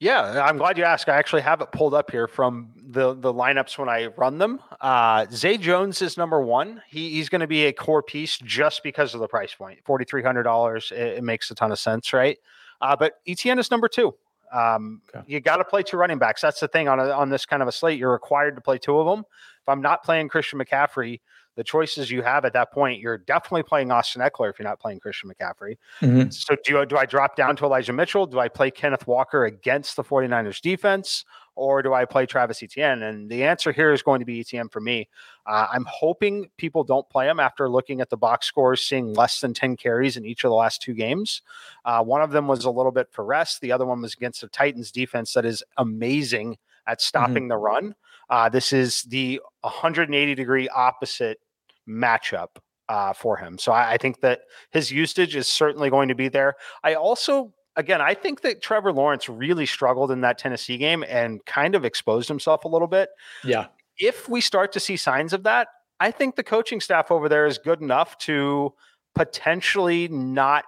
Yeah, 0.00 0.44
I'm 0.44 0.58
glad 0.58 0.78
you 0.78 0.84
asked. 0.84 1.08
I 1.08 1.16
actually 1.16 1.42
have 1.42 1.60
it 1.60 1.72
pulled 1.72 1.92
up 1.92 2.10
here 2.12 2.28
from 2.28 2.70
the 2.76 3.14
the 3.14 3.34
lineups 3.34 3.78
when 3.78 3.88
I 3.88 4.06
run 4.06 4.38
them. 4.38 4.60
Uh, 4.80 5.26
Zay 5.32 5.58
Jones 5.58 6.00
is 6.02 6.16
number 6.16 6.40
one. 6.40 6.80
He, 6.88 7.10
he's 7.10 7.28
going 7.28 7.40
to 7.40 7.48
be 7.48 7.64
a 7.64 7.72
core 7.72 8.02
piece 8.02 8.38
just 8.38 8.84
because 8.84 9.12
of 9.14 9.20
the 9.20 9.26
price 9.26 9.54
point, 9.54 9.80
forty 9.84 10.04
three 10.04 10.22
hundred 10.22 10.44
dollars. 10.44 10.92
It, 10.92 11.18
it, 11.18 11.24
makes 11.24 11.50
a 11.50 11.54
ton 11.56 11.72
of 11.72 11.80
sense, 11.80 12.12
right? 12.12 12.38
Uh, 12.80 12.94
but 12.94 13.14
Etienne 13.26 13.58
is 13.58 13.72
number 13.72 13.88
two. 13.88 14.14
Um, 14.52 15.02
okay. 15.14 15.24
You 15.26 15.40
got 15.40 15.56
to 15.56 15.64
play 15.64 15.82
two 15.82 15.96
running 15.96 16.18
backs. 16.18 16.42
That's 16.42 16.60
the 16.60 16.68
thing 16.68 16.86
on 16.86 17.00
a, 17.00 17.10
on 17.10 17.28
this 17.28 17.44
kind 17.44 17.60
of 17.60 17.68
a 17.68 17.72
slate. 17.72 17.98
You're 17.98 18.12
required 18.12 18.54
to 18.54 18.60
play 18.60 18.78
two 18.78 18.98
of 18.98 19.06
them. 19.06 19.24
If 19.62 19.68
I'm 19.68 19.82
not 19.82 20.04
playing 20.04 20.28
Christian 20.28 20.60
McCaffrey, 20.60 21.20
the 21.58 21.64
choices 21.64 22.08
you 22.08 22.22
have 22.22 22.44
at 22.44 22.52
that 22.52 22.70
point, 22.70 23.00
you're 23.00 23.18
definitely 23.18 23.64
playing 23.64 23.90
Austin 23.90 24.22
Ekeler 24.22 24.48
if 24.48 24.60
you're 24.60 24.68
not 24.68 24.78
playing 24.78 25.00
Christian 25.00 25.28
McCaffrey. 25.28 25.76
Mm-hmm. 26.00 26.30
So 26.30 26.54
do, 26.64 26.86
do 26.86 26.96
I 26.96 27.04
drop 27.04 27.34
down 27.34 27.56
to 27.56 27.64
Elijah 27.64 27.92
Mitchell? 27.92 28.26
Do 28.26 28.38
I 28.38 28.46
play 28.46 28.70
Kenneth 28.70 29.08
Walker 29.08 29.44
against 29.44 29.96
the 29.96 30.04
49ers 30.04 30.60
defense? 30.60 31.24
Or 31.56 31.82
do 31.82 31.92
I 31.92 32.04
play 32.04 32.26
Travis 32.26 32.62
Etienne? 32.62 33.02
And 33.02 33.28
the 33.28 33.42
answer 33.42 33.72
here 33.72 33.92
is 33.92 34.02
going 34.02 34.20
to 34.20 34.24
be 34.24 34.38
Etienne 34.38 34.68
for 34.68 34.78
me. 34.78 35.08
Uh, 35.46 35.66
I'm 35.72 35.84
hoping 35.90 36.48
people 36.58 36.84
don't 36.84 37.08
play 37.08 37.28
him 37.28 37.40
after 37.40 37.68
looking 37.68 38.00
at 38.00 38.08
the 38.08 38.16
box 38.16 38.46
scores, 38.46 38.80
seeing 38.80 39.12
less 39.12 39.40
than 39.40 39.52
10 39.52 39.76
carries 39.76 40.16
in 40.16 40.24
each 40.24 40.44
of 40.44 40.50
the 40.50 40.54
last 40.54 40.80
two 40.80 40.94
games. 40.94 41.42
Uh, 41.84 42.04
one 42.04 42.22
of 42.22 42.30
them 42.30 42.46
was 42.46 42.66
a 42.66 42.70
little 42.70 42.92
bit 42.92 43.08
for 43.10 43.24
rest. 43.24 43.60
The 43.60 43.72
other 43.72 43.84
one 43.84 44.00
was 44.00 44.14
against 44.14 44.42
the 44.42 44.46
Titans 44.46 44.92
defense 44.92 45.32
that 45.32 45.44
is 45.44 45.64
amazing 45.76 46.56
at 46.86 46.98
mm-hmm. 46.98 47.04
stopping 47.04 47.34
mm-hmm. 47.34 47.48
the 47.48 47.56
run. 47.56 47.94
Uh, 48.30 48.48
this 48.48 48.72
is 48.72 49.02
the 49.02 49.40
180 49.62 50.36
degree 50.36 50.68
opposite 50.68 51.40
matchup 51.88 52.48
uh, 52.88 53.12
for 53.12 53.36
him. 53.36 53.58
So 53.58 53.72
I, 53.72 53.92
I, 53.92 53.96
think 53.98 54.20
that 54.20 54.40
his 54.70 54.90
usage 54.90 55.36
is 55.36 55.46
certainly 55.46 55.90
going 55.90 56.08
to 56.08 56.14
be 56.14 56.28
there. 56.28 56.54
I 56.82 56.94
also, 56.94 57.52
again, 57.76 58.00
I 58.00 58.14
think 58.14 58.40
that 58.42 58.62
Trevor 58.62 58.92
Lawrence 58.92 59.28
really 59.28 59.66
struggled 59.66 60.10
in 60.10 60.22
that 60.22 60.38
Tennessee 60.38 60.78
game 60.78 61.04
and 61.06 61.44
kind 61.44 61.74
of 61.74 61.84
exposed 61.84 62.28
himself 62.28 62.64
a 62.64 62.68
little 62.68 62.88
bit. 62.88 63.10
Yeah. 63.44 63.66
If 63.98 64.28
we 64.28 64.40
start 64.40 64.72
to 64.72 64.80
see 64.80 64.96
signs 64.96 65.32
of 65.32 65.42
that, 65.42 65.68
I 66.00 66.10
think 66.10 66.36
the 66.36 66.44
coaching 66.44 66.80
staff 66.80 67.10
over 67.10 67.28
there 67.28 67.46
is 67.46 67.58
good 67.58 67.82
enough 67.82 68.16
to 68.18 68.72
potentially 69.14 70.08
not 70.08 70.64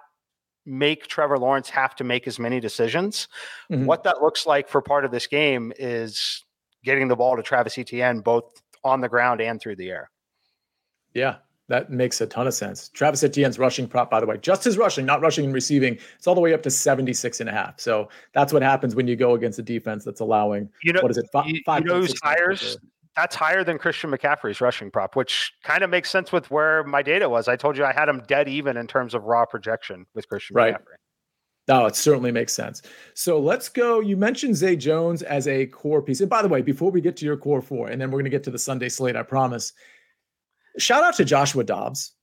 make 0.65 1.07
Trevor 1.07 1.39
Lawrence 1.39 1.69
have 1.69 1.95
to 1.95 2.03
make 2.03 2.27
as 2.27 2.37
many 2.37 2.59
decisions. 2.59 3.27
Mm-hmm. 3.71 3.85
What 3.85 4.03
that 4.03 4.21
looks 4.21 4.45
like 4.45 4.69
for 4.69 4.81
part 4.81 5.05
of 5.05 5.11
this 5.11 5.27
game 5.27 5.73
is 5.77 6.43
getting 6.83 7.07
the 7.07 7.15
ball 7.15 7.35
to 7.35 7.43
Travis 7.43 7.77
Etienne 7.77 8.19
both 8.19 8.61
on 8.83 9.01
the 9.01 9.09
ground 9.09 9.41
and 9.41 9.59
through 9.59 9.77
the 9.77 9.89
air. 9.89 10.09
Yeah, 11.13 11.37
that 11.67 11.89
makes 11.89 12.19
a 12.21 12.27
ton 12.27 12.47
of 12.47 12.53
sense. 12.53 12.89
Travis 12.89 13.23
Etienne's 13.23 13.57
rushing 13.57 13.87
prop, 13.87 14.11
by 14.11 14.19
the 14.19 14.25
way, 14.25 14.37
just 14.37 14.63
his 14.63 14.77
rushing, 14.77 15.05
not 15.05 15.21
rushing 15.21 15.45
and 15.45 15.53
receiving. 15.53 15.97
It's 16.17 16.27
all 16.27 16.35
the 16.35 16.41
way 16.41 16.53
up 16.53 16.63
to 16.63 16.69
76 16.69 17.39
and 17.39 17.49
a 17.49 17.53
half. 17.53 17.79
So 17.79 18.09
that's 18.33 18.51
what 18.51 18.61
happens 18.61 18.95
when 18.95 19.07
you 19.07 19.15
go 19.15 19.35
against 19.35 19.59
a 19.59 19.63
defense 19.63 20.03
that's 20.03 20.19
allowing, 20.19 20.69
you 20.83 20.93
know, 20.93 21.01
what 21.01 21.11
is 21.11 21.17
it? 21.17 21.27
Five, 21.31 21.47
you, 21.47 21.61
five 21.65 21.83
you 21.83 21.87
know 21.87 22.07
hires? 22.23 22.77
that's 23.15 23.35
higher 23.35 23.63
than 23.63 23.77
Christian 23.77 24.09
McCaffrey's 24.09 24.61
rushing 24.61 24.89
prop, 24.89 25.15
which 25.15 25.53
kind 25.63 25.83
of 25.83 25.89
makes 25.89 26.09
sense 26.09 26.31
with 26.31 26.49
where 26.49 26.83
my 26.83 27.01
data 27.01 27.29
was. 27.29 27.47
I 27.47 27.55
told 27.55 27.77
you 27.77 27.85
I 27.85 27.93
had 27.93 28.07
him 28.07 28.23
dead 28.27 28.47
even 28.47 28.77
in 28.77 28.87
terms 28.87 29.13
of 29.13 29.23
raw 29.23 29.45
projection 29.45 30.05
with 30.13 30.27
Christian 30.27 30.55
right. 30.55 30.73
McCaffrey. 30.73 30.95
No, 31.67 31.85
it 31.85 31.95
certainly 31.95 32.31
makes 32.31 32.53
sense. 32.53 32.81
So 33.13 33.39
let's 33.39 33.69
go. 33.69 33.99
You 33.99 34.17
mentioned 34.17 34.55
Zay 34.55 34.75
Jones 34.75 35.21
as 35.23 35.47
a 35.47 35.67
core 35.67 36.01
piece. 36.01 36.19
And 36.19 36.29
by 36.29 36.41
the 36.41 36.47
way, 36.47 36.61
before 36.61 36.89
we 36.89 37.01
get 37.01 37.15
to 37.17 37.25
your 37.25 37.37
core 37.37 37.61
four, 37.61 37.87
and 37.87 38.01
then 38.01 38.09
we're 38.09 38.17
going 38.17 38.25
to 38.25 38.31
get 38.31 38.43
to 38.45 38.51
the 38.51 38.59
Sunday 38.59 38.89
slate, 38.89 39.15
I 39.15 39.23
promise. 39.23 39.73
Shout 40.77 41.03
out 41.03 41.15
to 41.17 41.25
Joshua 41.25 41.63
Dobbs. 41.63 42.13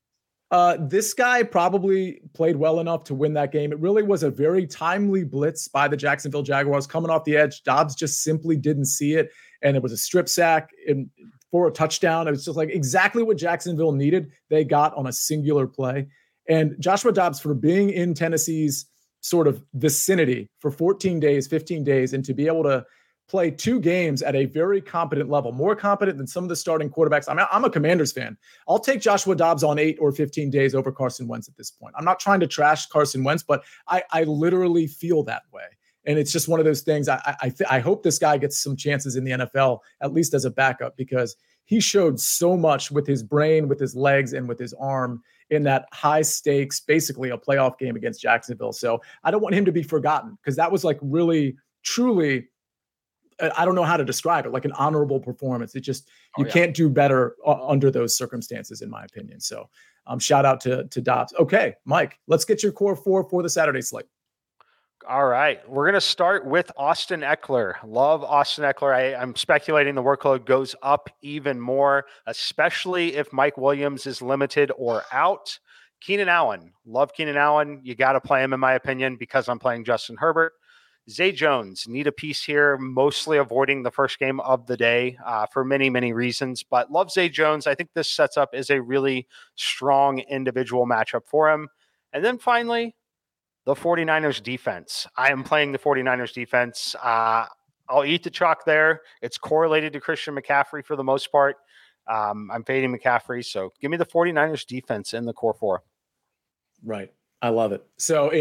Uh, 0.50 0.78
this 0.80 1.12
guy 1.12 1.42
probably 1.42 2.22
played 2.32 2.56
well 2.56 2.80
enough 2.80 3.04
to 3.04 3.14
win 3.14 3.34
that 3.34 3.52
game. 3.52 3.70
It 3.70 3.78
really 3.80 4.02
was 4.02 4.22
a 4.22 4.30
very 4.30 4.66
timely 4.66 5.22
blitz 5.22 5.68
by 5.68 5.88
the 5.88 5.96
Jacksonville 5.96 6.42
Jaguars 6.42 6.86
coming 6.86 7.10
off 7.10 7.24
the 7.24 7.36
edge. 7.36 7.62
Dobbs 7.64 7.94
just 7.94 8.22
simply 8.22 8.56
didn't 8.56 8.86
see 8.86 9.14
it, 9.14 9.30
and 9.62 9.76
it 9.76 9.82
was 9.82 9.92
a 9.92 9.96
strip 9.96 10.28
sack 10.28 10.70
and 10.86 11.10
for 11.50 11.68
a 11.68 11.70
touchdown. 11.70 12.26
It 12.28 12.30
was 12.30 12.46
just 12.46 12.56
like 12.56 12.70
exactly 12.70 13.22
what 13.22 13.36
Jacksonville 13.36 13.92
needed. 13.92 14.30
They 14.48 14.64
got 14.64 14.94
on 14.94 15.06
a 15.06 15.12
singular 15.12 15.66
play, 15.66 16.06
and 16.48 16.76
Joshua 16.80 17.12
Dobbs 17.12 17.40
for 17.40 17.52
being 17.52 17.90
in 17.90 18.14
Tennessee's 18.14 18.86
sort 19.20 19.48
of 19.48 19.62
vicinity 19.74 20.48
for 20.60 20.70
14 20.70 21.20
days, 21.20 21.46
15 21.46 21.84
days, 21.84 22.14
and 22.14 22.24
to 22.24 22.32
be 22.32 22.46
able 22.46 22.62
to 22.62 22.86
play 23.28 23.50
two 23.50 23.78
games 23.78 24.22
at 24.22 24.34
a 24.34 24.46
very 24.46 24.80
competent 24.80 25.28
level, 25.28 25.52
more 25.52 25.76
competent 25.76 26.16
than 26.16 26.26
some 26.26 26.44
of 26.44 26.48
the 26.48 26.56
starting 26.56 26.88
quarterbacks. 26.88 27.28
I 27.28 27.34
mean, 27.34 27.46
I'm 27.52 27.64
a 27.64 27.70
Commanders 27.70 28.12
fan. 28.12 28.36
I'll 28.66 28.78
take 28.78 29.00
Joshua 29.00 29.36
Dobbs 29.36 29.62
on 29.62 29.78
eight 29.78 29.98
or 30.00 30.10
15 30.12 30.50
days 30.50 30.74
over 30.74 30.90
Carson 30.90 31.28
Wentz 31.28 31.48
at 31.48 31.56
this 31.56 31.70
point. 31.70 31.94
I'm 31.96 32.04
not 32.04 32.18
trying 32.18 32.40
to 32.40 32.46
trash 32.46 32.86
Carson 32.86 33.22
Wentz, 33.24 33.42
but 33.42 33.62
I, 33.86 34.02
I 34.10 34.24
literally 34.24 34.86
feel 34.86 35.22
that 35.24 35.42
way. 35.52 35.64
And 36.06 36.18
it's 36.18 36.32
just 36.32 36.48
one 36.48 36.58
of 36.58 36.64
those 36.64 36.80
things. 36.80 37.08
I 37.08 37.20
I, 37.42 37.52
I 37.68 37.80
hope 37.80 38.02
this 38.02 38.18
guy 38.18 38.38
gets 38.38 38.58
some 38.58 38.76
chances 38.76 39.16
in 39.16 39.24
the 39.24 39.32
NFL, 39.32 39.80
at 40.00 40.12
least 40.12 40.32
as 40.32 40.46
a 40.46 40.50
backup, 40.50 40.96
because 40.96 41.36
he 41.66 41.80
showed 41.80 42.18
so 42.18 42.56
much 42.56 42.90
with 42.90 43.06
his 43.06 43.22
brain, 43.22 43.68
with 43.68 43.78
his 43.78 43.94
legs, 43.94 44.32
and 44.32 44.48
with 44.48 44.58
his 44.58 44.72
arm 44.80 45.22
in 45.50 45.62
that 45.64 45.86
high 45.92 46.22
stakes, 46.22 46.80
basically 46.80 47.28
a 47.28 47.36
playoff 47.36 47.78
game 47.78 47.94
against 47.94 48.22
Jacksonville. 48.22 48.72
So 48.72 49.02
I 49.22 49.30
don't 49.30 49.42
want 49.42 49.54
him 49.54 49.66
to 49.66 49.72
be 49.72 49.82
forgotten 49.82 50.38
because 50.40 50.56
that 50.56 50.72
was 50.72 50.82
like 50.82 50.98
really, 51.02 51.56
truly 51.82 52.48
I 53.40 53.64
don't 53.64 53.74
know 53.74 53.84
how 53.84 53.96
to 53.96 54.04
describe 54.04 54.46
it, 54.46 54.52
like 54.52 54.64
an 54.64 54.72
honorable 54.72 55.20
performance. 55.20 55.74
It 55.74 55.80
just 55.80 56.08
oh, 56.36 56.42
you 56.42 56.46
yeah. 56.46 56.52
can't 56.52 56.74
do 56.74 56.88
better 56.88 57.36
under 57.46 57.90
those 57.90 58.16
circumstances, 58.16 58.82
in 58.82 58.90
my 58.90 59.04
opinion. 59.04 59.40
So, 59.40 59.68
um, 60.06 60.18
shout 60.18 60.44
out 60.44 60.60
to 60.62 60.84
to 60.84 61.00
Dobbs. 61.00 61.34
Okay, 61.38 61.74
Mike, 61.84 62.18
let's 62.26 62.44
get 62.44 62.62
your 62.62 62.72
core 62.72 62.96
four 62.96 63.28
for 63.28 63.42
the 63.42 63.50
Saturday 63.50 63.82
slate. 63.82 64.06
All 65.08 65.26
right, 65.26 65.66
we're 65.68 65.86
gonna 65.86 66.00
start 66.00 66.44
with 66.44 66.70
Austin 66.76 67.20
Ekeler. 67.20 67.74
Love 67.84 68.24
Austin 68.24 68.64
Ekeler. 68.64 68.94
I, 68.94 69.14
I'm 69.14 69.34
speculating 69.36 69.94
the 69.94 70.02
workload 70.02 70.44
goes 70.44 70.74
up 70.82 71.08
even 71.22 71.60
more, 71.60 72.06
especially 72.26 73.14
if 73.14 73.32
Mike 73.32 73.56
Williams 73.56 74.06
is 74.06 74.20
limited 74.20 74.72
or 74.76 75.04
out. 75.12 75.58
Keenan 76.00 76.28
Allen, 76.28 76.72
love 76.86 77.12
Keenan 77.12 77.36
Allen. 77.36 77.80
You 77.82 77.94
got 77.94 78.12
to 78.12 78.20
play 78.20 78.42
him, 78.42 78.52
in 78.52 78.60
my 78.60 78.74
opinion, 78.74 79.16
because 79.16 79.48
I'm 79.48 79.58
playing 79.58 79.84
Justin 79.84 80.16
Herbert. 80.16 80.52
Zay 81.08 81.32
Jones 81.32 81.86
need 81.88 82.06
a 82.06 82.12
piece 82.12 82.44
here, 82.44 82.76
mostly 82.76 83.38
avoiding 83.38 83.82
the 83.82 83.90
first 83.90 84.18
game 84.18 84.40
of 84.40 84.66
the 84.66 84.76
day 84.76 85.16
uh, 85.24 85.46
for 85.46 85.64
many, 85.64 85.88
many 85.88 86.12
reasons. 86.12 86.62
But 86.62 86.92
love 86.92 87.10
Zay 87.10 87.28
Jones. 87.28 87.66
I 87.66 87.74
think 87.74 87.90
this 87.94 88.10
sets 88.10 88.36
up 88.36 88.50
as 88.52 88.70
a 88.70 88.82
really 88.82 89.26
strong 89.54 90.18
individual 90.20 90.86
matchup 90.86 91.26
for 91.26 91.50
him. 91.50 91.68
And 92.12 92.24
then 92.24 92.38
finally, 92.38 92.94
the 93.64 93.74
49ers 93.74 94.42
defense. 94.42 95.06
I 95.16 95.30
am 95.30 95.44
playing 95.44 95.72
the 95.72 95.78
49ers 95.78 96.32
defense. 96.32 96.94
Uh, 97.02 97.46
I'll 97.88 98.04
eat 98.04 98.22
the 98.22 98.30
chalk 98.30 98.64
there. 98.64 99.02
It's 99.22 99.38
correlated 99.38 99.94
to 99.94 100.00
Christian 100.00 100.34
McCaffrey 100.34 100.84
for 100.84 100.96
the 100.96 101.04
most 101.04 101.32
part. 101.32 101.56
Um, 102.06 102.50
I'm 102.52 102.64
fading 102.64 102.96
McCaffrey. 102.96 103.44
So 103.44 103.72
give 103.80 103.90
me 103.90 103.96
the 103.96 104.06
49ers 104.06 104.66
defense 104.66 105.14
in 105.14 105.24
the 105.24 105.32
core 105.32 105.54
four. 105.54 105.82
Right. 106.84 107.12
I 107.40 107.50
love 107.50 107.72
it. 107.72 107.86
So, 107.98 108.32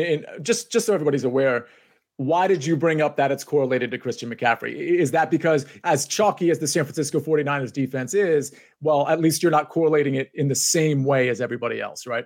just 0.42 0.72
just 0.72 0.88
so 0.88 0.94
everybody's 0.94 1.24
aware, 1.24 1.68
why 2.18 2.48
did 2.48 2.66
you 2.66 2.76
bring 2.76 3.02
up 3.02 3.16
that 3.18 3.32
it's 3.32 3.44
correlated 3.44 3.92
to 3.92 3.98
Christian 3.98 4.30
McCaffrey? 4.30 4.74
Is 4.76 5.12
that 5.12 5.32
because, 5.32 5.66
as 5.84 6.08
chalky 6.08 6.50
as 6.50 6.60
the 6.60 6.68
San 6.68 6.84
Francisco 6.84 7.20
49ers 7.20 7.72
defense 7.72 8.14
is, 8.14 8.54
well, 8.82 9.08
at 9.08 9.20
least 9.20 9.42
you're 9.42 9.52
not 9.52 9.70
correlating 9.70 10.16
it 10.16 10.32
in 10.34 10.48
the 10.48 10.56
same 10.56 11.04
way 11.04 11.30
as 11.30 11.40
everybody 11.40 11.80
else, 11.80 12.08
right? 12.08 12.26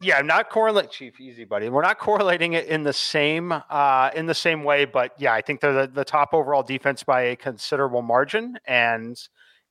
Yeah, 0.00 0.18
I'm 0.18 0.26
not 0.26 0.50
correlate 0.50 0.90
Chief, 0.90 1.20
easy 1.20 1.44
buddy. 1.44 1.68
We're 1.68 1.82
not 1.82 1.98
correlating 1.98 2.54
it 2.54 2.66
in 2.66 2.82
the 2.82 2.92
same 2.92 3.52
uh, 3.52 4.10
in 4.14 4.26
the 4.26 4.34
same 4.34 4.64
way, 4.64 4.84
but 4.84 5.12
yeah, 5.18 5.32
I 5.32 5.42
think 5.42 5.60
they're 5.60 5.86
the, 5.86 5.92
the 5.92 6.04
top 6.04 6.30
overall 6.32 6.64
defense 6.64 7.04
by 7.04 7.22
a 7.22 7.36
considerable 7.36 8.02
margin. 8.02 8.58
And 8.66 9.16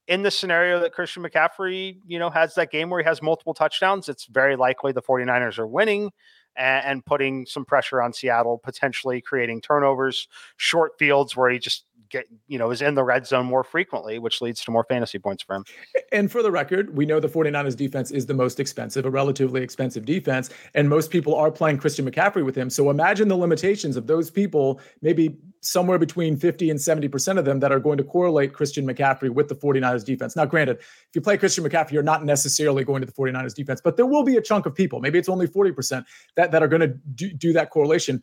in 0.07 0.23
the 0.23 0.31
scenario 0.31 0.79
that 0.79 0.93
Christian 0.93 1.23
McCaffrey, 1.23 1.97
you 2.05 2.17
know, 2.17 2.29
has 2.29 2.55
that 2.55 2.71
game 2.71 2.89
where 2.89 3.01
he 3.01 3.05
has 3.05 3.21
multiple 3.21 3.53
touchdowns, 3.53 4.07
it's 4.07 4.25
very 4.25 4.55
likely 4.55 4.93
the 4.93 5.01
49ers 5.01 5.59
are 5.59 5.67
winning 5.67 6.11
and, 6.55 7.05
putting 7.05 7.45
some 7.45 7.65
pressure 7.65 8.01
on 8.01 8.13
Seattle, 8.13 8.59
potentially 8.63 9.21
creating 9.21 9.61
turnovers, 9.61 10.27
short 10.57 10.93
fields 10.99 11.35
where 11.35 11.49
he 11.49 11.59
just 11.59 11.85
get 12.09 12.25
you 12.47 12.57
know 12.57 12.71
is 12.71 12.81
in 12.81 12.95
the 12.95 13.03
red 13.03 13.25
zone 13.25 13.45
more 13.45 13.63
frequently 13.63 14.19
which 14.19 14.41
leads 14.41 14.63
to 14.63 14.71
more 14.71 14.85
fantasy 14.89 15.19
points 15.19 15.43
for 15.43 15.55
him 15.55 15.63
and 16.11 16.31
for 16.31 16.41
the 16.41 16.51
record 16.51 16.95
we 16.95 17.05
know 17.05 17.19
the 17.19 17.27
49ers 17.27 17.75
defense 17.75 18.11
is 18.11 18.25
the 18.25 18.33
most 18.33 18.59
expensive 18.59 19.05
a 19.05 19.09
relatively 19.09 19.61
expensive 19.61 20.05
defense 20.05 20.49
and 20.73 20.89
most 20.89 21.11
people 21.11 21.35
are 21.35 21.51
playing 21.51 21.77
christian 21.77 22.09
mccaffrey 22.09 22.45
with 22.45 22.55
him 22.55 22.69
so 22.69 22.89
imagine 22.89 23.27
the 23.27 23.37
limitations 23.37 23.97
of 23.97 24.07
those 24.07 24.29
people 24.29 24.79
maybe 25.01 25.37
somewhere 25.61 25.99
between 25.99 26.35
50 26.35 26.71
and 26.71 26.79
70% 26.79 27.37
of 27.37 27.45
them 27.45 27.59
that 27.59 27.71
are 27.71 27.79
going 27.79 27.97
to 27.97 28.03
correlate 28.03 28.53
Christian 28.53 28.85
McCaffrey 28.85 29.29
with 29.29 29.47
the 29.47 29.55
49ers 29.55 30.03
defense. 30.03 30.35
Now, 30.35 30.45
granted, 30.45 30.77
if 30.79 31.09
you 31.13 31.21
play 31.21 31.37
Christian 31.37 31.63
McCaffrey, 31.63 31.91
you're 31.91 32.03
not 32.03 32.25
necessarily 32.25 32.83
going 32.83 33.01
to 33.01 33.05
the 33.05 33.13
49ers 33.13 33.53
defense, 33.53 33.79
but 33.79 33.95
there 33.95 34.07
will 34.07 34.23
be 34.23 34.37
a 34.37 34.41
chunk 34.41 34.65
of 34.65 34.73
people, 34.73 34.99
maybe 34.99 35.19
it's 35.19 35.29
only 35.29 35.47
40% 35.47 36.03
that, 36.35 36.51
that 36.51 36.63
are 36.63 36.67
going 36.67 36.81
to 36.81 36.87
do, 37.13 37.31
do 37.31 37.53
that 37.53 37.69
correlation. 37.69 38.21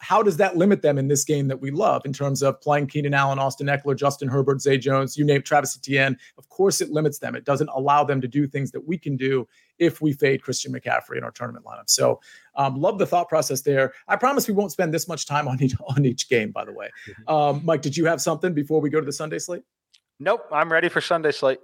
How 0.00 0.22
does 0.22 0.36
that 0.36 0.56
limit 0.56 0.82
them 0.82 0.96
in 0.96 1.08
this 1.08 1.24
game 1.24 1.48
that 1.48 1.60
we 1.60 1.72
love 1.72 2.02
in 2.04 2.12
terms 2.12 2.42
of 2.42 2.60
playing 2.60 2.86
Keenan 2.86 3.14
Allen, 3.16 3.38
Austin 3.38 3.66
Ekeler, 3.66 3.96
Justin 3.96 4.28
Herbert, 4.28 4.60
Zay 4.60 4.78
Jones, 4.78 5.16
you 5.16 5.24
name 5.24 5.42
Travis 5.42 5.76
Etienne? 5.76 6.16
Of 6.38 6.48
course, 6.48 6.80
it 6.80 6.90
limits 6.90 7.18
them. 7.18 7.34
It 7.34 7.44
doesn't 7.44 7.68
allow 7.74 8.04
them 8.04 8.20
to 8.20 8.28
do 8.28 8.46
things 8.46 8.70
that 8.70 8.86
we 8.86 8.96
can 8.96 9.16
do 9.16 9.48
if 9.78 10.00
we 10.00 10.12
fade 10.12 10.42
Christian 10.42 10.72
McCaffrey 10.72 11.18
in 11.18 11.24
our 11.24 11.32
tournament 11.32 11.64
lineup. 11.64 11.88
So 11.90 12.20
um, 12.54 12.80
love 12.80 12.98
the 12.98 13.06
thought 13.06 13.28
process 13.28 13.62
there. 13.62 13.92
I 14.06 14.16
promise 14.16 14.46
we 14.46 14.54
won't 14.54 14.72
spend 14.72 14.94
this 14.94 15.08
much 15.08 15.26
time 15.26 15.48
on 15.48 15.60
each 15.60 15.74
on 15.88 16.04
each 16.04 16.28
game. 16.28 16.52
By 16.52 16.64
the 16.64 16.72
way, 16.72 16.90
mm-hmm. 17.08 17.34
um, 17.34 17.62
Mike, 17.64 17.82
did 17.82 17.96
you 17.96 18.06
have 18.06 18.20
something 18.20 18.54
before 18.54 18.80
we 18.80 18.90
go 18.90 19.00
to 19.00 19.06
the 19.06 19.12
Sunday 19.12 19.38
slate? 19.38 19.62
Nope, 20.18 20.46
I'm 20.52 20.72
ready 20.72 20.88
for 20.88 21.00
Sunday 21.00 21.32
slate. 21.32 21.58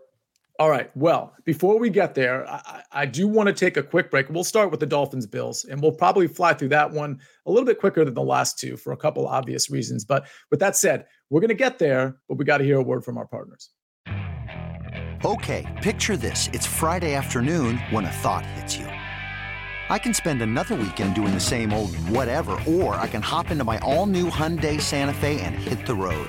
All 0.59 0.69
right. 0.69 0.95
Well, 0.95 1.35
before 1.45 1.79
we 1.79 1.89
get 1.89 2.15
there, 2.15 2.49
I, 2.49 2.83
I, 2.93 3.07
do 3.07 3.27
want 3.27 3.47
to 3.47 3.55
take 3.55 3.79
a 3.79 3.83
quick 3.83 4.11
break. 4.11 4.29
We'll 4.29 4.45
start 4.45 4.71
with 4.71 4.81
the 4.81 4.87
Dolphins 4.87 5.27
Bills, 5.27 5.65
and 5.65 5.81
we'll 5.81 5.93
probably 5.93 6.29
fly 6.29 6.53
through 6.53 6.69
that 6.69 6.91
one 6.91 7.21
a 7.47 7.51
little 7.51 7.65
bit 7.65 7.81
quicker 7.81 8.05
than 8.05 8.15
the 8.15 8.23
last 8.23 8.59
two 8.59 8.77
for 8.77 8.93
a 8.93 8.97
couple 8.97 9.27
obvious 9.27 9.71
reasons. 9.71 10.05
But 10.05 10.27
with 10.51 10.61
that 10.61 10.77
said, 10.77 11.07
we're 11.31 11.41
going 11.41 11.49
to 11.49 11.55
get 11.55 11.79
there, 11.79 12.19
but 12.29 12.37
we 12.37 12.45
got 12.45 12.59
to 12.59 12.65
hear 12.65 12.77
a 12.77 12.83
word 12.83 13.03
from 13.03 13.17
our 13.17 13.27
partners. 13.27 13.71
Okay, 15.25 15.67
picture 15.83 16.17
this. 16.17 16.51
It's 16.53 16.67
Friday 16.67 17.15
afternoon 17.15 17.79
when 17.91 18.05
a 18.05 18.11
thought 18.11 18.45
hits 18.45 18.77
you. 18.77 18.87
I 18.87 19.99
can 19.99 20.15
spend 20.15 20.43
another 20.43 20.75
weekend 20.75 21.15
doing 21.15 21.33
the 21.33 21.41
same 21.41 21.73
old 21.73 21.95
whatever, 22.09 22.59
or 22.67 22.95
I 22.97 23.09
can 23.09 23.23
hop 23.23 23.51
into 23.51 23.65
my 23.65 23.79
all 23.79 24.07
new 24.07 24.31
Hyundai 24.31 24.81
Santa 24.81 25.15
Fe 25.15 25.41
and 25.41 25.55
hit 25.55 25.87
the 25.87 25.95
road. 25.95 26.29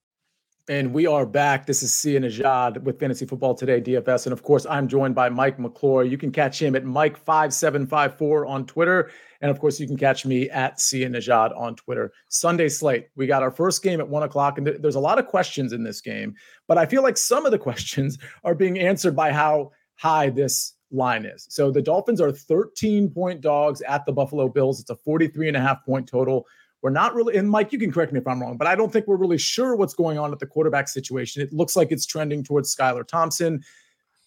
And 0.69 0.93
we 0.93 1.07
are 1.07 1.25
back. 1.25 1.65
This 1.65 1.81
is 1.81 1.91
Sia 1.91 2.19
Nejad 2.19 2.83
with 2.83 2.99
Fantasy 2.99 3.25
Football 3.25 3.55
Today, 3.55 3.81
DFS. 3.81 4.27
And 4.27 4.33
of 4.33 4.43
course, 4.43 4.67
I'm 4.69 4.87
joined 4.87 5.15
by 5.15 5.27
Mike 5.27 5.57
McClure. 5.57 6.03
You 6.03 6.19
can 6.19 6.31
catch 6.31 6.61
him 6.61 6.75
at 6.75 6.83
Mike5754 6.83 8.47
on 8.47 8.67
Twitter. 8.67 9.09
And 9.41 9.49
of 9.49 9.59
course, 9.59 9.79
you 9.79 9.87
can 9.87 9.97
catch 9.97 10.23
me 10.23 10.51
at 10.51 10.79
Sia 10.79 11.09
Nejad 11.09 11.57
on 11.57 11.75
Twitter. 11.75 12.13
Sunday 12.29 12.69
slate. 12.69 13.07
We 13.15 13.25
got 13.25 13.41
our 13.41 13.49
first 13.49 13.81
game 13.81 13.99
at 13.99 14.07
one 14.07 14.21
o'clock, 14.21 14.59
and 14.59 14.67
there's 14.67 14.95
a 14.95 14.99
lot 14.99 15.17
of 15.17 15.25
questions 15.25 15.73
in 15.73 15.83
this 15.83 15.99
game. 15.99 16.35
But 16.67 16.77
I 16.77 16.85
feel 16.85 17.01
like 17.01 17.17
some 17.17 17.47
of 17.47 17.51
the 17.51 17.59
questions 17.69 18.19
are 18.43 18.53
being 18.53 18.77
answered 18.77 19.15
by 19.15 19.31
how 19.31 19.71
high 19.95 20.29
this 20.29 20.75
line 20.91 21.25
is. 21.25 21.47
So 21.49 21.71
the 21.71 21.81
Dolphins 21.81 22.21
are 22.21 22.31
13 22.31 23.09
point 23.09 23.41
dogs 23.41 23.81
at 23.81 24.05
the 24.05 24.13
Buffalo 24.13 24.47
Bills. 24.47 24.79
It's 24.79 24.91
a 24.91 24.95
43 24.95 25.47
and 25.47 25.57
a 25.57 25.61
half 25.61 25.83
point 25.85 26.07
total. 26.07 26.45
We're 26.81 26.89
not 26.89 27.13
really, 27.13 27.37
and 27.37 27.49
Mike, 27.49 27.71
you 27.71 27.79
can 27.79 27.91
correct 27.91 28.11
me 28.11 28.19
if 28.19 28.27
I'm 28.27 28.41
wrong, 28.41 28.57
but 28.57 28.67
I 28.67 28.75
don't 28.75 28.91
think 28.91 29.07
we're 29.07 29.15
really 29.15 29.37
sure 29.37 29.75
what's 29.75 29.93
going 29.93 30.17
on 30.17 30.31
at 30.31 30.39
the 30.39 30.47
quarterback 30.47 30.87
situation. 30.87 31.41
It 31.41 31.53
looks 31.53 31.75
like 31.75 31.91
it's 31.91 32.05
trending 32.05 32.43
towards 32.43 32.75
Skylar 32.75 33.07
Thompson. 33.07 33.63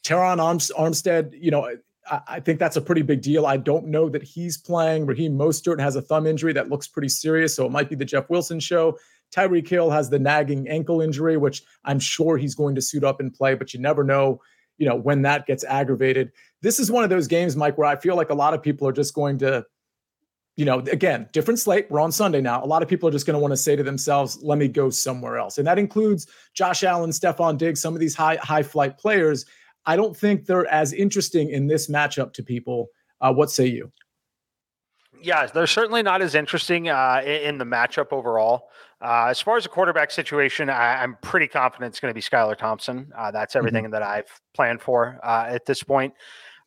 Terron 0.04 0.38
Armstead, 0.38 1.32
you 1.40 1.50
know, 1.50 1.68
I, 2.08 2.20
I 2.28 2.40
think 2.40 2.58
that's 2.58 2.76
a 2.76 2.80
pretty 2.80 3.02
big 3.02 3.22
deal. 3.22 3.46
I 3.46 3.56
don't 3.56 3.86
know 3.86 4.08
that 4.08 4.22
he's 4.22 4.56
playing. 4.56 5.06
Raheem 5.06 5.36
Mostert 5.36 5.80
has 5.80 5.96
a 5.96 6.02
thumb 6.02 6.26
injury 6.26 6.52
that 6.52 6.68
looks 6.68 6.86
pretty 6.86 7.08
serious, 7.08 7.56
so 7.56 7.66
it 7.66 7.72
might 7.72 7.88
be 7.88 7.96
the 7.96 8.04
Jeff 8.04 8.30
Wilson 8.30 8.60
show. 8.60 8.98
Tyreek 9.34 9.66
Hill 9.66 9.90
has 9.90 10.10
the 10.10 10.18
nagging 10.18 10.68
ankle 10.68 11.00
injury, 11.00 11.36
which 11.36 11.64
I'm 11.84 11.98
sure 11.98 12.36
he's 12.36 12.54
going 12.54 12.76
to 12.76 12.82
suit 12.82 13.02
up 13.02 13.18
and 13.18 13.34
play, 13.34 13.54
but 13.54 13.74
you 13.74 13.80
never 13.80 14.04
know, 14.04 14.40
you 14.78 14.86
know, 14.86 14.94
when 14.94 15.22
that 15.22 15.46
gets 15.46 15.64
aggravated. 15.64 16.30
This 16.62 16.78
is 16.78 16.90
one 16.90 17.02
of 17.02 17.10
those 17.10 17.26
games, 17.26 17.56
Mike, 17.56 17.76
where 17.76 17.88
I 17.88 17.96
feel 17.96 18.14
like 18.14 18.30
a 18.30 18.34
lot 18.34 18.54
of 18.54 18.62
people 18.62 18.86
are 18.86 18.92
just 18.92 19.14
going 19.14 19.38
to 19.38 19.64
you 20.56 20.64
know, 20.64 20.78
again, 20.78 21.28
different 21.32 21.58
slate. 21.58 21.90
We're 21.90 22.00
on 22.00 22.12
Sunday 22.12 22.40
now. 22.40 22.62
A 22.62 22.66
lot 22.66 22.82
of 22.82 22.88
people 22.88 23.08
are 23.08 23.12
just 23.12 23.26
going 23.26 23.34
to 23.34 23.40
want 23.40 23.52
to 23.52 23.56
say 23.56 23.74
to 23.74 23.82
themselves, 23.82 24.38
let 24.42 24.58
me 24.58 24.68
go 24.68 24.88
somewhere 24.88 25.36
else. 25.36 25.58
And 25.58 25.66
that 25.66 25.78
includes 25.78 26.28
Josh 26.54 26.84
Allen, 26.84 27.10
Stefon 27.10 27.58
Diggs, 27.58 27.80
some 27.80 27.94
of 27.94 28.00
these 28.00 28.14
high, 28.14 28.36
high 28.36 28.62
flight 28.62 28.96
players. 28.96 29.46
I 29.86 29.96
don't 29.96 30.16
think 30.16 30.46
they're 30.46 30.66
as 30.66 30.92
interesting 30.92 31.50
in 31.50 31.66
this 31.66 31.88
matchup 31.88 32.32
to 32.34 32.42
people. 32.42 32.88
Uh, 33.20 33.32
what 33.32 33.50
say 33.50 33.66
you? 33.66 33.90
Yeah, 35.20 35.46
they're 35.46 35.66
certainly 35.66 36.02
not 36.02 36.22
as 36.22 36.34
interesting 36.34 36.88
uh, 36.88 37.22
in 37.24 37.58
the 37.58 37.64
matchup 37.64 38.12
overall. 38.12 38.68
Uh, 39.00 39.26
as 39.28 39.40
far 39.40 39.56
as 39.56 39.64
the 39.64 39.68
quarterback 39.68 40.10
situation, 40.10 40.70
I, 40.70 41.02
am 41.02 41.16
pretty 41.20 41.48
confident 41.48 41.90
it's 41.90 42.00
going 42.00 42.10
to 42.10 42.14
be 42.14 42.20
Skylar 42.20 42.56
Thompson. 42.56 43.10
Uh, 43.16 43.30
that's 43.30 43.56
everything 43.56 43.84
mm-hmm. 43.84 43.92
that 43.92 44.02
I've 44.02 44.40
planned 44.54 44.82
for 44.82 45.18
uh, 45.22 45.46
at 45.48 45.66
this 45.66 45.82
point. 45.82 46.14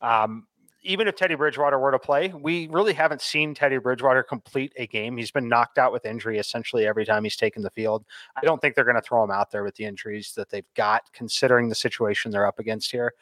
Um, 0.02 0.48
even 0.88 1.08
if 1.08 1.16
Teddy 1.16 1.36
Bridgewater 1.36 1.78
were 1.78 1.92
to 1.92 2.00
play, 2.00 2.30
we 2.30 2.68
really 2.68 2.94
haven't 2.94 3.22
seen 3.22 3.54
Teddy 3.54 3.78
Bridgewater 3.78 4.24
complete 4.24 4.72
a 4.78 4.88
game. 4.88 5.18
He's 5.18 5.32
been 5.32 5.50
knocked 5.50 5.78
out 5.78 5.92
with 5.92 6.06
injury 6.06 6.40
essentially 6.40 6.88
every 6.88 7.06
time 7.06 7.26
he's 7.26 7.36
taken 7.36 7.62
the 7.62 7.70
field. 7.72 8.06
I 8.38 8.42
don't 8.42 8.62
think 8.62 8.74
they're 8.74 8.86
going 8.86 8.96
to 8.96 9.02
throw 9.02 9.22
him 9.22 9.30
out 9.30 9.52
there 9.52 9.66
with 9.66 9.76
the 9.76 9.84
injuries 9.84 10.32
that 10.38 10.50
they've 10.50 10.74
got, 10.76 11.04
considering 11.12 11.68
the 11.68 11.76
situation 11.76 12.32
they're 12.32 12.48
up 12.48 12.60
against 12.60 12.90
here. 12.90 13.14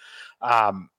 Um, 0.42 0.92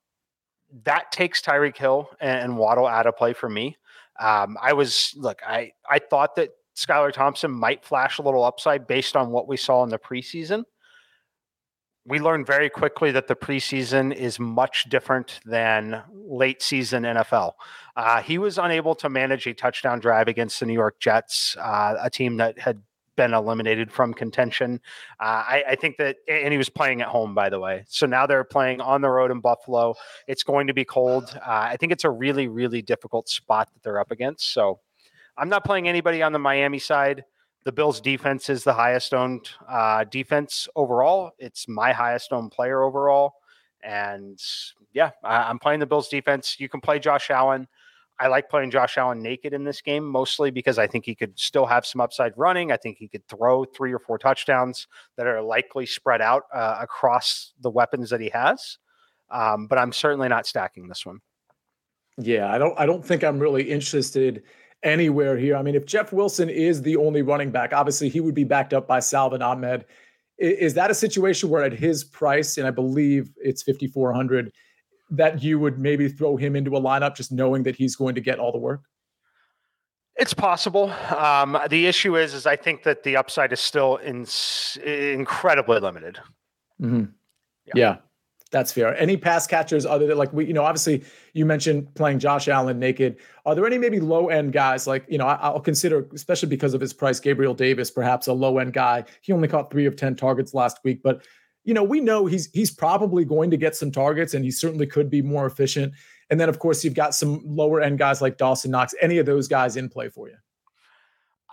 that 0.83 1.09
takes 1.13 1.41
Tyreek 1.41 1.77
Hill 1.77 2.09
and, 2.19 2.57
Waddle 2.57 2.85
out 2.85 3.07
of 3.07 3.15
play 3.15 3.31
for 3.31 3.49
me. 3.49 3.77
Um, 4.19 4.57
I 4.61 4.73
was 4.73 5.13
look, 5.15 5.41
I 5.47 5.71
I 5.89 5.99
thought 5.99 6.35
that 6.35 6.49
Skylar 6.75 7.13
Thompson 7.13 7.51
might 7.51 7.85
flash 7.85 8.17
a 8.17 8.21
little 8.21 8.43
upside 8.43 8.87
based 8.87 9.15
on 9.15 9.29
what 9.29 9.47
we 9.47 9.55
saw 9.55 9.83
in 9.83 9.89
the 9.89 9.97
preseason 9.97 10.65
we 12.07 12.19
learned 12.19 12.47
very 12.47 12.69
quickly 12.69 13.11
that 13.11 13.27
the 13.27 13.35
preseason 13.35 14.15
is 14.15 14.39
much 14.39 14.89
different 14.89 15.41
than 15.45 16.01
late 16.13 16.61
season 16.61 17.03
NFL. 17.03 17.53
Uh, 17.97 18.21
he 18.21 18.37
was 18.37 18.57
unable 18.57 18.95
to 18.95 19.09
manage 19.09 19.45
a 19.45 19.53
touchdown 19.53 19.99
drive 19.99 20.29
against 20.29 20.59
the 20.61 20.65
New 20.65 20.73
York 20.73 20.99
Jets, 20.99 21.57
uh, 21.57 21.95
a 22.01 22.09
team 22.09 22.37
that 22.37 22.57
had 22.57 22.81
been 23.17 23.33
eliminated 23.33 23.91
from 23.91 24.13
contention. 24.13 24.79
Uh, 25.19 25.43
I, 25.47 25.63
I, 25.69 25.75
think 25.75 25.97
that, 25.97 26.17
and 26.29 26.51
he 26.53 26.57
was 26.57 26.69
playing 26.69 27.01
at 27.01 27.09
home, 27.09 27.35
by 27.35 27.49
the 27.49 27.59
way. 27.59 27.83
So 27.89 28.05
now 28.05 28.25
they're 28.25 28.45
playing 28.45 28.79
on 28.79 29.01
the 29.01 29.09
road 29.09 29.31
in 29.31 29.41
Buffalo. 29.41 29.95
It's 30.27 30.43
going 30.43 30.67
to 30.67 30.73
be 30.73 30.85
cold. 30.85 31.35
Uh, 31.35 31.41
I 31.45 31.77
think 31.77 31.91
it's 31.91 32.05
a 32.05 32.09
really, 32.09 32.47
really 32.47 32.81
difficult 32.81 33.27
spot 33.27 33.69
that 33.73 33.83
they're 33.83 33.99
up 33.99 34.11
against. 34.11 34.53
So 34.53 34.79
I'm 35.37 35.49
not 35.49 35.65
playing 35.65 35.89
anybody 35.89 36.21
on 36.21 36.31
the 36.31 36.39
Miami 36.39 36.79
side. 36.79 37.25
The 37.67 37.73
Bills' 37.73 37.99
defense 37.99 38.49
is 38.49 38.63
the 38.63 38.71
highest 38.71 39.13
owned 39.13 39.49
uh, 39.67 40.05
defense 40.05 40.69
overall. 40.77 41.31
It's 41.37 41.67
my 41.67 41.91
highest 41.91 42.31
owned 42.31 42.49
player 42.49 42.81
overall. 42.81 43.33
And 43.83 44.41
yeah, 44.93 45.11
I, 45.21 45.49
am 45.49 45.59
playing 45.59 45.81
the 45.81 45.85
Bills' 45.85 46.07
defense. 46.07 46.61
You 46.61 46.69
can 46.69 46.79
play 46.79 46.97
Josh 46.97 47.29
Allen. 47.29 47.67
I 48.21 48.27
like 48.27 48.49
playing 48.49 48.71
Josh 48.71 48.97
Allen 48.97 49.21
naked 49.21 49.51
in 49.53 49.65
this 49.65 49.81
game, 49.81 50.05
mostly 50.05 50.49
because 50.49 50.79
I 50.79 50.87
think 50.87 51.03
he 51.03 51.13
could 51.13 51.37
still 51.37 51.65
have 51.65 51.85
some 51.85 51.99
upside 51.99 52.31
running. 52.37 52.71
I 52.71 52.77
think 52.77 52.99
he 52.99 53.09
could 53.09 53.27
throw 53.27 53.65
three 53.65 53.91
or 53.91 53.99
four 53.99 54.17
touchdowns 54.17 54.87
that 55.17 55.27
are 55.27 55.41
likely 55.41 55.85
spread 55.85 56.21
out 56.21 56.43
uh, 56.53 56.77
across 56.79 57.51
the 57.59 57.69
weapons 57.69 58.09
that 58.11 58.21
he 58.21 58.29
has. 58.29 58.77
Um, 59.29 59.67
but 59.67 59.77
I'm 59.77 59.91
certainly 59.91 60.29
not 60.29 60.47
stacking 60.47 60.87
this 60.87 61.05
one. 61.05 61.19
Yeah, 62.17 62.49
I 62.49 62.57
don't. 62.59 62.79
I 62.79 62.85
don't 62.85 63.05
think 63.05 63.25
I'm 63.25 63.39
really 63.39 63.69
interested 63.69 64.43
anywhere 64.83 65.37
here. 65.37 65.55
I 65.55 65.61
mean, 65.61 65.75
if 65.75 65.85
Jeff 65.85 66.13
Wilson 66.13 66.49
is 66.49 66.81
the 66.81 66.97
only 66.97 67.21
running 67.21 67.51
back, 67.51 67.73
obviously 67.73 68.09
he 68.09 68.19
would 68.19 68.35
be 68.35 68.43
backed 68.43 68.73
up 68.73 68.87
by 68.87 68.99
Salvon 68.99 69.41
Ahmed. 69.41 69.85
Is 70.37 70.75
that 70.75 70.91
a 70.91 70.93
situation 70.93 71.49
where 71.49 71.63
at 71.63 71.73
his 71.73 72.03
price, 72.03 72.57
and 72.57 72.67
I 72.67 72.71
believe 72.71 73.29
it's 73.37 73.63
5,400, 73.63 74.51
that 75.09 75.41
you 75.41 75.57
would 75.59 75.79
maybe 75.79 76.09
throw 76.09 76.37
him 76.37 76.55
into 76.55 76.75
a 76.75 76.81
lineup 76.81 77.15
just 77.15 77.31
knowing 77.31 77.63
that 77.63 77.75
he's 77.75 77.95
going 77.95 78.15
to 78.15 78.21
get 78.21 78.39
all 78.39 78.51
the 78.51 78.57
work? 78.59 78.81
It's 80.15 80.33
possible. 80.33 80.91
Um, 81.15 81.57
the 81.69 81.85
issue 81.85 82.17
is, 82.17 82.33
is 82.33 82.45
I 82.45 82.55
think 82.55 82.83
that 82.83 83.03
the 83.03 83.17
upside 83.17 83.53
is 83.53 83.59
still 83.59 83.97
in, 83.97 84.25
incredibly 84.83 85.79
limited. 85.79 86.19
Mm-hmm. 86.81 87.05
Yeah. 87.65 87.73
yeah. 87.75 87.97
That's 88.57 88.71
fair. 88.71 88.97
Any 88.97 89.17
pass 89.17 89.45
catchers 89.45 89.85
other 89.85 90.07
than 90.07 90.17
like 90.17 90.33
we, 90.33 90.47
you 90.47 90.53
know, 90.53 90.63
obviously 90.63 91.03
you 91.33 91.45
mentioned 91.45 91.93
playing 91.93 92.17
Josh 92.17 92.47
Allen 92.47 92.79
naked. 92.79 93.17
Are 93.45 93.53
there 93.53 93.67
any 93.67 93.77
maybe 93.77 93.99
low 93.99 94.29
end 94.29 94.51
guys 94.51 94.87
like, 94.87 95.05
you 95.07 95.19
know, 95.19 95.27
I, 95.27 95.51
will 95.51 95.59
consider, 95.59 96.07
especially 96.15 96.49
because 96.49 96.73
of 96.73 96.81
his 96.81 96.91
price, 96.91 97.19
Gabriel 97.19 97.53
Davis, 97.53 97.91
perhaps 97.91 98.25
a 98.25 98.33
low 98.33 98.57
end 98.57 98.73
guy. 98.73 99.03
He 99.21 99.31
only 99.31 99.47
caught 99.47 99.69
three 99.69 99.85
of 99.85 99.95
10 99.95 100.15
targets 100.15 100.55
last 100.55 100.79
week, 100.83 101.03
but 101.03 101.23
you 101.65 101.75
know, 101.75 101.83
we 101.83 101.99
know 101.99 102.25
he's 102.25 102.49
he's 102.51 102.71
probably 102.71 103.25
going 103.25 103.51
to 103.51 103.57
get 103.57 103.75
some 103.75 103.91
targets 103.91 104.33
and 104.33 104.43
he 104.43 104.49
certainly 104.49 104.87
could 104.87 105.07
be 105.07 105.21
more 105.21 105.45
efficient. 105.45 105.93
And 106.31 106.39
then 106.39 106.49
of 106.49 106.57
course 106.57 106.83
you've 106.83 106.95
got 106.95 107.13
some 107.13 107.43
lower 107.45 107.79
end 107.79 107.99
guys 107.99 108.23
like 108.23 108.39
Dawson 108.39 108.71
Knox. 108.71 108.95
Any 108.99 109.19
of 109.19 109.27
those 109.27 109.47
guys 109.47 109.77
in 109.77 109.87
play 109.87 110.09
for 110.09 110.29
you? 110.29 110.37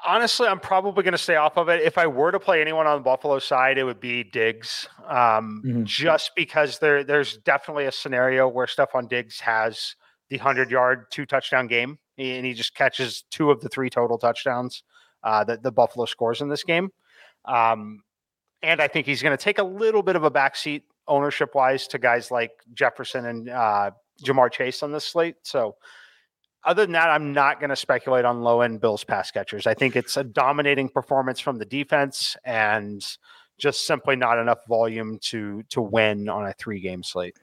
Honestly, 0.05 0.47
I'm 0.47 0.61
probably 0.61 1.03
going 1.03 1.13
to 1.13 1.19
stay 1.19 1.37
off 1.37 1.57
of 1.57 1.69
it. 1.69 1.83
If 1.83 1.99
I 1.99 2.07
were 2.07 2.31
to 2.31 2.41
play 2.41 2.61
anyone 2.61 2.87
on 2.87 2.99
the 2.99 3.03
Buffalo 3.03 3.39
side, 3.39 3.79
it 3.79 3.85
would 3.85 4.01
be 4.01 4.25
Diggs, 4.25 4.89
um, 5.09 5.63
mm-hmm. 5.65 5.85
just 5.85 6.33
because 6.37 6.79
there 6.79 7.05
there's 7.05 7.39
definitely 7.39 7.87
a 7.87 7.93
scenario 7.93 8.49
where 8.49 8.67
Stefon 8.67 9.09
Diggs 9.09 9.41
has 9.41 9.97
the 10.29 10.39
hundred 10.39 10.71
yard, 10.71 11.07
two 11.11 11.27
touchdown 11.27 11.67
game, 11.67 11.99
and 12.19 12.47
he 12.47 12.55
just 12.55 12.75
catches 12.75 13.25
two 13.31 13.51
of 13.51 13.61
the 13.61 13.69
three 13.69 13.91
total 13.91 14.19
touchdowns 14.19 14.83
uh, 15.23 15.45
that 15.45 15.63
the 15.63 15.73
Buffalo 15.73 16.07
scores 16.07 16.41
in 16.41 16.49
this 16.49 16.65
game. 16.65 16.91
Um, 17.45 18.03
and 18.63 18.81
I 18.81 18.89
think 18.89 19.07
he's 19.07 19.23
going 19.23 19.37
to 19.37 19.43
take 19.43 19.59
a 19.59 19.65
little 19.65 20.03
bit 20.03 20.17
of 20.17 20.25
a 20.25 20.31
backseat 20.31 20.83
ownership 21.07 21.55
wise 21.55 21.87
to 21.89 21.99
guys 21.99 22.31
like 22.31 22.51
Jefferson 22.73 23.27
and 23.27 23.49
uh, 23.51 23.91
Ja'Marr 24.25 24.51
Chase 24.51 24.83
on 24.83 24.93
this 24.93 25.05
slate. 25.05 25.37
So 25.43 25.77
other 26.65 26.83
than 26.83 26.93
that, 26.93 27.11
I'm 27.11 27.33
not 27.33 27.61
going 27.61 27.71
to 27.71 27.77
speculate 27.77 28.25
on 28.25 28.43
low 28.43 28.61
end 28.61 28.81
Bills 28.81 29.05
pass 29.05 29.31
catchers. 29.31 29.67
I 29.67 29.75
think 29.75 29.97
it's 29.97 30.17
a 30.17 30.25
dominating 30.25 30.89
performance 30.89 31.41
from 31.41 31.59
the 31.59 31.65
defense 31.65 32.37
and 32.45 33.05
just 33.59 33.87
simply 33.87 34.17
not 34.17 34.39
enough 34.39 34.59
volume 34.69 35.19
to 35.23 35.63
to 35.71 35.81
win 35.81 36.29
on 36.29 36.47
a 36.47 36.53
three 36.55 36.81
game 36.81 37.03
slate. 37.03 37.37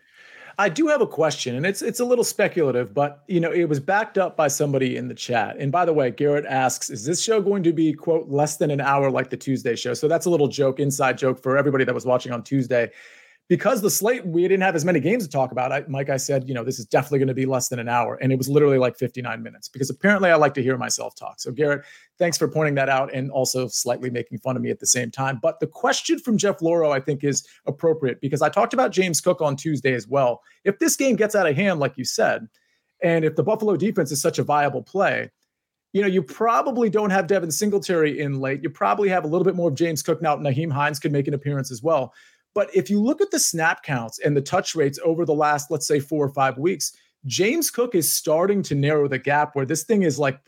I 0.58 0.70
do 0.70 0.88
have 0.88 1.02
a 1.02 1.08
question, 1.08 1.56
and 1.56 1.66
it's 1.66 1.82
it's 1.82 2.00
a 2.00 2.06
little 2.06 2.24
speculative, 2.24 2.94
but 2.94 3.24
you 3.28 3.40
know 3.40 3.52
it 3.52 3.66
was 3.66 3.80
backed 3.80 4.18
up 4.18 4.36
by 4.36 4.48
somebody 4.48 4.98
in 4.98 5.08
the 5.08 5.14
chat. 5.14 5.58
And 5.58 5.72
by 5.72 5.86
the 5.86 5.94
way, 5.94 6.12
Garrett 6.12 6.46
asks, 6.46 6.90
"Is 6.90 7.06
this 7.06 7.24
show 7.24 7.42
going 7.42 7.64
to 7.64 7.74
be 7.74 7.94
quote 7.94 8.30
less 8.30 8.58
than 8.58 8.72
an 8.72 8.82
hour 8.82 9.10
like 9.10 9.30
the 9.30 9.38
Tuesday 9.38 9.76
show?" 9.76 9.94
So 9.94 10.08
that's 10.08 10.26
a 10.26 10.30
little 10.30 10.48
joke, 10.48 10.80
inside 10.80 11.18
joke 11.18 11.42
for 11.42 11.58
everybody 11.58 11.86
that 11.86 11.96
was 11.96 12.06
watching 12.06 12.32
on 12.32 12.44
Tuesday 12.44 12.92
because 13.52 13.82
the 13.82 13.90
slate 13.90 14.26
we 14.26 14.44
didn't 14.44 14.62
have 14.62 14.76
as 14.76 14.86
many 14.86 15.02
games 15.02 15.26
to 15.26 15.30
talk 15.30 15.52
about. 15.52 15.74
I, 15.74 15.84
Mike, 15.90 16.10
I 16.10 16.16
said, 16.16 16.48
you 16.48 16.54
know, 16.54 16.64
this 16.64 16.80
is 16.80 16.86
definitely 16.86 17.20
going 17.20 17.28
to 17.28 17.34
be 17.34 17.46
less 17.46 17.68
than 17.68 17.80
an 17.80 17.90
hour, 17.90 18.16
and 18.22 18.32
it 18.32 18.38
was 18.38 18.48
literally 18.48 18.78
like 18.78 18.96
59 18.96 19.44
minutes 19.44 19.68
because 19.68 19.90
apparently 19.90 20.30
I 20.30 20.36
like 20.36 20.54
to 20.54 20.64
hear 20.64 20.78
myself 20.78 21.16
talk. 21.16 21.42
So 21.42 21.52
Garrett, 21.52 21.82
thanks 22.18 22.38
for 22.38 22.48
pointing 22.48 22.76
that 22.76 22.88
out 22.88 23.14
and 23.14 23.30
also 23.30 23.68
slightly 23.68 24.10
making 24.10 24.38
fun 24.38 24.56
of 24.56 24.62
me 24.62 24.70
at 24.70 24.80
the 24.80 24.88
same 24.88 25.12
time. 25.12 25.38
But 25.42 25.60
the 25.60 25.68
question 25.68 26.18
from 26.18 26.38
Jeff 26.38 26.62
Loro, 26.62 26.92
I 26.92 27.02
think, 27.02 27.26
is 27.26 27.46
appropriate 27.66 28.22
because 28.22 28.42
I 28.42 28.48
talked 28.48 28.74
about 28.74 28.94
James 28.94 29.20
Cook 29.20 29.42
on 29.42 29.58
Tuesday 29.58 29.96
as 29.96 30.08
well. 30.08 30.42
If 30.64 30.80
this 30.80 30.96
game 30.96 31.18
gets 31.18 31.36
out 31.36 31.46
of 31.46 31.54
hand, 31.54 31.82
like 31.82 31.98
you 31.98 32.06
said, 32.06 32.48
and 33.04 33.26
if 33.26 33.36
the 33.36 33.44
Buffalo 33.44 33.76
defense 33.76 34.14
is 34.14 34.22
such 34.22 34.40
a 34.40 34.44
viable 34.44 34.82
play, 34.82 35.30
you 35.94 36.02
know, 36.02 36.08
you 36.08 36.24
probably 36.24 36.90
don't 36.90 37.10
have 37.10 37.28
Devin 37.28 37.52
Singletary 37.52 38.22
in 38.22 38.40
late. 38.40 38.64
You 38.64 38.70
probably 38.70 39.10
have 39.10 39.26
a 39.26 39.28
little 39.28 39.44
bit 39.44 39.56
more 39.56 39.68
of 39.68 39.76
James 39.76 40.02
Cook 40.02 40.22
now. 40.22 40.38
Nyheim 40.38 40.72
Hines 40.72 41.00
could 41.00 41.12
make 41.12 41.28
an 41.28 41.34
appearance 41.34 41.70
as 41.70 41.84
well. 41.84 42.14
But 42.54 42.74
if 42.76 42.90
you 42.90 43.02
look 43.02 43.22
at 43.22 43.32
the 43.32 43.40
snap 43.40 43.84
counts 43.84 44.20
and 44.20 44.36
the 44.36 44.42
touch 44.42 44.76
rates 44.76 45.00
over 45.04 45.26
the 45.26 45.34
last, 45.34 45.72
let's 45.72 45.88
say, 45.88 46.00
four 46.00 46.26
or 46.26 46.34
five 46.34 46.58
weeks, 46.58 46.94
James 47.26 47.72
Cook 47.72 47.96
is 47.96 48.12
starting 48.12 48.62
to 48.64 48.76
narrow 48.76 49.08
the 49.08 49.20
gap 49.20 49.56
where 49.56 49.66
this 49.66 49.84
thing 49.84 50.04
is 50.04 50.20
like, 50.20 50.40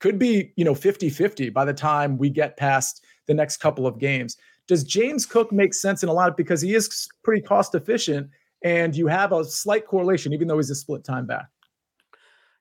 could 0.00 0.18
be, 0.18 0.52
you 0.56 0.64
know, 0.64 0.74
50 0.74 1.08
50 1.08 1.50
by 1.50 1.64
the 1.64 1.72
time 1.72 2.18
we 2.18 2.28
get 2.28 2.56
past 2.56 3.04
the 3.26 3.34
next 3.34 3.58
couple 3.58 3.86
of 3.86 3.98
games. 3.98 4.36
Does 4.68 4.84
James 4.84 5.24
Cook 5.24 5.52
make 5.52 5.72
sense 5.72 6.02
in 6.02 6.08
a 6.08 6.12
lot 6.12 6.36
because 6.36 6.60
he 6.60 6.74
is 6.74 7.08
pretty 7.22 7.40
cost 7.40 7.74
efficient 7.74 8.28
and 8.62 8.96
you 8.96 9.06
have 9.06 9.32
a 9.32 9.44
slight 9.44 9.86
correlation, 9.86 10.32
even 10.32 10.48
though 10.48 10.56
he's 10.56 10.70
a 10.70 10.74
split 10.74 11.04
time 11.04 11.26
back? 11.26 11.46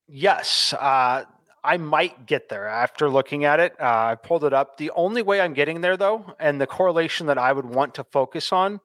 Yes. 0.08 0.74
Uh, 0.74 1.24
I 1.64 1.78
might 1.78 2.28
get 2.28 2.48
there 2.48 2.68
after 2.68 3.10
looking 3.10 3.44
at 3.44 3.60
it. 3.60 3.74
Uh, 3.80 4.12
I 4.12 4.16
pulled 4.16 4.44
it 4.44 4.54
up. 4.54 4.78
The 4.78 4.92
only 4.92 5.24
way 5.24 5.42
I'm 5.42 5.54
getting 5.54 5.82
there, 5.82 5.98
though, 5.98 6.36
and 6.40 6.62
the 6.62 6.68
correlation 6.68 7.26
that 7.26 7.40
I 7.40 7.52
would 7.52 7.66
want 7.66 7.96
to 7.96 8.04
focus 8.04 8.54
on, 8.54 8.80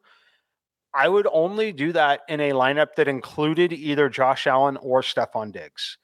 I 0.93 1.09
would 1.09 1.29
only 1.33 1.73
do 1.73 1.93
that 1.93 2.23
in 2.29 2.41
a 2.41 2.51
lineup 2.51 2.95
that 2.97 3.09
included 3.09 3.73
either 3.73 4.09
Josh 4.09 4.47
Allen 4.47 4.77
or 4.79 5.03
Stefon 5.03 5.53
Diggs. 5.53 5.99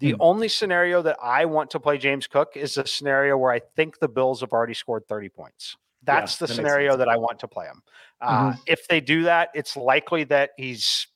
The 0.00 0.12
hmm. 0.12 0.16
only 0.20 0.48
scenario 0.48 1.02
that 1.02 1.16
I 1.22 1.44
want 1.44 1.70
to 1.70 1.80
play 1.80 1.98
James 1.98 2.26
Cook 2.26 2.56
is 2.56 2.76
a 2.76 2.86
scenario 2.86 3.36
where 3.38 3.52
I 3.52 3.60
think 3.76 3.98
the 3.98 4.08
Bills 4.08 4.40
have 4.40 4.52
already 4.52 4.74
scored 4.74 5.06
30 5.08 5.28
points. 5.28 5.76
That's 6.02 6.34
yeah, 6.34 6.46
the 6.46 6.52
that 6.52 6.54
scenario 6.56 6.96
that 6.96 7.08
I 7.08 7.16
want 7.16 7.38
to 7.40 7.48
play 7.48 7.66
him. 7.66 7.82
Uh, 8.20 8.50
mm-hmm. 8.50 8.60
If 8.66 8.88
they 8.88 9.00
do 9.00 9.22
that, 9.22 9.50
it's 9.54 9.76
likely 9.76 10.24
that 10.24 10.50
he's 10.56 11.06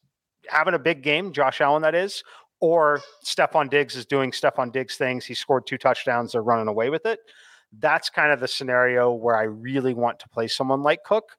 having 0.48 0.74
a 0.74 0.78
big 0.78 1.02
game, 1.02 1.32
Josh 1.32 1.60
Allen, 1.60 1.82
that 1.82 1.94
is, 1.94 2.22
or 2.60 3.00
Stefon 3.24 3.68
Diggs 3.68 3.96
is 3.96 4.06
doing 4.06 4.30
Stefon 4.30 4.72
Diggs 4.72 4.96
things. 4.96 5.24
He 5.24 5.34
scored 5.34 5.66
two 5.66 5.78
touchdowns, 5.78 6.32
they're 6.32 6.42
running 6.42 6.68
away 6.68 6.90
with 6.90 7.06
it. 7.06 7.20
That's 7.78 8.08
kind 8.08 8.32
of 8.32 8.40
the 8.40 8.48
scenario 8.48 9.12
where 9.12 9.36
I 9.36 9.42
really 9.42 9.92
want 9.92 10.18
to 10.20 10.28
play 10.28 10.48
someone 10.48 10.82
like 10.82 11.04
Cook. 11.04 11.36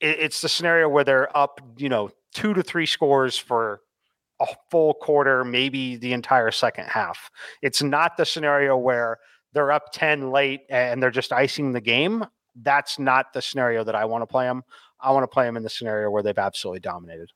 It's 0.00 0.40
the 0.40 0.48
scenario 0.48 0.88
where 0.88 1.04
they're 1.04 1.34
up, 1.36 1.60
you 1.78 1.88
know, 1.88 2.10
two 2.34 2.52
to 2.54 2.62
three 2.62 2.86
scores 2.86 3.38
for 3.38 3.80
a 4.40 4.46
full 4.70 4.94
quarter, 4.94 5.44
maybe 5.44 5.96
the 5.96 6.12
entire 6.12 6.50
second 6.50 6.86
half. 6.86 7.30
It's 7.62 7.82
not 7.82 8.16
the 8.16 8.26
scenario 8.26 8.76
where 8.76 9.18
they're 9.52 9.72
up 9.72 9.92
10 9.92 10.30
late 10.30 10.62
and 10.68 11.02
they're 11.02 11.10
just 11.10 11.32
icing 11.32 11.72
the 11.72 11.80
game. 11.80 12.24
That's 12.54 12.98
not 12.98 13.32
the 13.32 13.40
scenario 13.40 13.84
that 13.84 13.94
I 13.94 14.04
want 14.04 14.22
to 14.22 14.26
play 14.26 14.44
them. 14.44 14.64
I 15.00 15.12
want 15.12 15.24
to 15.24 15.28
play 15.28 15.44
them 15.44 15.56
in 15.56 15.62
the 15.62 15.70
scenario 15.70 16.10
where 16.10 16.22
they've 16.22 16.36
absolutely 16.36 16.80
dominated. 16.80 17.30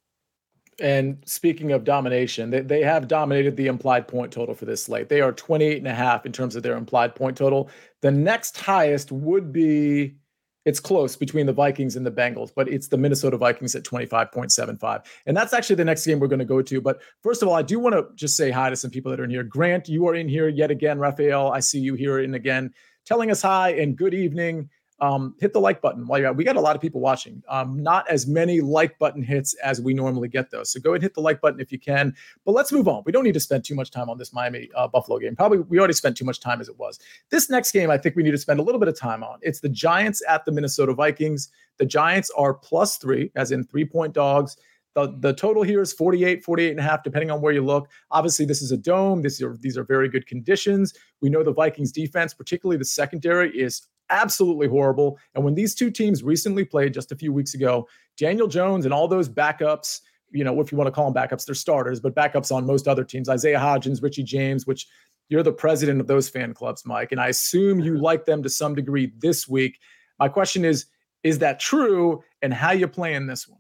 And 0.81 1.23
speaking 1.27 1.73
of 1.73 1.85
domination, 1.85 2.51
they, 2.51 2.61
they 2.61 2.83
have 2.83 3.07
dominated 3.07 3.57
the 3.57 3.67
implied 3.67 4.09
point 4.09 4.33
total 4.33 4.55
for 4.55 4.65
this 4.65 4.85
slate. 4.85 5.09
They 5.09 5.21
are 5.21 5.33
28 5.33 5.79
and 5.79 5.87
a 5.87 5.95
half 5.95 6.25
in 6.25 6.33
terms 6.33 6.57
of 6.57 6.63
their 6.63 6.77
implied 6.77 7.15
point 7.15 7.37
total. 7.37 7.69
The 8.01 8.11
next 8.11 8.57
highest 8.57 9.13
would 9.13 9.53
be 9.53 10.17
it's 10.65 10.81
close 10.81 11.17
between 11.17 11.47
the 11.47 11.53
Vikings 11.53 11.97
and 11.97 12.05
the 12.05 12.11
Bengals, 12.11 12.51
but 12.55 12.69
it's 12.69 12.89
the 12.89 12.99
Minnesota 12.99 13.37
Vikings 13.37 13.75
at 13.75 13.83
25.75. 13.83 15.05
And 15.27 15.37
that's 15.37 15.53
actually 15.53 15.77
the 15.77 15.85
next 15.85 16.07
game 16.07 16.21
we're 16.21 16.29
going 16.29 16.39
to 16.39 16.45
go 16.45 16.61
to. 16.63 16.81
But 16.81 17.01
first 17.23 17.43
of 17.43 17.49
all, 17.49 17.55
I 17.55 17.63
do 17.63 17.79
want 17.79 17.95
to 17.95 18.07
just 18.15 18.37
say 18.37 18.51
hi 18.51 18.71
to 18.71 18.77
some 18.77 18.91
people 18.91 19.11
that 19.11 19.21
are 19.21 19.25
in 19.25 19.31
here. 19.31 19.43
Grant, 19.43 19.89
you 19.89 20.07
are 20.07 20.15
in 20.15 20.29
here 20.29 20.49
yet 20.49 20.71
again. 20.71 20.99
Raphael, 20.99 21.51
I 21.51 21.61
see 21.61 21.79
you 21.79 21.95
here 21.95 22.19
and 22.19 22.35
again 22.35 22.73
telling 23.07 23.31
us 23.31 23.43
hi 23.43 23.71
and 23.71 23.97
good 23.97 24.15
evening 24.15 24.69
um, 25.01 25.35
hit 25.41 25.53
the 25.53 25.61
like 25.61 25.81
button 25.81 26.07
while 26.07 26.19
you're 26.19 26.29
out. 26.29 26.37
We 26.37 26.45
got 26.45 26.57
a 26.57 26.61
lot 26.61 26.77
of 26.77 26.83
people 26.83 27.01
watching. 27.01 27.43
Um, 27.49 27.83
not 27.83 28.09
as 28.09 28.27
many 28.27 28.61
like 28.61 28.99
button 28.99 29.23
hits 29.23 29.55
as 29.63 29.81
we 29.81 29.95
normally 29.95 30.29
get, 30.29 30.51
though. 30.51 30.63
So 30.63 30.81
go 30.81 30.95
and 30.95 31.03
hit 31.03 31.15
the 31.15 31.21
like 31.21 31.41
button 31.41 31.61
if 31.61 31.73
you 31.73 31.79
can. 31.79 32.15
But 32.45 32.53
let's 32.53 32.71
move 32.71 32.87
on. 32.87 33.03
We 33.07 33.13
don't 33.13 33.25
need 33.25 33.35
to 33.35 33.41
spend 33.41 33.65
too 33.65 33.75
much 33.75 33.91
time 33.91 34.11
on 34.11 34.19
this 34.19 34.33
Miami 34.33 34.69
uh, 34.77 34.89
Buffalo 34.89 35.19
game. 35.19 35.37
Probably 35.37 35.59
we 35.59 35.79
already 35.79 35.95
spent 35.95 36.17
too 36.17 36.25
much 36.25 36.41
time 36.41 36.61
as 36.61 36.69
it 36.69 36.79
was. 36.79 36.99
This 37.31 37.49
next 37.49 37.73
game, 37.73 37.91
I 37.91 37.99
think 37.99 38.17
we 38.17 38.23
need 38.23 38.33
to 38.33 38.39
spend 38.39 38.61
a 38.61 38.63
little 38.63 38.79
bit 38.79 38.89
of 38.89 38.99
time 38.99 39.25
on. 39.25 39.39
It's 39.43 39.61
the 39.61 39.69
Giants 39.69 40.23
at 40.29 40.45
the 40.45 40.53
Minnesota 40.53 40.93
Vikings. 40.93 41.49
The 41.79 41.87
Giants 41.87 42.31
are 42.37 42.53
plus 42.53 42.99
three, 42.99 43.31
as 43.37 43.53
in 43.53 43.65
three 43.65 43.87
point 43.87 44.13
dogs. 44.13 44.57
The, 44.95 45.17
the 45.21 45.33
total 45.33 45.63
here 45.63 45.81
is 45.81 45.93
48, 45.93 46.43
48 46.43 46.71
and 46.73 46.81
a 46.81 46.83
half, 46.83 47.05
depending 47.05 47.31
on 47.31 47.41
where 47.41 47.53
you 47.53 47.65
look. 47.65 47.89
Obviously, 48.11 48.45
this 48.45 48.61
is 48.61 48.73
a 48.73 48.77
dome. 48.77 49.23
These 49.23 49.41
are 49.41 49.57
these 49.57 49.79
are 49.79 49.85
very 49.85 50.09
good 50.09 50.27
conditions. 50.27 50.95
We 51.21 51.31
know 51.31 51.45
the 51.45 51.53
Vikings 51.53 51.93
defense, 51.93 52.35
particularly 52.35 52.77
the 52.77 52.85
secondary, 52.85 53.57
is 53.57 53.87
absolutely 54.11 54.69
horrible. 54.69 55.19
And 55.35 55.45
when 55.45 55.55
these 55.55 55.75
two 55.75 55.91
teams 55.91 56.23
recently 56.23 56.65
played 56.65 56.95
just 56.95 57.13
a 57.13 57.17
few 57.17 57.33
weeks 57.33 57.55
ago, 57.55 57.89
Daniel 58.17 58.49
Jones 58.49 58.85
and 58.85 58.93
all 58.93 59.09
those 59.09 59.29
backups, 59.29 60.01
you 60.31 60.45
know, 60.45 60.61
if 60.61 60.71
you 60.71 60.79
want 60.79 60.89
to 60.89 60.93
call 60.93 61.11
them 61.11 61.15
backups, 61.15 61.47
they're 61.47 61.55
starters, 61.55 62.01
but 62.01 62.15
backups 62.15 62.53
on 62.53 62.67
most 62.67 62.87
other 62.87 63.05
teams, 63.05 63.29
Isaiah 63.29 63.59
Hodgins, 63.59 64.03
Richie 64.03 64.23
James, 64.23 64.67
which 64.67 64.87
you're 65.29 65.43
the 65.43 65.53
president 65.53 66.01
of 66.01 66.07
those 66.07 66.29
fan 66.29 66.55
clubs, 66.55 66.85
Mike. 66.85 67.13
And 67.13 67.21
I 67.21 67.29
assume 67.29 67.81
you 67.81 67.97
like 67.99 68.27
them 68.27 68.43
to 68.43 68.51
some 68.51 68.75
degree 68.75 69.13
this 69.19 69.49
week. 69.49 69.79
My 70.19 70.29
question 70.29 70.65
is, 70.65 70.87
is 71.23 71.39
that 71.39 71.61
true? 71.61 72.23
And 72.43 72.53
how 72.53 72.73
you 72.73 72.89
playing 72.89 73.27
this 73.27 73.49
one? 73.49 73.59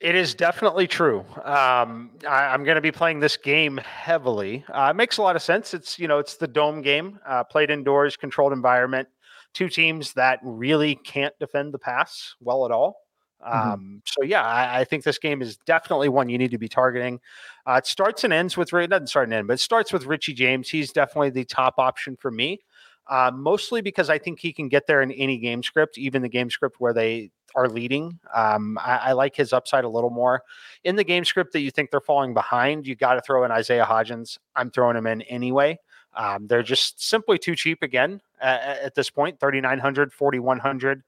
It 0.00 0.14
is 0.14 0.34
definitely 0.34 0.86
true. 0.86 1.20
Um, 1.44 2.10
I, 2.28 2.52
am 2.52 2.64
going 2.64 2.74
to 2.74 2.82
be 2.82 2.92
playing 2.92 3.20
this 3.20 3.36
game 3.36 3.78
heavily. 3.78 4.64
Uh, 4.68 4.88
it 4.90 4.96
makes 4.96 5.16
a 5.16 5.22
lot 5.22 5.34
of 5.36 5.42
sense. 5.42 5.72
It's 5.72 5.98
you 5.98 6.08
know 6.08 6.18
it's 6.18 6.36
the 6.36 6.48
dome 6.48 6.82
game, 6.82 7.18
uh, 7.26 7.44
played 7.44 7.70
indoors, 7.70 8.16
controlled 8.16 8.52
environment 8.52 9.08
two 9.54 9.68
teams 9.68 10.12
that 10.14 10.40
really 10.42 10.96
can't 10.96 11.34
defend 11.38 11.72
the 11.72 11.78
pass 11.78 12.34
well 12.40 12.66
at 12.66 12.72
all. 12.72 12.98
Mm-hmm. 13.44 13.70
Um, 13.70 14.02
so 14.06 14.24
yeah, 14.24 14.42
I, 14.42 14.80
I, 14.80 14.84
think 14.84 15.04
this 15.04 15.18
game 15.18 15.42
is 15.42 15.58
definitely 15.66 16.08
one 16.08 16.28
you 16.28 16.38
need 16.38 16.52
to 16.52 16.58
be 16.58 16.68
targeting. 16.68 17.20
Uh, 17.66 17.74
it 17.74 17.86
starts 17.86 18.24
and 18.24 18.32
ends 18.32 18.56
with 18.56 18.72
it 18.72 18.86
doesn't 18.88 19.08
start 19.08 19.28
and 19.28 19.34
end, 19.34 19.48
but 19.48 19.54
it 19.54 19.60
starts 19.60 19.92
with 19.92 20.06
Richie 20.06 20.32
James. 20.32 20.70
He's 20.70 20.92
definitely 20.92 21.30
the 21.30 21.44
top 21.44 21.74
option 21.78 22.16
for 22.16 22.30
me. 22.30 22.60
Uh, 23.06 23.30
mostly 23.34 23.82
because 23.82 24.08
I 24.08 24.16
think 24.16 24.40
he 24.40 24.50
can 24.50 24.68
get 24.68 24.86
there 24.86 25.02
in 25.02 25.12
any 25.12 25.36
game 25.36 25.62
script, 25.62 25.98
even 25.98 26.22
the 26.22 26.28
game 26.28 26.48
script 26.48 26.76
where 26.78 26.94
they 26.94 27.30
are 27.54 27.68
leading. 27.68 28.18
Um, 28.34 28.78
I, 28.78 28.96
I, 28.96 29.12
like 29.12 29.36
his 29.36 29.52
upside 29.52 29.84
a 29.84 29.88
little 29.88 30.08
more. 30.08 30.42
In 30.84 30.96
the 30.96 31.04
game 31.04 31.26
script 31.26 31.52
that 31.52 31.60
you 31.60 31.70
think 31.70 31.90
they're 31.90 32.00
falling 32.00 32.32
behind, 32.32 32.86
you 32.86 32.96
got 32.96 33.14
to 33.14 33.20
throw 33.20 33.44
in 33.44 33.50
Isaiah 33.50 33.84
Hodgins. 33.84 34.38
I'm 34.56 34.70
throwing 34.70 34.96
him 34.96 35.06
in 35.06 35.20
anyway. 35.22 35.78
Um, 36.16 36.46
they're 36.46 36.62
just 36.62 37.02
simply 37.06 37.38
too 37.38 37.54
cheap 37.54 37.82
again 37.82 38.20
at, 38.40 38.60
at 38.78 38.94
this 38.94 39.10
point 39.10 39.40
3900 39.40 40.12
4100 40.12 41.02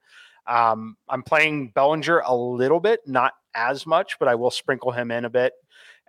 um, 0.47 0.97
i'm 1.09 1.23
playing 1.23 1.69
bellinger 1.69 2.19
a 2.19 2.35
little 2.35 2.79
bit 2.79 2.99
not 3.05 3.33
as 3.55 3.85
much 3.85 4.19
but 4.19 4.27
i 4.27 4.35
will 4.35 4.51
sprinkle 4.51 4.91
him 4.91 5.11
in 5.11 5.25
a 5.25 5.29
bit. 5.29 5.53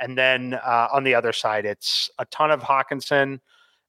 And 0.01 0.16
then 0.16 0.55
uh, 0.55 0.88
on 0.92 1.05
the 1.05 1.14
other 1.14 1.32
side 1.32 1.64
it's 1.64 2.11
a 2.18 2.24
ton 2.26 2.51
of 2.51 2.61
Hockenson 2.61 3.40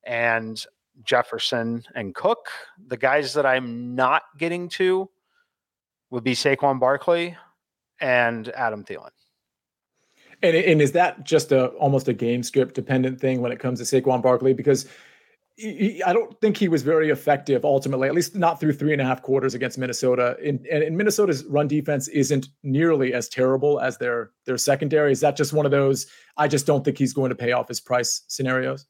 and 0.04 0.64
jefferson 1.04 1.84
and 1.96 2.16
cook. 2.16 2.50
The 2.88 2.98
guys 2.98 3.34
that 3.34 3.46
i'm 3.46 3.96
not 3.96 4.24
getting 4.38 4.70
to 4.70 5.10
would 6.10 6.24
be 6.24 6.34
saquon 6.34 6.80
barkley 6.80 7.38
and 8.02 8.50
adam 8.50 8.84
thielen 8.84 9.12
and, 10.42 10.56
and 10.56 10.82
is 10.82 10.92
that 10.94 11.24
just 11.24 11.52
a 11.52 11.68
almost 11.70 12.08
a 12.08 12.14
game 12.14 12.44
script 12.44 12.76
dependent 12.76 13.20
thing 13.20 13.42
when 13.42 13.52
it 13.52 13.60
comes 13.60 13.80
to 13.80 14.02
Saquon 14.02 14.22
Barkley? 14.22 14.54
Because 14.54 14.86
he, 15.60 16.02
I 16.04 16.14
don't 16.14 16.40
think 16.40 16.56
he 16.56 16.70
was 16.70 16.84
very 16.84 17.10
effective 17.10 17.66
ultimately, 17.66 18.08
at 18.08 18.16
least 18.16 18.36
not 18.36 18.60
through 18.60 18.74
three 18.74 18.94
and 18.94 19.02
a 19.02 19.06
half 19.06 19.22
quarters 19.22 19.54
against 19.54 19.78
Minnesota. 19.78 20.38
In, 20.42 20.66
and, 20.72 20.96
Minnesota's 20.96 21.44
run 21.46 21.68
defense 21.68 22.08
isn't 22.08 22.48
nearly 22.64 23.14
as 23.14 23.28
terrible 23.28 23.80
as 23.82 23.98
their 23.98 24.32
their 24.46 24.58
secondary. 24.58 25.12
Is 25.12 25.20
that 25.20 25.36
just 25.36 25.52
one 25.52 25.66
of 25.66 25.72
those? 25.72 26.08
I 26.38 26.48
just 26.48 26.66
don't 26.66 26.86
think 26.86 26.98
he's 26.98 27.14
going 27.14 27.30
to 27.30 27.36
pay 27.36 27.52
off 27.52 27.68
his 27.68 27.82
price 27.82 28.24
scenarios. 28.28 28.86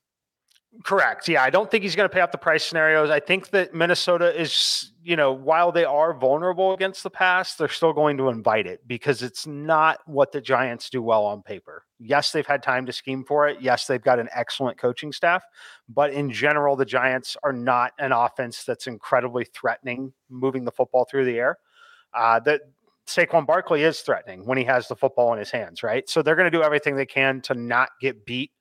Correct. 0.85 1.27
Yeah, 1.27 1.43
I 1.43 1.49
don't 1.49 1.69
think 1.69 1.83
he's 1.83 1.95
going 1.95 2.07
to 2.07 2.13
pay 2.13 2.21
off 2.21 2.31
the 2.31 2.37
price 2.37 2.63
scenarios. 2.63 3.09
I 3.09 3.19
think 3.19 3.49
that 3.49 3.73
Minnesota 3.73 4.39
is, 4.39 4.93
you 5.03 5.17
know, 5.17 5.33
while 5.33 5.73
they 5.73 5.83
are 5.83 6.13
vulnerable 6.13 6.73
against 6.73 7.03
the 7.03 7.09
pass, 7.09 7.55
they're 7.55 7.67
still 7.67 7.91
going 7.91 8.15
to 8.17 8.29
invite 8.29 8.65
it 8.65 8.87
because 8.87 9.21
it's 9.21 9.45
not 9.45 9.99
what 10.05 10.31
the 10.31 10.39
Giants 10.39 10.89
do 10.89 11.01
well 11.01 11.25
on 11.25 11.41
paper. 11.41 11.83
Yes, 11.99 12.31
they've 12.31 12.47
had 12.47 12.63
time 12.63 12.85
to 12.85 12.93
scheme 12.93 13.25
for 13.25 13.49
it. 13.49 13.57
Yes, 13.59 13.87
they've 13.87 14.01
got 14.01 14.19
an 14.19 14.29
excellent 14.33 14.77
coaching 14.77 15.11
staff, 15.11 15.43
but 15.89 16.13
in 16.13 16.31
general, 16.31 16.77
the 16.77 16.85
Giants 16.85 17.35
are 17.43 17.53
not 17.53 17.91
an 17.99 18.13
offense 18.13 18.63
that's 18.63 18.87
incredibly 18.87 19.43
threatening 19.43 20.13
moving 20.29 20.63
the 20.63 20.71
football 20.71 21.05
through 21.11 21.25
the 21.25 21.37
air. 21.37 21.57
Uh, 22.13 22.39
that 22.39 22.61
Saquon 23.05 23.45
Barkley 23.45 23.83
is 23.83 23.99
threatening 23.99 24.45
when 24.45 24.57
he 24.57 24.63
has 24.63 24.87
the 24.87 24.95
football 24.95 25.33
in 25.33 25.39
his 25.39 25.51
hands, 25.51 25.83
right? 25.83 26.07
So 26.07 26.21
they're 26.21 26.35
going 26.35 26.49
to 26.49 26.57
do 26.57 26.63
everything 26.63 26.95
they 26.95 27.05
can 27.05 27.41
to 27.41 27.53
not 27.53 27.89
get 27.99 28.25
beat 28.25 28.51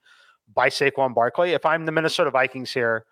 by 0.55 0.69
Saquon 0.69 1.15
Barkley. 1.15 1.53
If 1.53 1.65
I'm 1.67 1.87
the 1.87 1.93
Minnesota 1.93 2.31
Vikings 2.31 2.73
here, 2.73 3.05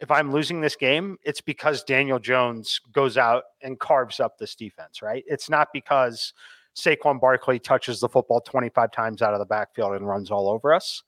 if 0.00 0.10
I'm 0.10 0.32
losing 0.32 0.60
this 0.60 0.76
game, 0.76 1.16
it's 1.22 1.40
because 1.40 1.82
Daniel 1.84 2.18
Jones 2.18 2.80
goes 2.92 3.16
out 3.16 3.44
and 3.62 3.78
carves 3.78 4.20
up 4.20 4.38
this 4.38 4.54
defense, 4.54 5.02
right? 5.02 5.24
It's 5.26 5.48
not 5.48 5.68
because 5.72 6.32
Saquon 6.76 7.20
Barkley 7.20 7.58
touches 7.58 8.00
the 8.00 8.08
football 8.08 8.40
25 8.40 8.90
times 8.90 9.22
out 9.22 9.32
of 9.32 9.38
the 9.38 9.46
backfield 9.46 9.94
and 9.94 10.06
runs 10.06 10.30
all 10.30 10.48
over 10.48 10.74
us. 10.74 11.02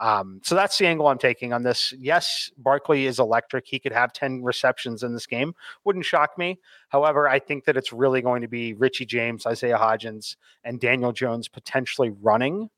Um, 0.00 0.40
so 0.42 0.54
that's 0.54 0.78
the 0.78 0.86
angle 0.86 1.08
I'm 1.08 1.18
taking 1.18 1.52
on 1.52 1.62
this. 1.62 1.92
Yes, 1.98 2.50
Barkley 2.56 3.04
is 3.06 3.18
electric. 3.18 3.66
He 3.66 3.78
could 3.78 3.92
have 3.92 4.14
10 4.14 4.42
receptions 4.42 5.02
in 5.02 5.12
this 5.12 5.26
game. 5.26 5.54
Wouldn't 5.84 6.06
shock 6.06 6.38
me. 6.38 6.58
However, 6.88 7.28
I 7.28 7.38
think 7.38 7.66
that 7.66 7.76
it's 7.76 7.92
really 7.92 8.22
going 8.22 8.40
to 8.40 8.48
be 8.48 8.72
Richie 8.72 9.04
James, 9.04 9.44
Isaiah 9.44 9.76
Hodgins, 9.76 10.36
and 10.64 10.80
Daniel 10.80 11.12
Jones 11.12 11.48
potentially 11.48 12.12
running 12.22 12.70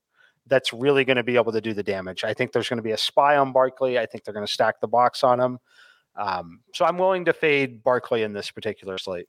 that's 0.46 0.72
really 0.72 1.04
going 1.04 1.16
to 1.16 1.22
be 1.22 1.36
able 1.36 1.52
to 1.52 1.60
do 1.60 1.72
the 1.72 1.82
damage. 1.82 2.24
I 2.24 2.34
think 2.34 2.52
there's 2.52 2.68
going 2.68 2.78
to 2.78 2.82
be 2.82 2.92
a 2.92 2.98
spy 2.98 3.36
on 3.36 3.52
Barkley. 3.52 3.98
I 3.98 4.06
think 4.06 4.24
they're 4.24 4.34
going 4.34 4.46
to 4.46 4.52
stack 4.52 4.80
the 4.80 4.88
box 4.88 5.22
on 5.22 5.40
him. 5.40 5.58
Um, 6.16 6.60
so 6.74 6.84
I'm 6.84 6.98
willing 6.98 7.24
to 7.26 7.32
fade 7.32 7.82
Barkley 7.82 8.22
in 8.22 8.32
this 8.32 8.50
particular 8.50 8.98
slate. 8.98 9.28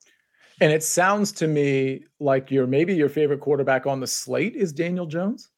And 0.60 0.72
it 0.72 0.84
sounds 0.84 1.32
to 1.34 1.48
me 1.48 2.04
like 2.20 2.52
your 2.52 2.68
maybe 2.68 2.94
your 2.94 3.10
favorite 3.10 3.40
quarterback 3.40 3.88
on 3.88 4.00
the 4.00 4.08
slate 4.08 4.56
is 4.56 4.72
Daniel 4.74 5.06
Jones. 5.06 5.50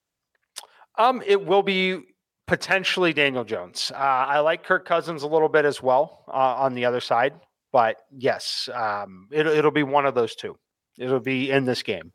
Um, 0.98 1.22
it 1.26 1.46
will 1.46 1.64
be 1.64 2.00
potentially 2.48 3.12
Daniel 3.12 3.44
Jones. 3.44 3.92
Uh, 3.94 3.98
I 3.98 4.40
like 4.40 4.64
Kirk 4.64 4.86
Cousins 4.86 5.24
a 5.24 5.28
little 5.28 5.50
bit 5.50 5.66
as 5.66 5.82
well 5.82 6.24
uh, 6.28 6.56
on 6.58 6.76
the 6.76 6.86
other 6.86 7.02
side, 7.02 7.34
But 7.72 7.98
yes, 8.12 8.70
um, 8.74 9.28
it, 9.32 9.46
it'll 9.48 9.72
be 9.72 9.84
one 9.84 10.06
of 10.06 10.16
those 10.16 10.36
two. 10.36 10.58
It'll 10.98 11.20
be 11.20 11.52
in 11.52 11.66
this 11.66 11.84
game. 11.84 12.14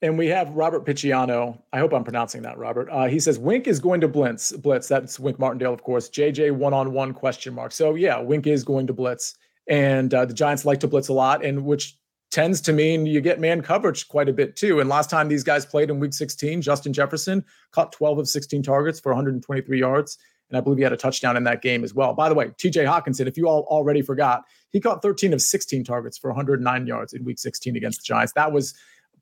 And 0.00 0.16
we 0.16 0.28
have 0.28 0.50
Robert 0.50 0.86
Picciano. 0.86 1.60
I 1.72 1.78
hope 1.80 1.92
I'm 1.92 2.04
pronouncing 2.04 2.42
that, 2.42 2.56
Robert. 2.56 2.88
Uh, 2.88 3.06
he 3.06 3.18
says 3.18 3.38
Wink 3.38 3.66
is 3.66 3.80
going 3.80 4.00
to 4.00 4.08
blitz. 4.08 4.52
Blitz. 4.52 4.86
That's 4.86 5.18
Wink 5.18 5.40
Martindale, 5.40 5.74
of 5.74 5.82
course. 5.82 6.08
JJ 6.08 6.52
one 6.52 6.72
on 6.72 6.92
one 6.92 7.12
question 7.12 7.52
mark. 7.52 7.72
So 7.72 7.94
yeah, 7.94 8.20
Wink 8.20 8.46
is 8.46 8.62
going 8.62 8.86
to 8.86 8.92
blitz, 8.92 9.36
and 9.66 10.14
uh, 10.14 10.24
the 10.24 10.34
Giants 10.34 10.64
like 10.64 10.78
to 10.80 10.88
blitz 10.88 11.08
a 11.08 11.12
lot, 11.12 11.44
and 11.44 11.64
which 11.64 11.98
tends 12.30 12.60
to 12.60 12.72
mean 12.72 13.06
you 13.06 13.20
get 13.20 13.40
man 13.40 13.60
coverage 13.60 14.06
quite 14.08 14.28
a 14.28 14.32
bit 14.32 14.54
too. 14.54 14.80
And 14.80 14.88
last 14.88 15.10
time 15.10 15.28
these 15.28 15.42
guys 15.42 15.64
played 15.64 15.90
in 15.90 15.98
Week 15.98 16.12
16, 16.12 16.62
Justin 16.62 16.92
Jefferson 16.92 17.44
caught 17.72 17.90
12 17.92 18.18
of 18.18 18.28
16 18.28 18.62
targets 18.62 19.00
for 19.00 19.12
123 19.12 19.80
yards. 19.80 20.18
And 20.50 20.56
I 20.56 20.60
believe 20.60 20.78
he 20.78 20.84
had 20.84 20.92
a 20.92 20.96
touchdown 20.96 21.36
in 21.36 21.44
that 21.44 21.60
game 21.60 21.84
as 21.84 21.94
well. 21.94 22.14
By 22.14 22.28
the 22.28 22.34
way, 22.34 22.46
TJ 22.48 22.86
Hockenson, 22.86 23.26
if 23.26 23.36
you 23.36 23.48
all 23.48 23.66
already 23.68 24.02
forgot, 24.02 24.44
he 24.70 24.80
caught 24.80 25.02
13 25.02 25.32
of 25.32 25.42
16 25.42 25.84
targets 25.84 26.16
for 26.16 26.30
109 26.30 26.86
yards 26.86 27.12
in 27.12 27.24
week 27.24 27.38
16 27.38 27.76
against 27.76 28.00
the 28.00 28.04
Giants. 28.04 28.32
That 28.34 28.52
was 28.52 28.74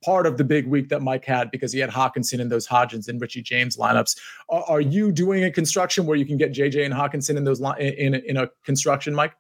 part 0.05 0.27
of 0.27 0.37
the 0.37 0.45
big 0.45 0.67
week 0.67 0.89
that 0.89 1.03
Mike 1.03 1.25
had 1.25 1.51
because 1.51 1.73
he 1.73 1.79
had 1.79 1.91
Hockenson 1.91 2.41
in 2.41 2.49
those 2.49 2.67
Hodgins 2.67 3.09
and 3.09 3.21
Richie 3.21 3.43
James 3.43 3.77
lineups. 3.77 4.19
Are, 4.49 4.65
are 4.65 4.81
you 4.81 5.13
doing 5.13 5.45
a 5.45 5.51
construction 5.51 6.07
where 6.07 6.17
you 6.17 6.27
can 6.27 6.37
get 6.37 6.53
JJ 6.53 6.85
and 6.85 6.95
Hockenson 6.95 7.37
in 7.37 7.45
those 7.45 7.61
li- 7.61 7.75
in, 7.79 8.15
in 8.15 8.37
a 8.37 8.49
construction, 8.65 9.15
Mike? 9.15 9.35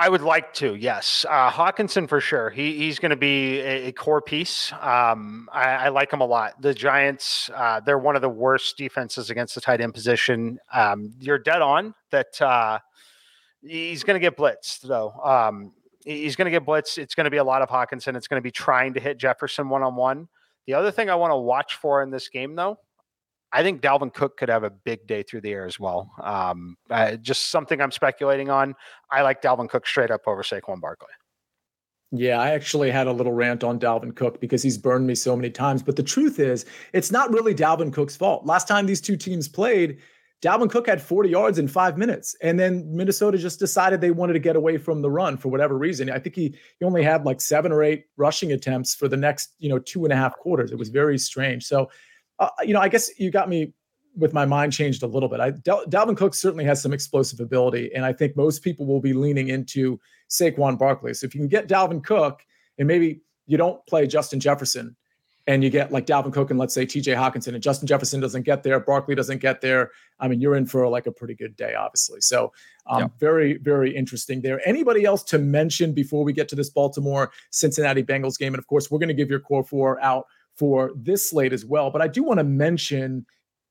I 0.00 0.08
would 0.08 0.22
like 0.22 0.54
to, 0.54 0.76
yes. 0.76 1.26
Uh, 1.28 1.50
Hockenson 1.50 2.08
for 2.08 2.20
sure. 2.20 2.50
He, 2.50 2.78
he's 2.78 3.00
going 3.00 3.10
to 3.10 3.16
be 3.16 3.58
a, 3.58 3.88
a, 3.88 3.92
core 3.92 4.22
piece. 4.22 4.72
Um, 4.74 5.48
I, 5.52 5.70
I, 5.70 5.88
like 5.88 6.12
him 6.12 6.20
a 6.20 6.24
lot. 6.24 6.62
The 6.62 6.72
Giants, 6.72 7.50
uh, 7.52 7.80
they're 7.80 7.98
one 7.98 8.14
of 8.14 8.22
the 8.22 8.28
worst 8.28 8.76
defenses 8.76 9.28
against 9.28 9.56
the 9.56 9.60
tight 9.60 9.80
end 9.80 9.94
position. 9.94 10.60
Um, 10.72 11.12
you're 11.18 11.40
dead 11.40 11.62
on 11.62 11.96
that. 12.12 12.40
Uh, 12.40 12.78
he's 13.60 14.04
going 14.04 14.14
to 14.14 14.20
get 14.20 14.36
blitzed, 14.36 14.82
though. 14.82 15.10
Um, 15.10 15.72
he's 16.08 16.36
going 16.36 16.46
to 16.46 16.50
get 16.50 16.64
blitzed. 16.64 16.98
It's 16.98 17.14
going 17.14 17.24
to 17.24 17.30
be 17.30 17.36
a 17.36 17.44
lot 17.44 17.62
of 17.62 17.68
Hockenson. 17.68 18.16
It's 18.16 18.26
going 18.26 18.40
to 18.40 18.44
be 18.44 18.50
trying 18.50 18.94
to 18.94 19.00
hit 19.00 19.18
Jefferson 19.18 19.68
one 19.68 19.82
on 19.82 19.94
one. 19.94 20.28
The 20.66 20.74
other 20.74 20.90
thing 20.90 21.10
I 21.10 21.14
want 21.14 21.32
to 21.32 21.36
watch 21.36 21.74
for 21.76 22.02
in 22.02 22.10
this 22.10 22.28
game, 22.28 22.54
though, 22.56 22.78
I 23.52 23.62
think 23.62 23.80
Dalvin 23.80 24.12
Cook 24.12 24.36
could 24.36 24.48
have 24.48 24.64
a 24.64 24.70
big 24.70 25.06
day 25.06 25.22
through 25.22 25.42
the 25.42 25.52
air 25.52 25.66
as 25.66 25.78
well. 25.80 26.10
Um, 26.22 26.76
uh, 26.90 27.16
just 27.16 27.50
something 27.50 27.80
I'm 27.80 27.90
speculating 27.90 28.50
on. 28.50 28.74
I 29.10 29.22
like 29.22 29.40
Dalvin 29.40 29.68
Cook 29.68 29.86
straight 29.86 30.10
up 30.10 30.22
over 30.26 30.42
Saquon 30.42 30.80
Barkley. 30.80 31.08
Yeah, 32.10 32.40
I 32.40 32.50
actually 32.50 32.90
had 32.90 33.06
a 33.06 33.12
little 33.12 33.32
rant 33.32 33.62
on 33.62 33.78
Dalvin 33.78 34.16
Cook 34.16 34.40
because 34.40 34.62
he's 34.62 34.78
burned 34.78 35.06
me 35.06 35.14
so 35.14 35.36
many 35.36 35.50
times. 35.50 35.82
But 35.82 35.96
the 35.96 36.02
truth 36.02 36.38
is, 36.38 36.64
it's 36.94 37.10
not 37.10 37.32
really 37.32 37.54
Dalvin 37.54 37.92
Cook's 37.92 38.16
fault. 38.16 38.46
Last 38.46 38.66
time 38.66 38.86
these 38.86 39.02
two 39.02 39.16
teams 39.16 39.46
played, 39.46 39.98
Dalvin 40.40 40.70
Cook 40.70 40.86
had 40.86 41.02
40 41.02 41.28
yards 41.28 41.58
in 41.58 41.66
five 41.66 41.98
minutes. 41.98 42.36
And 42.42 42.60
then 42.60 42.84
Minnesota 42.94 43.38
just 43.38 43.58
decided 43.58 44.00
they 44.00 44.12
wanted 44.12 44.34
to 44.34 44.38
get 44.38 44.54
away 44.54 44.78
from 44.78 45.02
the 45.02 45.10
run 45.10 45.36
for 45.36 45.48
whatever 45.48 45.76
reason. 45.76 46.10
I 46.10 46.18
think 46.20 46.36
he, 46.36 46.54
he 46.78 46.84
only 46.84 47.02
had 47.02 47.24
like 47.24 47.40
seven 47.40 47.72
or 47.72 47.82
eight 47.82 48.04
rushing 48.16 48.52
attempts 48.52 48.94
for 48.94 49.08
the 49.08 49.16
next, 49.16 49.54
you 49.58 49.68
know, 49.68 49.80
two 49.80 50.04
and 50.04 50.12
a 50.12 50.16
half 50.16 50.36
quarters. 50.36 50.70
It 50.70 50.78
was 50.78 50.90
very 50.90 51.18
strange. 51.18 51.64
So 51.64 51.88
uh, 52.38 52.48
you 52.62 52.72
know, 52.72 52.80
I 52.80 52.88
guess 52.88 53.10
you 53.18 53.30
got 53.30 53.48
me 53.48 53.72
with 54.16 54.32
my 54.32 54.44
mind 54.44 54.72
changed 54.72 55.02
a 55.02 55.06
little 55.06 55.28
bit. 55.28 55.40
I 55.40 55.52
Dalvin 55.52 56.16
Cook 56.16 56.34
certainly 56.34 56.64
has 56.64 56.80
some 56.80 56.92
explosive 56.92 57.40
ability, 57.40 57.90
and 57.94 58.04
I 58.04 58.12
think 58.12 58.36
most 58.36 58.62
people 58.62 58.86
will 58.86 59.00
be 59.00 59.12
leaning 59.12 59.48
into 59.48 60.00
Saquon 60.30 60.78
Barkley. 60.78 61.14
So 61.14 61.26
if 61.26 61.34
you 61.34 61.40
can 61.40 61.48
get 61.48 61.68
Dalvin 61.68 62.02
Cook, 62.02 62.42
and 62.78 62.86
maybe 62.86 63.22
you 63.46 63.56
don't 63.56 63.84
play 63.86 64.06
Justin 64.06 64.40
Jefferson, 64.40 64.96
and 65.48 65.64
you 65.64 65.70
get 65.70 65.90
like 65.90 66.04
Dalvin 66.04 66.30
Cook 66.30 66.50
and 66.50 66.58
let's 66.58 66.74
say 66.74 66.84
T.J. 66.84 67.14
Hockenson, 67.14 67.54
and 67.54 67.62
Justin 67.62 67.88
Jefferson 67.88 68.20
doesn't 68.20 68.42
get 68.42 68.62
there, 68.62 68.78
Barkley 68.78 69.14
doesn't 69.14 69.38
get 69.38 69.62
there. 69.62 69.90
I 70.20 70.28
mean, 70.28 70.42
you're 70.42 70.56
in 70.56 70.66
for 70.66 70.86
like 70.86 71.06
a 71.06 71.12
pretty 71.12 71.34
good 71.34 71.56
day, 71.56 71.74
obviously. 71.74 72.20
So 72.20 72.52
um, 72.86 73.10
very, 73.18 73.56
very 73.56 73.96
interesting 73.96 74.42
there. 74.42 74.60
Anybody 74.68 75.06
else 75.06 75.22
to 75.24 75.38
mention 75.38 75.94
before 75.94 76.22
we 76.22 76.34
get 76.34 76.50
to 76.50 76.54
this 76.54 76.68
Baltimore 76.68 77.32
Cincinnati 77.50 78.02
Bengals 78.02 78.38
game? 78.38 78.52
And 78.52 78.58
of 78.58 78.66
course, 78.66 78.90
we're 78.90 78.98
going 78.98 79.08
to 79.08 79.14
give 79.14 79.30
your 79.30 79.40
core 79.40 79.64
four 79.64 79.98
out 80.02 80.26
for 80.54 80.92
this 80.94 81.30
slate 81.30 81.54
as 81.54 81.64
well. 81.64 81.90
But 81.90 82.02
I 82.02 82.08
do 82.08 82.22
want 82.22 82.38
to 82.38 82.44
mention 82.44 83.24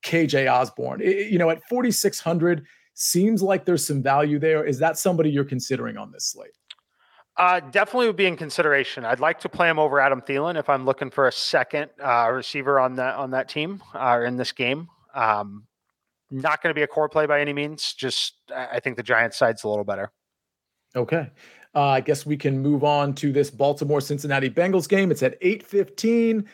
KJ 0.03 0.51
Osborne. 0.51 1.01
It, 1.01 1.31
you 1.31 1.37
know, 1.37 1.51
at 1.51 1.61
4,600, 1.69 2.65
seems 2.95 3.43
like 3.43 3.65
there's 3.65 3.85
some 3.85 4.01
value 4.01 4.39
there. 4.39 4.65
Is 4.65 4.79
that 4.79 4.97
somebody 4.97 5.29
you're 5.29 5.45
considering 5.45 5.95
on 5.95 6.11
this 6.11 6.25
slate? 6.25 6.57
Uh, 7.37 7.59
definitely 7.59 8.07
would 8.07 8.15
be 8.15 8.25
in 8.25 8.35
consideration. 8.35 9.05
I'd 9.05 9.19
like 9.19 9.39
to 9.41 9.49
play 9.49 9.69
him 9.69 9.77
over 9.77 9.99
Adam 9.99 10.21
Thielen 10.21 10.57
if 10.57 10.69
I'm 10.69 10.85
looking 10.85 11.11
for 11.11 11.27
a 11.27 11.31
second 11.31 11.91
uh, 12.03 12.29
receiver 12.31 12.79
on 12.79 12.95
that 12.95 13.15
on 13.15 13.31
that 13.31 13.47
team 13.47 13.83
uh, 13.93 14.13
or 14.13 14.25
in 14.25 14.37
this 14.37 14.51
game. 14.51 14.87
Um, 15.13 15.67
not 16.31 16.61
going 16.61 16.71
to 16.71 16.77
be 16.77 16.81
a 16.81 16.87
core 16.87 17.07
play 17.07 17.27
by 17.27 17.39
any 17.39 17.53
means. 17.53 17.93
Just 17.93 18.33
I 18.55 18.79
think 18.79 18.97
the 18.97 19.03
Giants 19.03 19.37
side's 19.37 19.63
a 19.63 19.69
little 19.69 19.83
better. 19.83 20.11
Okay. 20.95 21.29
Uh, 21.75 21.89
I 21.89 22.01
guess 22.01 22.25
we 22.25 22.37
can 22.37 22.59
move 22.59 22.83
on 22.83 23.13
to 23.15 23.31
this 23.31 23.51
Baltimore 23.51 24.01
Cincinnati 24.01 24.49
Bengals 24.49 24.89
game. 24.89 25.11
It's 25.11 25.21
at 25.21 25.39
8:15. 25.41 26.45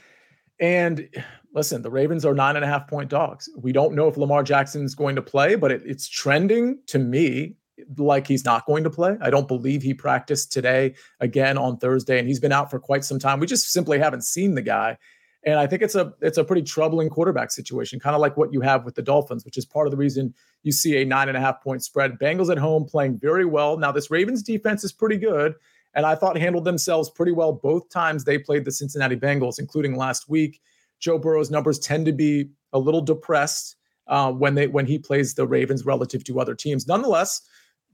And 0.60 1.08
listen, 1.54 1.82
the 1.82 1.90
Ravens 1.90 2.26
are 2.26 2.34
nine 2.34 2.58
and 2.58 2.66
a 2.66 2.68
half 2.68 2.88
point 2.88 3.10
dogs. 3.10 3.50
We 3.58 3.72
don't 3.72 3.96
know 3.96 4.10
if 4.10 4.18
Lamar 4.18 4.44
Jackson 4.44 4.84
is 4.84 4.96
going 4.96 5.16
to 5.16 5.22
play, 5.22 5.56
but 5.56 5.72
it, 5.72 5.82
it's 5.86 6.10
trending 6.10 6.80
to 6.88 7.00
me 7.00 7.56
like 7.98 8.28
he's 8.28 8.46
not 8.46 8.66
going 8.66 8.84
to 8.84 8.90
play. 8.90 9.18
I 9.22 9.30
don't 9.30 9.48
believe 9.48 9.82
he 9.82 9.94
practiced 9.94 10.52
today 10.52 10.96
again 11.20 11.58
on 11.58 11.78
Thursday, 11.78 12.20
and 12.20 12.28
he's 12.28 12.40
been 12.40 12.52
out 12.52 12.70
for 12.70 12.80
quite 12.80 13.04
some 13.04 13.20
time. 13.20 13.40
We 13.40 13.48
just 13.48 13.72
simply 13.72 14.00
haven't 14.00 14.24
seen 14.24 14.56
the 14.56 14.62
guy. 14.62 14.98
And 15.46 15.60
I 15.60 15.68
think 15.68 15.82
it's 15.82 15.96
a 15.96 16.14
it's 16.22 16.38
a 16.38 16.44
pretty 16.44 16.62
troubling 16.62 17.10
quarterback 17.10 17.52
situation, 17.52 18.00
kind 18.00 18.16
of 18.16 18.22
like 18.22 18.38
what 18.38 18.54
you 18.54 18.62
have 18.62 18.86
with 18.86 18.96
the 18.96 19.02
Dolphins, 19.02 19.44
which 19.44 19.58
is 19.58 19.66
part 19.66 19.88
of 19.88 19.92
the 19.92 19.98
reason 19.98 20.34
you 20.64 20.72
see 20.72 21.02
a 21.02 21.06
nine 21.06 21.28
and 21.28 21.38
a 21.38 21.42
half 21.42 21.62
point 21.62 21.84
spread. 21.84 22.18
Bengals 22.18 22.50
at 22.50 22.58
home 22.58 22.86
playing 22.86 23.20
very 23.20 23.46
well. 23.46 23.78
Now 23.78 23.92
this 23.92 24.10
Ravens 24.10 24.42
defense 24.42 24.86
is 24.86 24.94
pretty 24.94 25.18
good, 25.18 25.56
and 25.94 26.06
I 26.06 26.16
thought 26.16 26.38
handled 26.38 26.64
themselves 26.64 27.10
pretty 27.10 27.34
well 27.34 27.52
both 27.52 27.90
times 27.90 28.24
they 28.24 28.38
played 28.38 28.64
the 28.64 28.72
Cincinnati 28.72 29.18
Bengals, 29.18 29.60
including 29.60 29.98
last 29.98 30.30
week. 30.30 30.62
Joe 31.00 31.18
Burrow's 31.18 31.52
numbers 31.52 31.78
tend 31.78 32.06
to 32.06 32.14
be 32.14 32.50
a 32.72 32.80
little 32.80 33.02
depressed 33.02 33.76
uh, 34.08 34.32
when 34.32 34.56
they 34.56 34.68
when 34.68 34.86
he 34.86 34.98
plays 34.98 35.34
the 35.34 35.46
Ravens 35.46 35.86
relative 35.86 36.24
to 36.26 36.40
other 36.40 36.56
teams. 36.56 36.88
Nonetheless, 36.88 37.42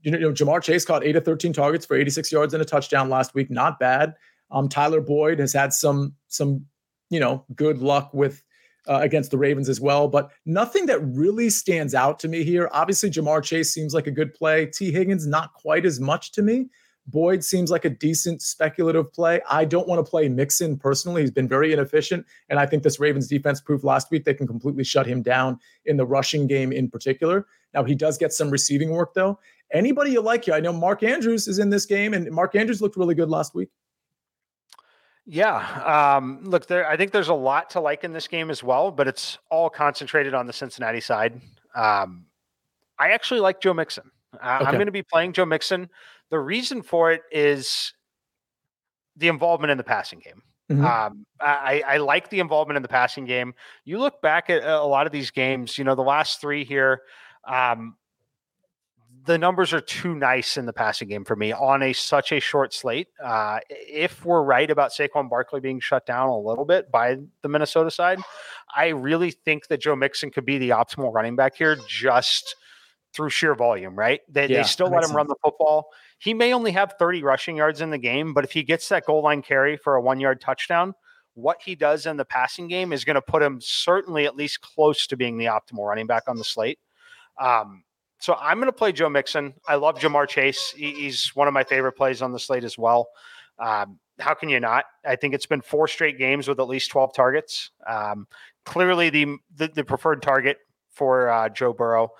you 0.02 0.18
know, 0.18 0.32
Ja'Marr 0.32 0.62
Chase 0.62 0.84
caught 0.84 1.04
eight 1.04 1.16
of 1.16 1.24
13 1.24 1.52
targets 1.52 1.86
for 1.86 1.96
86 1.96 2.30
yards 2.32 2.54
and 2.54 2.62
a 2.62 2.66
touchdown 2.66 3.08
last 3.08 3.34
week. 3.34 3.50
Not 3.50 3.78
bad. 3.78 4.14
Um, 4.50 4.68
Tyler 4.68 5.00
Boyd 5.00 5.38
has 5.38 5.52
had 5.52 5.72
some 5.72 6.14
some 6.28 6.66
you 7.10 7.20
know 7.20 7.44
good 7.54 7.78
luck 7.78 8.12
with 8.12 8.42
uh, 8.88 9.00
against 9.02 9.30
the 9.30 9.38
Ravens 9.38 9.68
as 9.68 9.80
well, 9.80 10.08
but 10.08 10.30
nothing 10.46 10.86
that 10.86 11.00
really 11.00 11.50
stands 11.50 11.94
out 11.94 12.18
to 12.20 12.28
me 12.28 12.42
here. 12.42 12.68
Obviously, 12.72 13.10
Ja'Marr 13.10 13.42
Chase 13.42 13.72
seems 13.72 13.94
like 13.94 14.06
a 14.06 14.10
good 14.10 14.34
play. 14.34 14.66
Tee 14.66 14.90
Higgins 14.90 15.26
not 15.26 15.52
quite 15.54 15.84
as 15.84 16.00
much 16.00 16.32
to 16.32 16.42
me. 16.42 16.68
Boyd 17.06 17.42
seems 17.42 17.70
like 17.70 17.84
a 17.84 17.90
decent 17.90 18.42
speculative 18.42 19.12
play. 19.12 19.40
I 19.50 19.64
don't 19.64 19.88
want 19.88 20.04
to 20.04 20.08
play 20.08 20.28
Mixon 20.28 20.76
personally. 20.76 21.22
He's 21.22 21.30
been 21.30 21.48
very 21.48 21.72
inefficient. 21.72 22.26
And 22.48 22.58
I 22.58 22.66
think 22.66 22.82
this 22.82 23.00
Ravens 23.00 23.26
defense 23.26 23.60
proved 23.60 23.84
last 23.84 24.10
week 24.10 24.24
they 24.24 24.34
can 24.34 24.46
completely 24.46 24.84
shut 24.84 25.06
him 25.06 25.22
down 25.22 25.58
in 25.86 25.96
the 25.96 26.06
rushing 26.06 26.46
game 26.46 26.72
in 26.72 26.88
particular. 26.90 27.46
Now, 27.74 27.84
he 27.84 27.94
does 27.94 28.18
get 28.18 28.32
some 28.32 28.50
receiving 28.50 28.90
work, 28.90 29.14
though. 29.14 29.38
Anybody 29.72 30.10
you 30.12 30.20
like 30.20 30.44
here? 30.44 30.54
I 30.54 30.60
know 30.60 30.72
Mark 30.72 31.02
Andrews 31.02 31.46
is 31.46 31.58
in 31.58 31.70
this 31.70 31.86
game, 31.86 32.14
and 32.14 32.30
Mark 32.30 32.56
Andrews 32.56 32.82
looked 32.82 32.96
really 32.96 33.14
good 33.14 33.30
last 33.30 33.54
week. 33.54 33.68
Yeah. 35.26 36.16
Um, 36.16 36.40
look, 36.42 36.66
there. 36.66 36.88
I 36.88 36.96
think 36.96 37.12
there's 37.12 37.28
a 37.28 37.34
lot 37.34 37.70
to 37.70 37.80
like 37.80 38.02
in 38.02 38.12
this 38.12 38.26
game 38.26 38.50
as 38.50 38.62
well, 38.64 38.90
but 38.90 39.06
it's 39.06 39.38
all 39.48 39.70
concentrated 39.70 40.34
on 40.34 40.46
the 40.46 40.52
Cincinnati 40.52 41.00
side. 41.00 41.40
Um, 41.74 42.26
I 42.98 43.10
actually 43.10 43.40
like 43.40 43.60
Joe 43.60 43.74
Mixon. 43.74 44.10
Uh, 44.34 44.58
okay. 44.60 44.66
I'm 44.66 44.74
going 44.74 44.86
to 44.86 44.92
be 44.92 45.02
playing 45.02 45.32
Joe 45.32 45.44
Mixon. 45.44 45.88
The 46.30 46.38
reason 46.38 46.82
for 46.82 47.12
it 47.12 47.22
is 47.30 47.94
the 49.16 49.28
involvement 49.28 49.70
in 49.70 49.78
the 49.78 49.84
passing 49.84 50.18
game. 50.18 50.42
Mm-hmm. 50.70 50.84
Um, 50.84 51.26
I, 51.40 51.82
I, 51.84 51.96
like 51.96 52.30
the 52.30 52.38
involvement 52.38 52.76
in 52.76 52.82
the 52.82 52.88
passing 52.88 53.24
game. 53.24 53.54
You 53.84 53.98
look 53.98 54.22
back 54.22 54.50
at 54.50 54.62
a 54.62 54.84
lot 54.84 55.06
of 55.06 55.12
these 55.12 55.32
games, 55.32 55.76
you 55.76 55.82
know, 55.82 55.96
the 55.96 56.02
last 56.02 56.40
three 56.40 56.62
here, 56.64 57.02
um, 57.44 57.96
the 59.24 59.38
numbers 59.38 59.72
are 59.72 59.80
too 59.80 60.14
nice 60.14 60.56
in 60.56 60.66
the 60.66 60.72
passing 60.72 61.08
game 61.08 61.24
for 61.24 61.36
me 61.36 61.52
on 61.52 61.82
a 61.82 61.92
such 61.92 62.32
a 62.32 62.40
short 62.40 62.72
slate. 62.72 63.08
Uh, 63.22 63.58
if 63.68 64.24
we're 64.24 64.42
right 64.42 64.70
about 64.70 64.92
Saquon 64.92 65.28
Barkley 65.28 65.60
being 65.60 65.80
shut 65.80 66.06
down 66.06 66.28
a 66.28 66.38
little 66.38 66.64
bit 66.64 66.90
by 66.90 67.16
the 67.42 67.48
Minnesota 67.48 67.90
side, 67.90 68.20
I 68.74 68.88
really 68.88 69.30
think 69.30 69.68
that 69.68 69.80
Joe 69.80 69.96
Mixon 69.96 70.30
could 70.30 70.46
be 70.46 70.58
the 70.58 70.70
optimal 70.70 71.12
running 71.12 71.36
back 71.36 71.56
here 71.56 71.76
just 71.86 72.56
through 73.12 73.30
sheer 73.30 73.54
volume, 73.54 73.98
right? 73.98 74.20
They, 74.28 74.48
yeah, 74.48 74.58
they 74.58 74.62
still 74.62 74.88
let 74.88 74.98
him 74.98 75.08
sense. 75.08 75.16
run 75.16 75.26
the 75.26 75.36
football. 75.42 75.88
He 76.18 76.32
may 76.32 76.54
only 76.54 76.72
have 76.72 76.94
30 76.98 77.22
rushing 77.22 77.56
yards 77.56 77.80
in 77.80 77.90
the 77.90 77.98
game, 77.98 78.32
but 78.32 78.44
if 78.44 78.52
he 78.52 78.62
gets 78.62 78.88
that 78.88 79.04
goal 79.04 79.22
line 79.22 79.42
carry 79.42 79.76
for 79.76 79.96
a 79.96 80.00
one 80.00 80.20
yard 80.20 80.40
touchdown, 80.40 80.94
what 81.34 81.58
he 81.64 81.74
does 81.74 82.06
in 82.06 82.16
the 82.16 82.24
passing 82.24 82.68
game 82.68 82.92
is 82.92 83.04
going 83.04 83.14
to 83.14 83.22
put 83.22 83.42
him 83.42 83.58
certainly 83.60 84.26
at 84.26 84.36
least 84.36 84.60
close 84.60 85.06
to 85.08 85.16
being 85.16 85.38
the 85.38 85.46
optimal 85.46 85.86
running 85.86 86.06
back 86.06 86.24
on 86.28 86.36
the 86.36 86.44
slate. 86.44 86.78
Um, 87.40 87.82
so 88.20 88.36
I'm 88.38 88.58
going 88.58 88.66
to 88.66 88.72
play 88.72 88.92
Joe 88.92 89.08
Mixon. 89.08 89.54
I 89.66 89.76
love 89.76 89.98
Ja'Marr 89.98 90.28
Chase. 90.28 90.72
He's 90.76 91.34
one 91.34 91.48
of 91.48 91.54
my 91.54 91.64
favorite 91.64 91.92
plays 91.92 92.22
on 92.22 92.32
the 92.32 92.38
slate 92.38 92.64
as 92.64 92.76
well. 92.78 93.08
Um, 93.58 93.98
how 94.18 94.34
can 94.34 94.50
you 94.50 94.60
not? 94.60 94.84
I 95.04 95.16
think 95.16 95.34
it's 95.34 95.46
been 95.46 95.62
four 95.62 95.88
straight 95.88 96.18
games 96.18 96.46
with 96.46 96.60
at 96.60 96.68
least 96.68 96.90
12 96.90 97.14
targets. 97.14 97.70
Um, 97.86 98.26
clearly, 98.66 99.08
the, 99.08 99.36
the, 99.56 99.68
the 99.68 99.84
preferred 99.84 100.20
target 100.20 100.58
for 100.90 101.30
uh, 101.30 101.48
Joe 101.48 101.72
Burrow. 101.72 102.10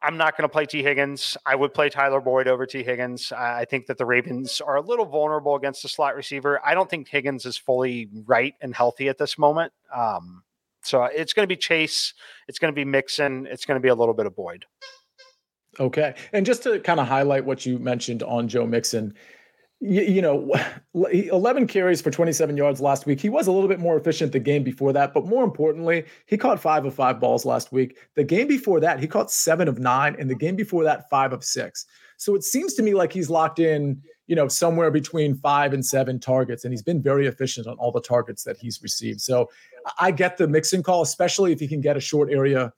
I'm 0.00 0.16
not 0.16 0.36
going 0.36 0.48
to 0.48 0.52
play 0.52 0.66
Tee 0.66 0.82
Higgins. 0.82 1.36
I 1.44 1.56
would 1.56 1.74
play 1.74 1.88
Tyler 1.88 2.20
Boyd 2.20 2.46
over 2.46 2.66
Tee 2.66 2.84
Higgins. 2.84 3.32
I 3.32 3.64
think 3.64 3.86
that 3.86 3.98
the 3.98 4.04
Ravens 4.04 4.60
are 4.60 4.76
a 4.76 4.80
little 4.80 5.06
vulnerable 5.06 5.56
against 5.56 5.82
the 5.82 5.88
slot 5.88 6.14
receiver. 6.14 6.60
I 6.64 6.74
don't 6.74 6.88
think 6.88 7.08
Higgins 7.08 7.46
is 7.46 7.56
fully 7.56 8.08
right 8.26 8.54
and 8.60 8.74
healthy 8.74 9.08
at 9.08 9.18
this 9.18 9.38
moment. 9.38 9.72
Um, 9.92 10.43
so 10.84 11.02
uh, 11.02 11.08
it's 11.14 11.32
going 11.32 11.44
to 11.44 11.52
be 11.52 11.56
Chase. 11.56 12.14
It's 12.48 12.58
going 12.58 12.72
to 12.72 12.74
be 12.74 12.84
Mixon. 12.84 13.46
It's 13.50 13.64
going 13.64 13.76
to 13.76 13.82
be 13.82 13.88
a 13.88 13.94
little 13.94 14.14
bit 14.14 14.26
of 14.26 14.36
Boyd. 14.36 14.64
Okay. 15.80 16.14
And 16.32 16.46
just 16.46 16.62
to 16.64 16.78
kind 16.80 17.00
of 17.00 17.08
highlight 17.08 17.44
what 17.44 17.66
you 17.66 17.78
mentioned 17.78 18.22
on 18.22 18.48
Joe 18.48 18.66
Mixon, 18.66 19.14
you, 19.80 20.02
you, 20.02 20.22
know, 20.22 20.52
11 20.94 21.66
carries 21.66 22.00
for 22.00 22.10
27 22.10 22.56
yards 22.56 22.80
last 22.80 23.06
week. 23.06 23.20
He 23.20 23.28
was 23.28 23.46
a 23.46 23.52
little 23.52 23.68
bit 23.68 23.80
more 23.80 23.96
efficient 23.96 24.32
the 24.32 24.38
game 24.38 24.62
before 24.62 24.92
that, 24.92 25.12
but 25.12 25.26
more 25.26 25.44
importantly, 25.44 26.04
he 26.26 26.36
caught 26.36 26.60
five 26.60 26.84
of 26.84 26.94
five 26.94 27.20
balls 27.20 27.44
last 27.44 27.72
week. 27.72 27.98
The 28.14 28.24
game 28.24 28.46
before 28.46 28.80
that, 28.80 29.00
he 29.00 29.06
caught 29.06 29.30
seven 29.30 29.68
of 29.68 29.78
nine, 29.78 30.16
and 30.18 30.30
the 30.30 30.34
game 30.34 30.56
before 30.56 30.84
that, 30.84 31.10
five 31.10 31.32
of 31.32 31.44
six. 31.44 31.86
So 32.16 32.34
it 32.34 32.44
seems 32.44 32.74
to 32.74 32.82
me 32.82 32.94
like 32.94 33.12
he's 33.12 33.28
locked 33.28 33.58
in, 33.58 34.00
you 34.26 34.36
know, 34.36 34.48
somewhere 34.48 34.90
between 34.90 35.34
five 35.34 35.72
and 35.72 35.84
seven 35.84 36.18
targets, 36.18 36.64
and 36.64 36.72
he's 36.72 36.82
been 36.82 37.02
very 37.02 37.26
efficient 37.26 37.66
on 37.66 37.76
all 37.76 37.92
the 37.92 38.00
targets 38.00 38.44
that 38.44 38.56
he's 38.56 38.82
received. 38.82 39.20
So 39.20 39.50
I 39.98 40.10
get 40.10 40.36
the 40.36 40.48
Mixon 40.48 40.82
call, 40.82 41.02
especially 41.02 41.52
if 41.52 41.60
he 41.60 41.68
can 41.68 41.80
get 41.80 41.96
a 41.96 42.00
short 42.00 42.30
area 42.30 42.72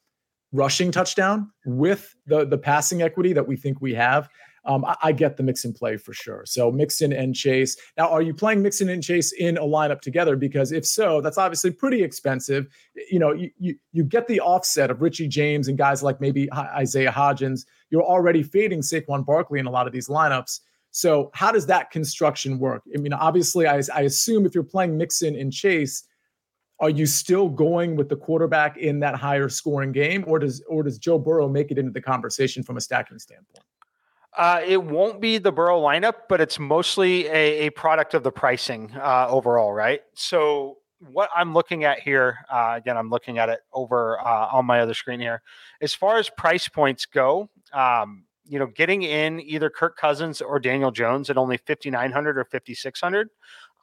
rushing 0.53 0.91
touchdown 0.91 1.51
with 1.65 2.15
the 2.27 2.45
the 2.47 2.59
passing 2.59 3.03
equity 3.03 3.33
that 3.33 3.47
we 3.47 3.57
think 3.57 3.81
we 3.81 3.95
have. 3.95 4.29
Um, 4.65 4.85
I, 4.85 4.97
I, 5.01 5.13
get 5.13 5.37
the 5.37 5.45
Mixon 5.45 5.73
play 5.73 5.97
for 5.97 6.13
sure. 6.13 6.43
So 6.45 6.73
Mixon 6.73 7.13
and 7.13 7.37
Chase. 7.37 7.77
Now, 7.97 8.09
are 8.09 8.21
you 8.21 8.35
playing 8.35 8.63
Mixon 8.63 8.89
and 8.89 9.01
Chase 9.01 9.33
in 9.33 9.57
a 9.59 9.63
lineup 9.63 10.01
together? 10.01 10.35
Because 10.35 10.73
if 10.73 10.85
so, 10.85 11.21
that's 11.21 11.39
obviously 11.39 11.71
pretty 11.71 12.03
expensive. 12.03 12.67
You 13.09 13.21
know, 13.21 13.33
you 13.33 13.51
you, 13.59 13.77
you 13.93 14.03
get 14.03 14.27
the 14.27 14.41
offset 14.41 14.91
of 14.91 15.03
Richie 15.03 15.29
James 15.29 15.69
and 15.69 15.79
guys 15.79 16.03
like 16.03 16.21
maybe 16.21 16.53
Isaiah 16.53 17.13
Hodgins. 17.13 17.65
You're 17.91 18.03
already 18.03 18.43
fading 18.43 18.81
Saquon 18.81 19.25
Barkley 19.25 19.61
in 19.61 19.67
a 19.67 19.71
lot 19.71 19.87
of 19.87 19.93
these 19.93 20.09
lineups. 20.09 20.59
So 20.97 21.31
how 21.35 21.53
does 21.53 21.67
that 21.67 21.91
construction 21.91 22.59
work? 22.59 22.83
I 22.95 22.99
mean, 22.99 23.13
obviously, 23.13 23.67
I, 23.67 23.83
I 23.95 24.01
assume 24.01 24.47
if 24.47 24.55
you're 24.55 24.65
playing 24.65 24.97
Mixon 24.97 25.37
and 25.37 25.53
Chase, 25.53 26.05
are 26.81 26.89
you 26.89 27.05
still 27.05 27.51
going 27.51 27.97
with 27.97 28.09
the 28.09 28.17
quarterback 28.17 28.79
in 28.79 29.01
that 29.01 29.15
higher 29.15 29.51
scoring 29.51 29.93
game, 29.93 30.25
or 30.27 30.39
does 30.39 30.63
or 30.67 30.83
does 30.83 30.97
Joe 30.97 31.19
Burrow 31.19 31.51
make 31.51 31.71
it 31.71 31.77
into 31.77 31.91
the 31.91 32.01
conversation 32.01 32.63
from 32.63 32.79
a 32.79 32.81
stacking 32.81 33.19
standpoint? 33.19 33.63
Uh, 34.39 34.63
it 34.67 34.83
won't 34.83 35.21
be 35.21 35.37
the 35.37 35.53
Burrow 35.53 35.79
lineup, 35.79 36.15
but 36.31 36.41
it's 36.41 36.59
mostly 36.59 37.27
a, 37.27 37.67
a 37.67 37.71
product 37.71 38.15
of 38.15 38.23
the 38.23 38.33
pricing 38.33 38.91
uh, 38.97 39.27
overall, 39.29 39.75
right? 39.75 40.01
So 40.15 40.79
what 40.99 41.29
I'm 41.37 41.53
looking 41.53 41.85
at 41.85 42.01
here, 42.01 42.39
uh, 42.51 42.73
again, 42.75 42.97
I'm 42.97 43.11
looking 43.11 43.37
at 43.37 43.51
it 43.51 43.61
over 43.71 44.19
uh, 44.19 44.49
on 44.51 44.65
my 44.65 44.81
other 44.81 44.95
screen 44.95 45.21
here. 45.21 45.43
As 45.83 45.95
far 45.95 46.17
as 46.17 46.31
price 46.31 46.69
points 46.69 47.05
go, 47.05 47.51
um, 47.75 48.25
you 48.49 48.59
know, 48.59 48.67
getting 48.67 49.03
in 49.03 49.41
either 49.41 49.69
Kirk 49.71 49.97
Cousins 49.97 50.41
or 50.41 50.59
Daniel 50.59 50.91
Jones 50.91 51.31
at 51.31 51.37
only 51.37 51.57
5,900 51.57 52.39
or 52.39 52.45
5,600 52.45 53.29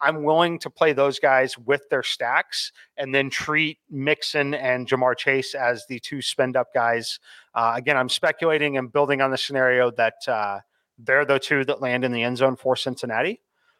I'm 0.03 0.23
willing 0.23 0.59
to 0.59 0.69
play 0.69 0.91
those 0.91 1.17
guys 1.17 1.57
with 1.57 1.87
their 1.89 2.03
stacks 2.03 2.73
and 2.97 3.15
then 3.15 3.29
treat 3.29 3.79
Mixon 3.89 4.53
and 4.53 4.85
Ja'Marr 4.85 5.17
Chase 5.17 5.55
as 5.55 5.85
the 5.87 5.99
two 5.99 6.21
spend 6.21 6.57
up 6.57 6.73
guys. 6.73 7.19
Uh, 7.55 7.73
again, 7.77 7.95
I'm 7.95 8.09
speculating 8.09 8.77
and 8.77 8.91
building 8.91 9.21
on 9.21 9.31
the 9.31 9.37
scenario 9.37 9.91
that 9.91 10.15
uh, 10.27 10.59
they're 10.97 11.25
the 11.25 11.39
two 11.39 11.63
that 11.65 11.81
land 11.81 12.03
in 12.03 12.11
the 12.11 12.21
end 12.21 12.37
zone 12.37 12.57
for 12.57 12.75
Cincinnati. 12.75 13.39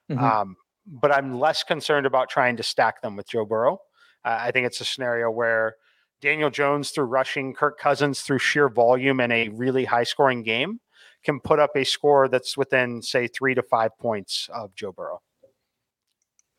Mm-hmm. 0.10 0.24
Um, 0.24 0.58
but 0.88 1.12
I'm 1.12 1.40
less 1.40 1.64
concerned 1.64 2.06
about 2.06 2.30
trying 2.30 2.56
to 2.58 2.64
stack 2.64 3.02
them 3.02 3.18
with 3.18 3.28
Joe 3.28 3.46
Burrow. 3.46 3.80
Uh, 4.24 4.38
I 4.40 4.52
think 4.52 4.66
it's 4.66 4.80
a 4.80 4.86
scenario 4.86 5.30
where 5.30 5.76
Daniel 6.24 6.49
Jones 6.49 6.91
through 6.91 7.05
rushing, 7.05 7.53
Kirk 7.53 7.78
Cousins 7.78 8.21
through 8.21 8.39
sheer 8.39 8.69
volume 8.69 9.19
and 9.19 9.34
a 9.34 9.49
really 9.49 9.84
high 9.84 10.05
scoring 10.05 10.41
game 10.41 10.80
can 11.26 11.41
put 11.41 11.59
up 11.59 11.71
a 11.76 11.84
score 11.84 12.30
that's 12.30 12.55
within, 12.57 13.01
say, 13.01 13.28
three 13.28 13.53
to 13.53 13.61
five 13.61 13.91
points 13.99 14.49
of 14.53 14.74
Joe 14.74 14.93
Burrow. 14.93 15.21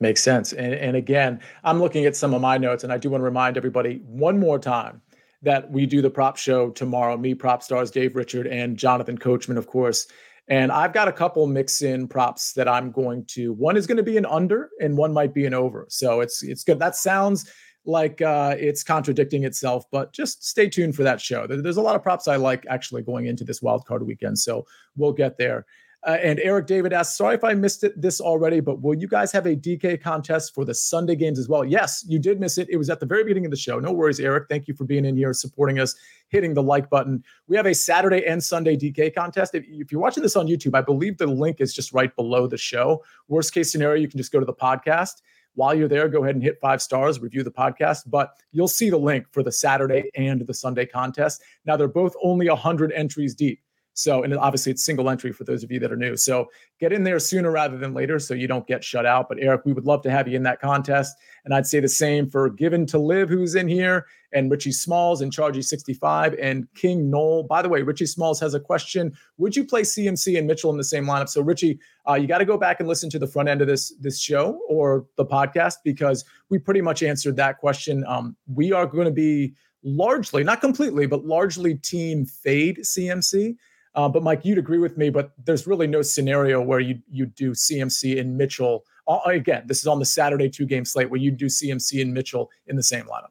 Makes 0.01 0.23
sense. 0.23 0.53
And, 0.53 0.75
and 0.75 0.97
again, 0.97 1.41
I'm 1.65 1.81
looking 1.81 2.05
at 2.05 2.15
some 2.15 2.35
of 2.35 2.43
my 2.43 2.59
notes, 2.59 2.85
and 2.85 2.93
I 2.93 2.99
do 2.99 3.09
want 3.09 3.23
to 3.23 3.25
remind 3.25 3.57
everybody 3.57 4.03
one 4.05 4.39
more 4.39 4.59
time 4.59 5.01
that 5.41 5.71
we 5.71 5.87
do 5.87 6.03
the 6.03 6.11
prop 6.11 6.37
show 6.37 6.69
tomorrow. 6.69 7.17
Me, 7.17 7.35
prop 7.35 7.63
stars 7.63 7.91
Dave 7.91 8.17
Richard, 8.17 8.47
and 8.47 8.77
Jonathan 8.77 9.17
Coachman, 9.17 9.57
of 9.57 9.67
course. 9.67 10.07
And 10.47 10.73
I've 10.73 10.93
got 10.93 11.09
a 11.09 11.13
couple 11.13 11.47
Mixon 11.47 12.07
props 12.07 12.53
that 12.53 12.69
I'm 12.69 12.91
going 12.91 13.25
to. 13.29 13.55
One 13.55 13.79
is 13.79 13.87
going 13.87 13.97
to 13.97 14.03
be 14.03 14.19
an 14.19 14.27
under, 14.27 14.69
and 14.79 14.95
one 14.95 15.15
might 15.15 15.33
be 15.33 15.47
an 15.47 15.55
over. 15.55 15.87
So 15.89 16.21
it's 16.21 16.43
it's 16.43 16.65
good. 16.65 16.79
That 16.79 16.97
sounds 16.97 17.51
like 17.87 18.21
uh, 18.23 18.57
it's 18.59 18.83
contradicting 18.83 19.45
itself, 19.45 19.85
but 19.91 20.13
just 20.13 20.45
stay 20.45 20.69
tuned 20.69 20.97
for 20.97 21.03
that 21.03 21.21
show. 21.21 21.47
There's 21.47 21.77
a 21.77 21.83
lot 21.83 21.97
of 21.97 22.03
props 22.03 22.29
I 22.29 22.37
like 22.37 22.65
actually 22.69 23.03
going 23.03 23.27
into 23.27 23.45
this 23.45 23.61
wild 23.61 23.85
card 23.87 24.07
weekend, 24.07 24.39
so 24.39 24.67
we'll 24.97 25.13
get 25.13 25.37
there. 25.39 25.67
Uh, 26.07 26.19
and 26.23 26.39
Eric 26.41 26.67
David 26.67 26.93
asks, 26.93 27.17
sorry 27.17 27.35
if 27.35 27.45
I 27.45 27.55
missed 27.55 27.83
it 27.83 27.99
this 27.99 28.21
already, 28.21 28.61
but 28.61 28.83
will 28.83 28.95
you 28.95 29.09
guys 29.09 29.33
have 29.33 29.47
a 29.47 29.57
DK 29.57 30.03
contest 30.03 30.55
for 30.55 30.67
the 30.67 30.75
Sunday 30.75 31.17
games 31.17 31.39
as 31.39 31.49
well? 31.49 31.65
Yes, 31.65 32.05
you 32.07 32.19
did 32.19 32.41
miss 32.41 32.59
it. 32.59 32.69
It 32.69 32.77
was 32.77 32.91
at 32.91 33.01
the 33.01 33.07
very 33.07 33.25
beginning 33.25 33.47
of 33.47 33.51
the 33.51 33.57
show. 33.57 33.81
No 33.81 33.91
worries, 33.91 34.21
Eric. 34.21 34.49
Thank 34.51 34.69
you 34.69 34.75
for 34.75 34.85
being 34.85 35.07
in 35.07 35.17
here, 35.17 35.33
supporting 35.33 35.79
us, 35.79 35.95
hitting 36.29 36.53
the 36.53 36.63
like 36.63 36.91
button. 36.91 37.25
We 37.49 37.57
have 37.57 37.65
a 37.65 37.75
Saturday 37.75 38.27
and 38.27 38.43
Sunday 38.45 38.77
DK 38.77 39.15
contest. 39.15 39.55
If, 39.55 39.65
if 39.67 39.91
you're 39.91 40.01
watching 40.01 40.23
this 40.23 40.37
on 40.37 40.47
YouTube, 40.47 40.77
I 40.77 40.83
believe 40.83 41.17
the 41.17 41.27
link 41.27 41.63
is 41.63 41.73
just 41.73 41.95
right 41.95 42.15
below 42.15 42.47
the 42.47 42.59
show. 42.59 43.03
Worst 43.29 43.55
case 43.55 43.73
scenario, 43.73 43.99
you 43.99 44.09
can 44.09 44.19
just 44.19 44.31
go 44.31 44.41
to 44.41 44.47
the 44.47 44.53
podcast. 44.53 45.23
While 45.55 45.75
you're 45.75 45.89
there, 45.89 46.09
go 46.09 46.23
ahead 46.23 46.35
and 46.35 46.43
hit 46.43 46.59
five 46.61 46.83
stars, 46.83 47.21
review 47.21 47.43
the 47.43 47.51
podcast, 47.51 48.03
but 48.07 48.37
you'll 48.53 48.69
see 48.69 48.91
the 48.91 48.97
link 48.97 49.27
for 49.31 49.43
the 49.43 49.53
Saturday 49.53 50.11
and 50.17 50.41
the 50.41 50.55
Sunday 50.55 50.87
contest. 50.87 51.43
Now, 51.65 51.77
they're 51.77 51.89
both 51.89 52.15
only 52.23 52.49
100 52.49 52.93
entries 52.93 53.35
deep. 53.35 53.61
So, 53.95 54.25
and 54.25 54.37
obviously 54.37 54.73
it's 54.73 54.85
single 54.85 55.09
entry 55.09 55.33
for 55.33 55.45
those 55.45 55.63
of 55.63 55.71
you 55.71 55.79
that 55.79 55.93
are 55.93 55.97
new. 55.97 56.17
So 56.17 56.49
get 56.81 56.93
in 56.93 57.05
there 57.05 57.21
sooner 57.21 57.51
rather 57.51 57.79
than 57.79 57.95
later 57.95 58.19
so 58.19 58.35
you 58.35 58.49
don't 58.49 58.67
get 58.67 58.83
shut 58.83 59.07
out. 59.07 59.29
But 59.29 59.39
Eric, 59.41 59.63
we 59.65 59.73
would 59.73 59.87
love 59.87 60.03
to 60.03 60.11
have 60.11 60.27
you 60.27 60.37
in 60.37 60.43
that 60.43 60.61
contest. 60.61 61.17
And 61.45 61.55
I'd 61.55 61.67
say 61.67 61.79
the 61.79 61.89
same 61.89 62.29
for 62.29 62.51
Given 62.51 62.87
to 62.87 62.99
Live, 62.99 63.29
who's 63.29 63.55
in 63.55 63.69
here, 63.69 64.07
and 64.33 64.51
Richie 64.51 64.73
Smalls 64.73 65.21
and 65.21 65.33
Chargy 65.33 65.65
65 65.65 66.35
and 66.41 66.67
King 66.75 67.09
Noel. 67.09 67.45
By 67.45 67.63
the 67.63 67.69
way, 67.69 67.83
Richie 67.83 68.07
Smalls 68.07 68.41
has 68.41 68.55
a 68.55 68.61
question. 68.61 69.17
Would 69.39 69.55
you 69.55 69.65
play 69.65 69.83
CMC 69.83 70.37
and 70.39 70.47
Mitchell 70.47 70.73
in 70.73 70.77
the 70.77 70.85
same 70.85 71.05
lineup? 71.05 71.29
So 71.29 71.41
Richie, 71.41 71.79
uh, 72.09 72.15
you 72.15 72.27
got 72.27 72.39
to 72.39 72.45
go 72.45 72.59
back 72.59 72.81
and 72.81 72.89
listen 72.89 73.09
to 73.11 73.19
the 73.21 73.29
front 73.29 73.49
end 73.49 73.63
of 73.63 73.69
this 73.69 73.95
this 74.01 74.21
show 74.21 74.61
or 74.69 75.07
the 75.17 75.25
podcast 75.25 75.77
because 75.85 76.25
we 76.51 76.59
pretty 76.59 76.81
much 76.81 77.05
answered 77.05 77.37
that 77.37 77.59
question. 77.59 78.05
Um, 78.09 78.37
we 78.53 78.73
are 78.73 78.87
going 78.87 79.07
to 79.07 79.13
be 79.13 79.55
largely, 79.85 80.43
not 80.43 80.61
completely, 80.61 81.07
but 81.07 81.25
largely 81.25 81.77
team 81.77 82.27
fade 82.27 82.79
CMC. 82.79 83.57
Uh, 83.95 84.09
but 84.09 84.23
Mike, 84.23 84.45
you'd 84.45 84.59
agree 84.59 84.79
with 84.79 84.97
me, 84.97 85.09
but 85.09 85.33
there's 85.45 85.67
really 85.67 85.87
no 85.87 86.03
scenario 86.03 86.61
where 86.61 86.81
you 86.81 86.99
you 87.09 87.27
do 87.27 87.53
CMC 87.53 88.21
and 88.21 88.37
Mitchell. 88.37 88.85
Uh, 89.07 89.21
again, 89.27 89.65
this 89.67 89.79
is 89.79 89.87
on 89.87 89.99
the 89.99 90.05
Saturday 90.05 90.49
two 90.49 90.67
game 90.67 90.85
slate 90.85 91.11
where 91.11 91.21
you 91.21 91.31
do 91.31 91.47
CMC 91.47 92.03
and 92.03 92.13
Mitchell 92.13 92.51
in 92.67 92.77
the 92.77 92.83
same 92.83 93.05
lineup. 93.05 93.31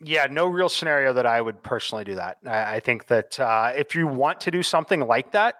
Yeah, 0.00 0.26
no 0.30 0.46
real 0.46 0.68
scenario 0.68 1.12
that 1.14 1.26
I 1.26 1.40
would 1.40 1.62
personally 1.62 2.04
do 2.04 2.16
that. 2.16 2.36
I, 2.44 2.76
I 2.76 2.80
think 2.80 3.06
that 3.06 3.40
uh, 3.40 3.72
if 3.74 3.94
you 3.94 4.06
want 4.06 4.40
to 4.40 4.50
do 4.50 4.62
something 4.62 5.00
like 5.00 5.32
that, 5.32 5.56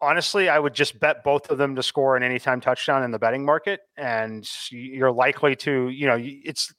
honestly, 0.00 0.48
I 0.48 0.58
would 0.58 0.74
just 0.74 1.00
bet 1.00 1.24
both 1.24 1.50
of 1.50 1.58
them 1.58 1.74
to 1.76 1.82
score 1.82 2.16
an 2.16 2.22
anytime 2.22 2.60
touchdown 2.60 3.02
in 3.02 3.10
the 3.10 3.18
betting 3.18 3.44
market, 3.44 3.80
and 3.96 4.48
you're 4.70 5.12
likely 5.12 5.56
to, 5.56 5.88
you 5.88 6.06
know, 6.06 6.16
it's 6.18 6.72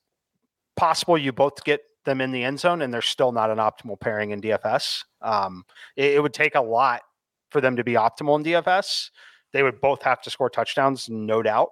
possible 0.75 1.17
you 1.17 1.31
both 1.31 1.63
get 1.63 1.81
them 2.05 2.21
in 2.21 2.31
the 2.31 2.43
end 2.43 2.59
zone, 2.59 2.81
and 2.81 2.93
they're 2.93 3.01
still 3.01 3.31
not 3.31 3.51
an 3.51 3.57
optimal 3.57 3.99
pairing 3.99 4.31
in 4.31 4.41
DFS. 4.41 5.03
Um, 5.21 5.65
it, 5.95 6.13
it, 6.13 6.21
would 6.21 6.33
take 6.33 6.55
a 6.55 6.61
lot 6.61 7.01
for 7.49 7.61
them 7.61 7.75
to 7.75 7.83
be 7.83 7.93
optimal 7.93 8.37
in 8.37 8.43
DFS. 8.43 9.09
They 9.53 9.63
would 9.63 9.81
both 9.81 10.01
have 10.03 10.21
to 10.21 10.29
score 10.29 10.49
touchdowns, 10.49 11.09
no 11.09 11.41
doubt. 11.41 11.69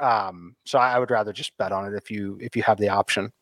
Um, 0.00 0.56
so 0.64 0.78
I, 0.78 0.92
I 0.92 0.98
would 0.98 1.10
rather 1.10 1.32
just 1.32 1.56
bet 1.56 1.72
on 1.72 1.92
it 1.92 1.96
if 1.96 2.10
you 2.10 2.38
if 2.40 2.56
you 2.56 2.62
have 2.62 2.78
the 2.78 2.88
option. 2.88 3.32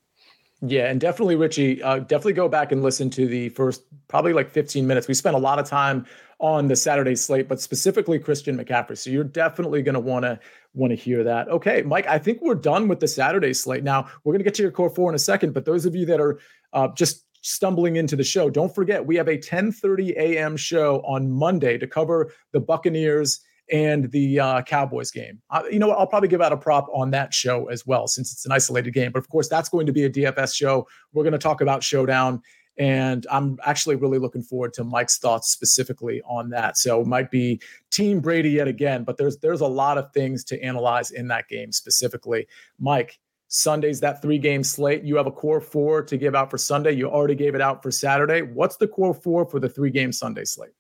Yeah, 0.63 0.89
and 0.91 0.99
definitely, 0.99 1.37
Richie, 1.37 1.83
uh, 1.83 1.99
definitely 1.99 2.33
go 2.33 2.49
back 2.49 2.73
and 2.73 2.83
listen 2.83 3.11
to 3.11 3.27
the 3.27 3.51
first 3.51 3.83
probably 4.09 4.33
like 4.33 4.51
15 4.51 4.87
minutes. 4.87 5.07
We 5.07 5.13
spent 5.13 5.37
a 5.37 5.39
lot 5.39 5.59
of 5.59 5.67
time 5.67 6.07
on 6.39 6.69
the 6.69 6.77
Saturday 6.77 7.15
slate, 7.15 7.47
but 7.47 7.61
specifically 7.61 8.19
Christian 8.19 8.59
McCaffrey. 8.59 8.97
So 8.97 9.11
you're 9.11 9.25
definitely 9.25 9.83
going 9.83 9.95
to 9.95 10.01
want 10.01 10.25
to 10.25 10.39
want 10.73 10.93
to 10.93 10.97
hear 10.97 11.23
that. 11.25 11.49
Okay, 11.49 11.83
Mike, 11.83 12.07
I 12.07 12.19
think 12.19 12.41
we're 12.41 12.55
done 12.55 12.89
with 12.89 13.01
the 13.01 13.09
Saturday 13.09 13.53
slate. 13.53 13.85
Now 13.85 14.09
we're 14.25 14.33
going 14.33 14.41
to 14.41 14.45
get 14.45 14.55
to 14.55 14.63
your 14.63 14.71
core 14.71 14.91
four 14.91 15.11
in 15.11 15.15
a 15.15 15.19
second, 15.19 15.53
but 15.53 15.67
those 15.67 15.85
of 15.85 15.95
you 15.95 16.07
that 16.07 16.21
are 16.21 16.39
uh, 16.73 16.89
just 16.89 17.25
stumbling 17.43 17.97
into 17.97 18.17
the 18.17 18.25
show, 18.25 18.49
don't 18.49 18.75
forget 18.75 19.05
we 19.05 19.17
have 19.17 19.29
a 19.29 19.37
10:30 19.37 20.17
a.m. 20.17 20.57
show 20.57 21.01
on 21.03 21.31
Monday 21.31 21.77
to 21.77 21.87
cover 21.87 22.33
the 22.53 22.61
Buccaneers 22.61 23.41
and 23.73 24.11
the 24.11 24.39
uh, 24.39 24.63
Cowboys 24.63 25.11
game. 25.11 25.41
Uh, 25.51 25.63
you 25.71 25.79
know 25.79 25.89
what? 25.89 25.99
I'll 25.99 26.07
probably 26.07 26.29
give 26.29 26.43
out 26.43 26.53
a 26.53 26.57
prop 26.57 26.87
on 26.93 27.11
that 27.11 27.35
show 27.35 27.67
as 27.67 27.87
well, 27.87 28.07
since 28.07 28.33
it's 28.33 28.47
an 28.47 28.53
isolated 28.53 28.93
game. 28.93 29.13
But 29.13 29.19
of 29.19 29.29
course, 29.29 29.49
that's 29.49 29.69
going 29.69 29.87
to 29.87 29.93
be 29.93 30.05
a 30.05 30.11
DFS 30.11 30.55
show. 30.55 30.87
We're 31.13 31.25
going 31.25 31.33
to 31.33 31.39
talk 31.39 31.61
about 31.61 31.83
Showdown 31.83 32.43
and 32.79 33.27
I'm 33.31 33.59
actually 33.65 33.97
really 33.97 34.19
looking 34.19 34.43
forward 34.43 34.75
to 34.75 34.85
Mike's 34.85 35.19
thoughts 35.19 35.51
specifically 35.51 36.21
on 36.23 36.51
that. 36.51 36.77
So 36.77 37.01
it 37.01 37.07
might 37.07 37.31
be 37.31 37.61
Team 37.91 38.21
Brady 38.21 38.51
yet 38.51 38.69
again, 38.69 39.05
but 39.05 39.17
there's 39.17 39.39
there's 39.39 39.63
a 39.63 39.67
lot 39.67 39.99
of 39.99 40.13
things 40.13 40.45
to 40.45 40.63
analyze 40.63 41.11
in 41.11 41.29
that 41.29 41.49
game 41.49 41.73
specifically. 41.73 42.47
Mike, 42.79 43.19
Sunday's 43.49 44.01
that 44.01 44.21
three 44.21 44.39
game 44.39 44.63
slate. 44.63 45.05
You 45.05 45.17
have 45.17 45.27
a 45.27 45.33
core 45.33 45.61
four 45.61 46.03
to 46.03 46.17
give 46.17 46.35
out 46.35 46.51
for 46.51 46.59
Sunday. 46.59 46.93
You 46.93 47.09
already 47.09 47.35
gave 47.35 47.55
it 47.55 47.61
out 47.61 47.83
for 47.83 47.91
Saturday. 47.91 48.43
What's 48.43 48.77
the 48.77 48.89
core 48.89 49.15
four 49.15 49.49
for 49.49 49.59
the 49.59 49.69
three 49.69 49.91
game 49.91 50.13
Sunday 50.13 50.45
slate? 50.45 50.73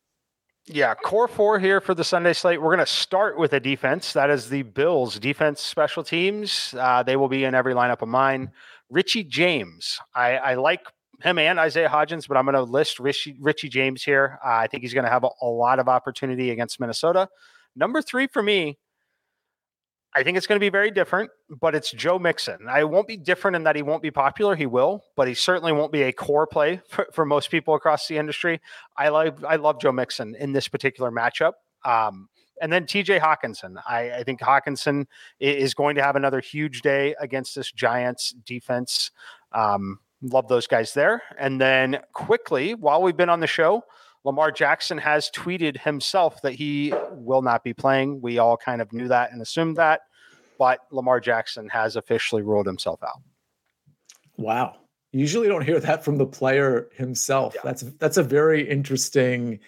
Yeah, 0.68 0.94
core 0.94 1.28
four 1.28 1.60
here 1.60 1.80
for 1.80 1.94
the 1.94 2.02
Sunday 2.02 2.32
slate. 2.32 2.60
We're 2.60 2.74
going 2.74 2.84
to 2.84 2.92
start 2.92 3.38
with 3.38 3.52
a 3.52 3.60
defense. 3.60 4.12
That 4.12 4.30
is 4.30 4.48
the 4.48 4.62
Bills 4.62 5.16
defense 5.20 5.60
special 5.60 6.02
teams. 6.02 6.74
Uh, 6.76 7.04
they 7.04 7.14
will 7.14 7.28
be 7.28 7.44
in 7.44 7.54
every 7.54 7.72
lineup 7.72 8.02
of 8.02 8.08
mine. 8.08 8.50
Richie 8.90 9.22
James. 9.22 10.00
I, 10.12 10.36
I 10.38 10.54
like 10.54 10.80
him 11.22 11.38
and 11.38 11.60
Isaiah 11.60 11.88
Hodgins, 11.88 12.26
but 12.26 12.36
I'm 12.36 12.46
going 12.46 12.56
to 12.56 12.62
list 12.62 12.98
Richie, 12.98 13.36
Richie 13.40 13.68
James 13.68 14.02
here. 14.02 14.40
Uh, 14.44 14.54
I 14.54 14.66
think 14.66 14.82
he's 14.82 14.92
going 14.92 15.04
to 15.04 15.10
have 15.10 15.22
a, 15.22 15.28
a 15.40 15.46
lot 15.46 15.78
of 15.78 15.88
opportunity 15.88 16.50
against 16.50 16.80
Minnesota. 16.80 17.28
Number 17.76 18.02
three 18.02 18.26
for 18.26 18.42
me, 18.42 18.76
I 20.16 20.22
think 20.22 20.38
it's 20.38 20.46
going 20.46 20.56
to 20.56 20.64
be 20.64 20.70
very 20.70 20.90
different, 20.90 21.30
but 21.60 21.74
it's 21.74 21.90
Joe 21.90 22.18
Mixon. 22.18 22.68
I 22.70 22.84
won't 22.84 23.06
be 23.06 23.18
different 23.18 23.54
in 23.54 23.64
that 23.64 23.76
he 23.76 23.82
won't 23.82 24.02
be 24.02 24.10
popular. 24.10 24.56
He 24.56 24.64
will, 24.64 25.04
but 25.14 25.28
he 25.28 25.34
certainly 25.34 25.72
won't 25.72 25.92
be 25.92 26.04
a 26.04 26.12
core 26.12 26.46
play 26.46 26.80
for, 26.88 27.06
for 27.12 27.26
most 27.26 27.50
people 27.50 27.74
across 27.74 28.08
the 28.08 28.16
industry. 28.16 28.62
I 28.96 29.10
love 29.10 29.44
I 29.44 29.56
love 29.56 29.78
Joe 29.78 29.92
Mixon 29.92 30.34
in 30.34 30.52
this 30.52 30.68
particular 30.68 31.10
matchup. 31.10 31.52
Um, 31.84 32.30
and 32.62 32.72
then 32.72 32.86
TJ 32.86 33.20
Hockenson. 33.20 33.76
I, 33.86 34.10
I, 34.12 34.22
think 34.22 34.40
Hockenson 34.40 35.04
is 35.38 35.74
going 35.74 35.96
to 35.96 36.02
have 36.02 36.16
another 36.16 36.40
huge 36.40 36.80
day 36.80 37.14
against 37.20 37.54
this 37.54 37.70
Giants 37.70 38.34
defense. 38.46 39.10
Um, 39.52 40.00
love 40.22 40.48
those 40.48 40.66
guys 40.66 40.94
there. 40.94 41.22
And 41.38 41.60
then 41.60 41.98
quickly, 42.14 42.74
while 42.74 43.02
we've 43.02 43.16
been 43.16 43.28
on 43.28 43.40
the 43.40 43.46
show, 43.46 43.84
Lamar 44.26 44.50
Jackson 44.50 44.98
has 44.98 45.30
tweeted 45.30 45.80
himself 45.80 46.42
that 46.42 46.54
he 46.54 46.92
will 47.12 47.42
not 47.42 47.62
be 47.62 47.72
playing. 47.72 48.20
We 48.20 48.38
all 48.38 48.56
kind 48.56 48.82
of 48.82 48.92
knew 48.92 49.06
that 49.06 49.30
and 49.30 49.40
assumed 49.40 49.76
that, 49.76 50.00
but 50.58 50.80
Lamar 50.90 51.20
Jackson 51.20 51.68
has 51.68 51.96
officially 51.96 52.42
ruled 52.42 52.66
himself 52.66 53.02
out. 53.02 53.20
Wow. 54.36 54.76
You 55.12 55.20
usually 55.20 55.48
don't 55.48 55.64
hear 55.64 55.80
that 55.80 56.04
from 56.04 56.16
the 56.16 56.26
player 56.26 56.88
himself. 56.94 57.54
Yeah. 57.54 57.60
That's 57.64 57.82
that's 57.82 58.16
a 58.16 58.22
very 58.22 58.68
interesting 58.68 59.60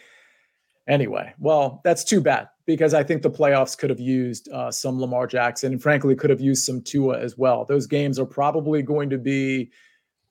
anyway. 0.86 1.32
Well, 1.38 1.80
that's 1.84 2.04
too 2.04 2.20
bad 2.20 2.48
because 2.66 2.92
I 2.94 3.02
think 3.02 3.22
the 3.22 3.30
playoffs 3.30 3.76
could 3.76 3.90
have 3.90 4.00
used 4.00 4.50
uh, 4.50 4.70
some 4.70 5.00
Lamar 5.00 5.26
Jackson 5.26 5.72
and 5.72 5.82
frankly 5.82 6.14
could 6.14 6.30
have 6.30 6.40
used 6.40 6.64
some 6.64 6.82
Tua 6.82 7.18
as 7.18 7.38
well. 7.38 7.64
Those 7.64 7.86
games 7.86 8.18
are 8.18 8.26
probably 8.26 8.82
going 8.82 9.10
to 9.10 9.18
be 9.18 9.70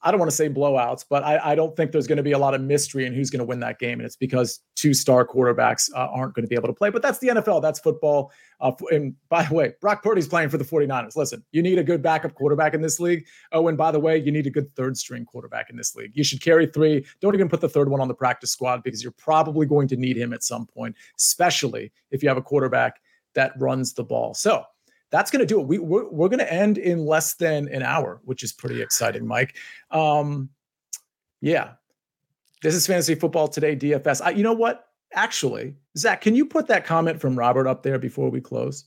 I 0.08 0.12
don't 0.12 0.22
want 0.22 0.32
to 0.32 0.38
say 0.38 0.48
blowouts, 0.48 1.04
but 1.10 1.22
I, 1.22 1.52
I 1.52 1.56
don't 1.56 1.76
think 1.76 1.92
there's 1.92 2.08
going 2.08 2.16
to 2.16 2.24
be 2.24 2.32
a 2.32 2.38
lot 2.38 2.54
of 2.54 2.62
mystery 2.62 3.06
in 3.06 3.14
who's 3.14 3.30
going 3.30 3.42
to 3.42 3.46
win 3.46 3.60
that 3.60 3.78
game. 3.78 4.00
And 4.00 4.06
it's 4.06 4.16
because 4.16 4.62
two 4.78 4.94
star 4.94 5.28
quarterbacks 5.28 5.92
uh, 5.94 6.08
aren't 6.14 6.34
going 6.34 6.46
to 6.46 6.48
be 6.48 6.56
able 6.56 6.70
to 6.70 6.74
play. 6.74 6.90
But 6.90 7.02
that's 7.02 7.20
the 7.20 7.28
NFL. 7.28 7.62
That's 7.62 7.82
football. 7.82 8.32
Uh, 8.62 8.72
and 8.90 9.16
by 9.28 9.44
the 9.44 9.54
way, 9.54 9.74
Brock 9.82 10.04
Purdy's 10.04 10.30
playing 10.30 10.48
for 10.48 10.58
the 10.58 10.64
49ers. 10.64 11.18
Listen, 11.18 11.44
you 11.52 11.62
need 11.62 11.78
a 11.78 11.84
good 11.84 12.02
backup 12.02 12.36
quarterback 12.36 12.74
in 12.74 12.82
this 12.82 13.02
league. 13.02 13.26
Oh, 13.52 13.68
and 13.68 13.78
by 13.78 13.92
the 13.92 14.00
way, 14.00 14.18
you 14.18 14.32
need 14.32 14.48
a 14.48 14.50
good 14.50 14.74
third 14.78 14.96
string 14.96 15.26
quarterback 15.26 15.70
in 15.70 15.76
this 15.76 15.94
league. 15.94 16.12
You 16.14 16.24
should 16.24 16.42
carry 16.42 16.68
three. 16.68 17.06
Don't 17.20 17.36
even 17.36 17.50
put 17.50 17.60
the 17.60 17.68
third 17.68 17.90
one 17.90 18.00
on 18.00 18.08
the 18.08 18.16
practice 18.16 18.52
squad 18.52 18.84
because 18.84 19.04
you're 19.04 19.12
probably 19.12 19.66
going 19.66 19.90
to 19.90 19.98
need 19.98 20.16
him 20.16 20.32
at 20.32 20.42
some 20.42 20.66
point, 20.68 20.96
especially 21.18 21.92
if 22.12 22.24
you 22.24 22.30
have 22.30 22.38
a 22.38 22.42
quarterback 22.42 23.02
that 23.36 23.52
runs 23.60 23.94
the 23.94 24.06
ball. 24.06 24.34
So, 24.34 24.64
that's 25.12 25.32
going 25.32 25.40
to 25.40 25.46
do 25.46 25.60
it. 25.60 25.68
We, 25.68 25.80
we're, 25.80 26.10
we're 26.10 26.30
going 26.30 26.40
to 26.40 26.52
end 26.52 26.78
in 26.78 27.06
less 27.06 27.36
than 27.36 27.68
an 27.70 27.84
hour, 27.84 28.22
which 28.26 28.44
is 28.44 28.52
pretty 28.52 28.82
exciting, 28.82 29.26
Mike. 29.26 29.56
Um, 29.92 30.50
yeah. 31.42 31.72
This 32.62 32.76
is 32.76 32.88
Fantasy 32.88 33.16
Football 33.16 33.48
Today, 33.48 33.76
DFS. 33.76 34.22
I, 34.22 34.32
you 34.32 34.44
know 34.44 34.54
what? 34.54 34.88
Actually, 35.14 35.76
Zach, 35.98 36.22
can 36.22 36.36
you 36.36 36.46
put 36.46 36.68
that 36.68 36.86
comment 36.86 37.22
from 37.22 37.38
Robert 37.38 37.68
up 37.68 37.84
there 37.84 38.00
before 38.00 38.30
we 38.30 38.42
close? 38.42 38.86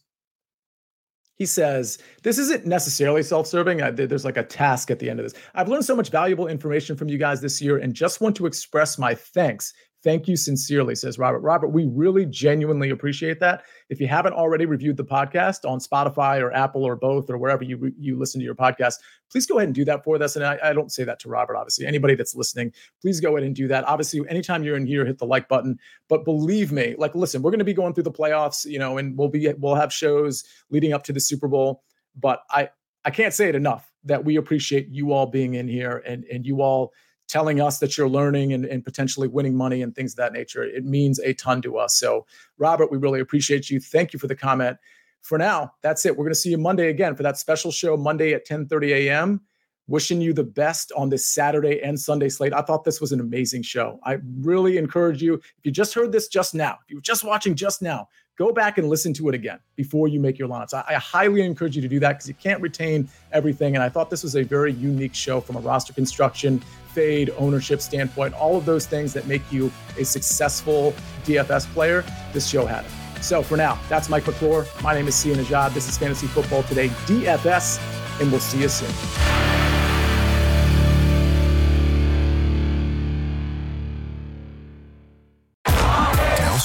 He 1.36 1.46
says, 1.46 1.98
This 2.22 2.36
isn't 2.36 2.66
necessarily 2.66 3.22
self 3.22 3.46
serving. 3.46 3.78
There's 3.94 4.26
like 4.26 4.36
a 4.36 4.42
task 4.42 4.90
at 4.90 4.98
the 4.98 5.08
end 5.08 5.20
of 5.20 5.24
this. 5.24 5.40
I've 5.54 5.68
learned 5.68 5.86
so 5.86 5.96
much 5.96 6.10
valuable 6.10 6.48
information 6.48 6.96
from 6.96 7.08
you 7.08 7.16
guys 7.16 7.40
this 7.40 7.62
year 7.62 7.78
and 7.78 7.94
just 7.94 8.20
want 8.20 8.36
to 8.36 8.46
express 8.46 8.98
my 8.98 9.14
thanks 9.14 9.72
Thank 10.02 10.28
you 10.28 10.36
sincerely, 10.36 10.94
says 10.94 11.18
Robert. 11.18 11.40
Robert, 11.40 11.68
we 11.68 11.84
really 11.84 12.24
genuinely 12.24 12.88
appreciate 12.88 13.38
that. 13.40 13.64
If 13.90 14.00
you 14.00 14.08
haven't 14.08 14.32
already 14.32 14.64
reviewed 14.64 14.96
the 14.96 15.04
podcast 15.04 15.68
on 15.68 15.78
Spotify 15.78 16.40
or 16.40 16.50
Apple 16.54 16.84
or 16.84 16.96
both 16.96 17.28
or 17.28 17.36
wherever 17.36 17.64
you 17.64 17.92
you 17.98 18.18
listen 18.18 18.40
to 18.40 18.44
your 18.44 18.54
podcast, 18.54 18.94
please 19.30 19.44
go 19.44 19.58
ahead 19.58 19.68
and 19.68 19.74
do 19.74 19.84
that 19.84 20.02
for 20.02 20.20
us. 20.22 20.36
And 20.36 20.44
I, 20.44 20.58
I 20.62 20.72
don't 20.72 20.90
say 20.90 21.04
that 21.04 21.18
to 21.20 21.28
Robert, 21.28 21.54
obviously. 21.54 21.86
Anybody 21.86 22.14
that's 22.14 22.34
listening, 22.34 22.72
please 23.02 23.20
go 23.20 23.36
ahead 23.36 23.46
and 23.46 23.54
do 23.54 23.68
that. 23.68 23.86
Obviously, 23.86 24.22
anytime 24.30 24.64
you're 24.64 24.76
in 24.76 24.86
here, 24.86 25.04
hit 25.04 25.18
the 25.18 25.26
like 25.26 25.48
button. 25.48 25.78
But 26.08 26.24
believe 26.24 26.72
me, 26.72 26.94
like, 26.96 27.14
listen, 27.14 27.42
we're 27.42 27.50
going 27.50 27.58
to 27.58 27.64
be 27.64 27.74
going 27.74 27.92
through 27.92 28.04
the 28.04 28.10
playoffs, 28.10 28.64
you 28.64 28.78
know, 28.78 28.96
and 28.96 29.18
we'll 29.18 29.28
be 29.28 29.52
we'll 29.58 29.74
have 29.74 29.92
shows 29.92 30.44
leading 30.70 30.94
up 30.94 31.02
to 31.04 31.12
the 31.12 31.20
Super 31.20 31.46
Bowl. 31.46 31.82
But 32.16 32.42
I 32.50 32.70
I 33.04 33.10
can't 33.10 33.34
say 33.34 33.50
it 33.50 33.54
enough 33.54 33.92
that 34.04 34.24
we 34.24 34.36
appreciate 34.36 34.88
you 34.88 35.12
all 35.12 35.26
being 35.26 35.54
in 35.54 35.68
here 35.68 36.02
and 36.06 36.24
and 36.24 36.46
you 36.46 36.62
all 36.62 36.94
telling 37.30 37.60
us 37.60 37.78
that 37.78 37.96
you're 37.96 38.08
learning 38.08 38.52
and, 38.52 38.64
and 38.64 38.84
potentially 38.84 39.28
winning 39.28 39.56
money 39.56 39.82
and 39.82 39.94
things 39.94 40.12
of 40.12 40.16
that 40.16 40.32
nature. 40.32 40.64
It 40.64 40.84
means 40.84 41.18
a 41.20 41.32
ton 41.34 41.62
to 41.62 41.78
us. 41.78 41.96
So, 41.96 42.26
Robert, 42.58 42.90
we 42.90 42.98
really 42.98 43.20
appreciate 43.20 43.70
you. 43.70 43.80
Thank 43.80 44.12
you 44.12 44.18
for 44.18 44.26
the 44.26 44.34
comment. 44.34 44.78
For 45.22 45.38
now, 45.38 45.72
that's 45.82 46.04
it. 46.06 46.16
We're 46.16 46.24
going 46.24 46.34
to 46.34 46.40
see 46.40 46.50
you 46.50 46.58
Monday 46.58 46.88
again 46.88 47.14
for 47.14 47.22
that 47.22 47.38
special 47.38 47.70
show 47.70 47.96
Monday 47.96 48.32
at 48.32 48.46
10:30 48.46 48.88
a.m. 48.90 49.40
Wishing 49.86 50.20
you 50.20 50.32
the 50.32 50.44
best 50.44 50.92
on 50.96 51.08
this 51.08 51.26
Saturday 51.26 51.82
and 51.82 51.98
Sunday 51.98 52.28
slate. 52.28 52.52
I 52.52 52.62
thought 52.62 52.84
this 52.84 53.00
was 53.00 53.12
an 53.12 53.20
amazing 53.20 53.62
show. 53.62 53.98
I 54.04 54.18
really 54.38 54.78
encourage 54.78 55.20
you. 55.20 55.34
If 55.34 55.64
you 55.64 55.72
just 55.72 55.94
heard 55.94 56.12
this 56.12 56.28
just 56.28 56.54
now, 56.54 56.78
if 56.84 56.90
you 56.90 56.96
were 56.96 57.02
just 57.02 57.24
watching 57.24 57.54
just 57.54 57.82
now, 57.82 58.08
go 58.40 58.50
back 58.50 58.78
and 58.78 58.88
listen 58.88 59.12
to 59.12 59.28
it 59.28 59.34
again 59.34 59.58
before 59.76 60.08
you 60.08 60.18
make 60.18 60.38
your 60.38 60.48
lineups. 60.48 60.72
I, 60.72 60.82
I 60.88 60.94
highly 60.94 61.42
encourage 61.42 61.76
you 61.76 61.82
to 61.82 61.88
do 61.88 62.00
that 62.00 62.12
because 62.14 62.26
you 62.26 62.32
can't 62.32 62.58
retain 62.62 63.06
everything. 63.32 63.74
And 63.74 63.84
I 63.84 63.90
thought 63.90 64.08
this 64.08 64.22
was 64.22 64.34
a 64.34 64.42
very 64.42 64.72
unique 64.72 65.14
show 65.14 65.42
from 65.42 65.56
a 65.56 65.60
roster 65.60 65.92
construction, 65.92 66.58
fade, 66.94 67.30
ownership 67.36 67.82
standpoint, 67.82 68.32
all 68.32 68.56
of 68.56 68.64
those 68.64 68.86
things 68.86 69.12
that 69.12 69.26
make 69.26 69.42
you 69.52 69.70
a 69.98 70.06
successful 70.06 70.94
DFS 71.26 71.66
player. 71.74 72.02
This 72.32 72.48
show 72.48 72.64
had 72.64 72.86
it. 72.86 72.90
So 73.22 73.42
for 73.42 73.58
now, 73.58 73.78
that's 73.90 74.08
Mike 74.08 74.26
McClure. 74.26 74.64
My 74.82 74.94
name 74.94 75.06
is 75.06 75.14
Sia 75.14 75.36
Nejad. 75.36 75.74
This 75.74 75.86
is 75.86 75.98
Fantasy 75.98 76.26
Football 76.26 76.62
Today, 76.62 76.88
DFS, 76.88 77.78
and 78.22 78.30
we'll 78.30 78.40
see 78.40 78.62
you 78.62 78.70
soon. 78.70 79.69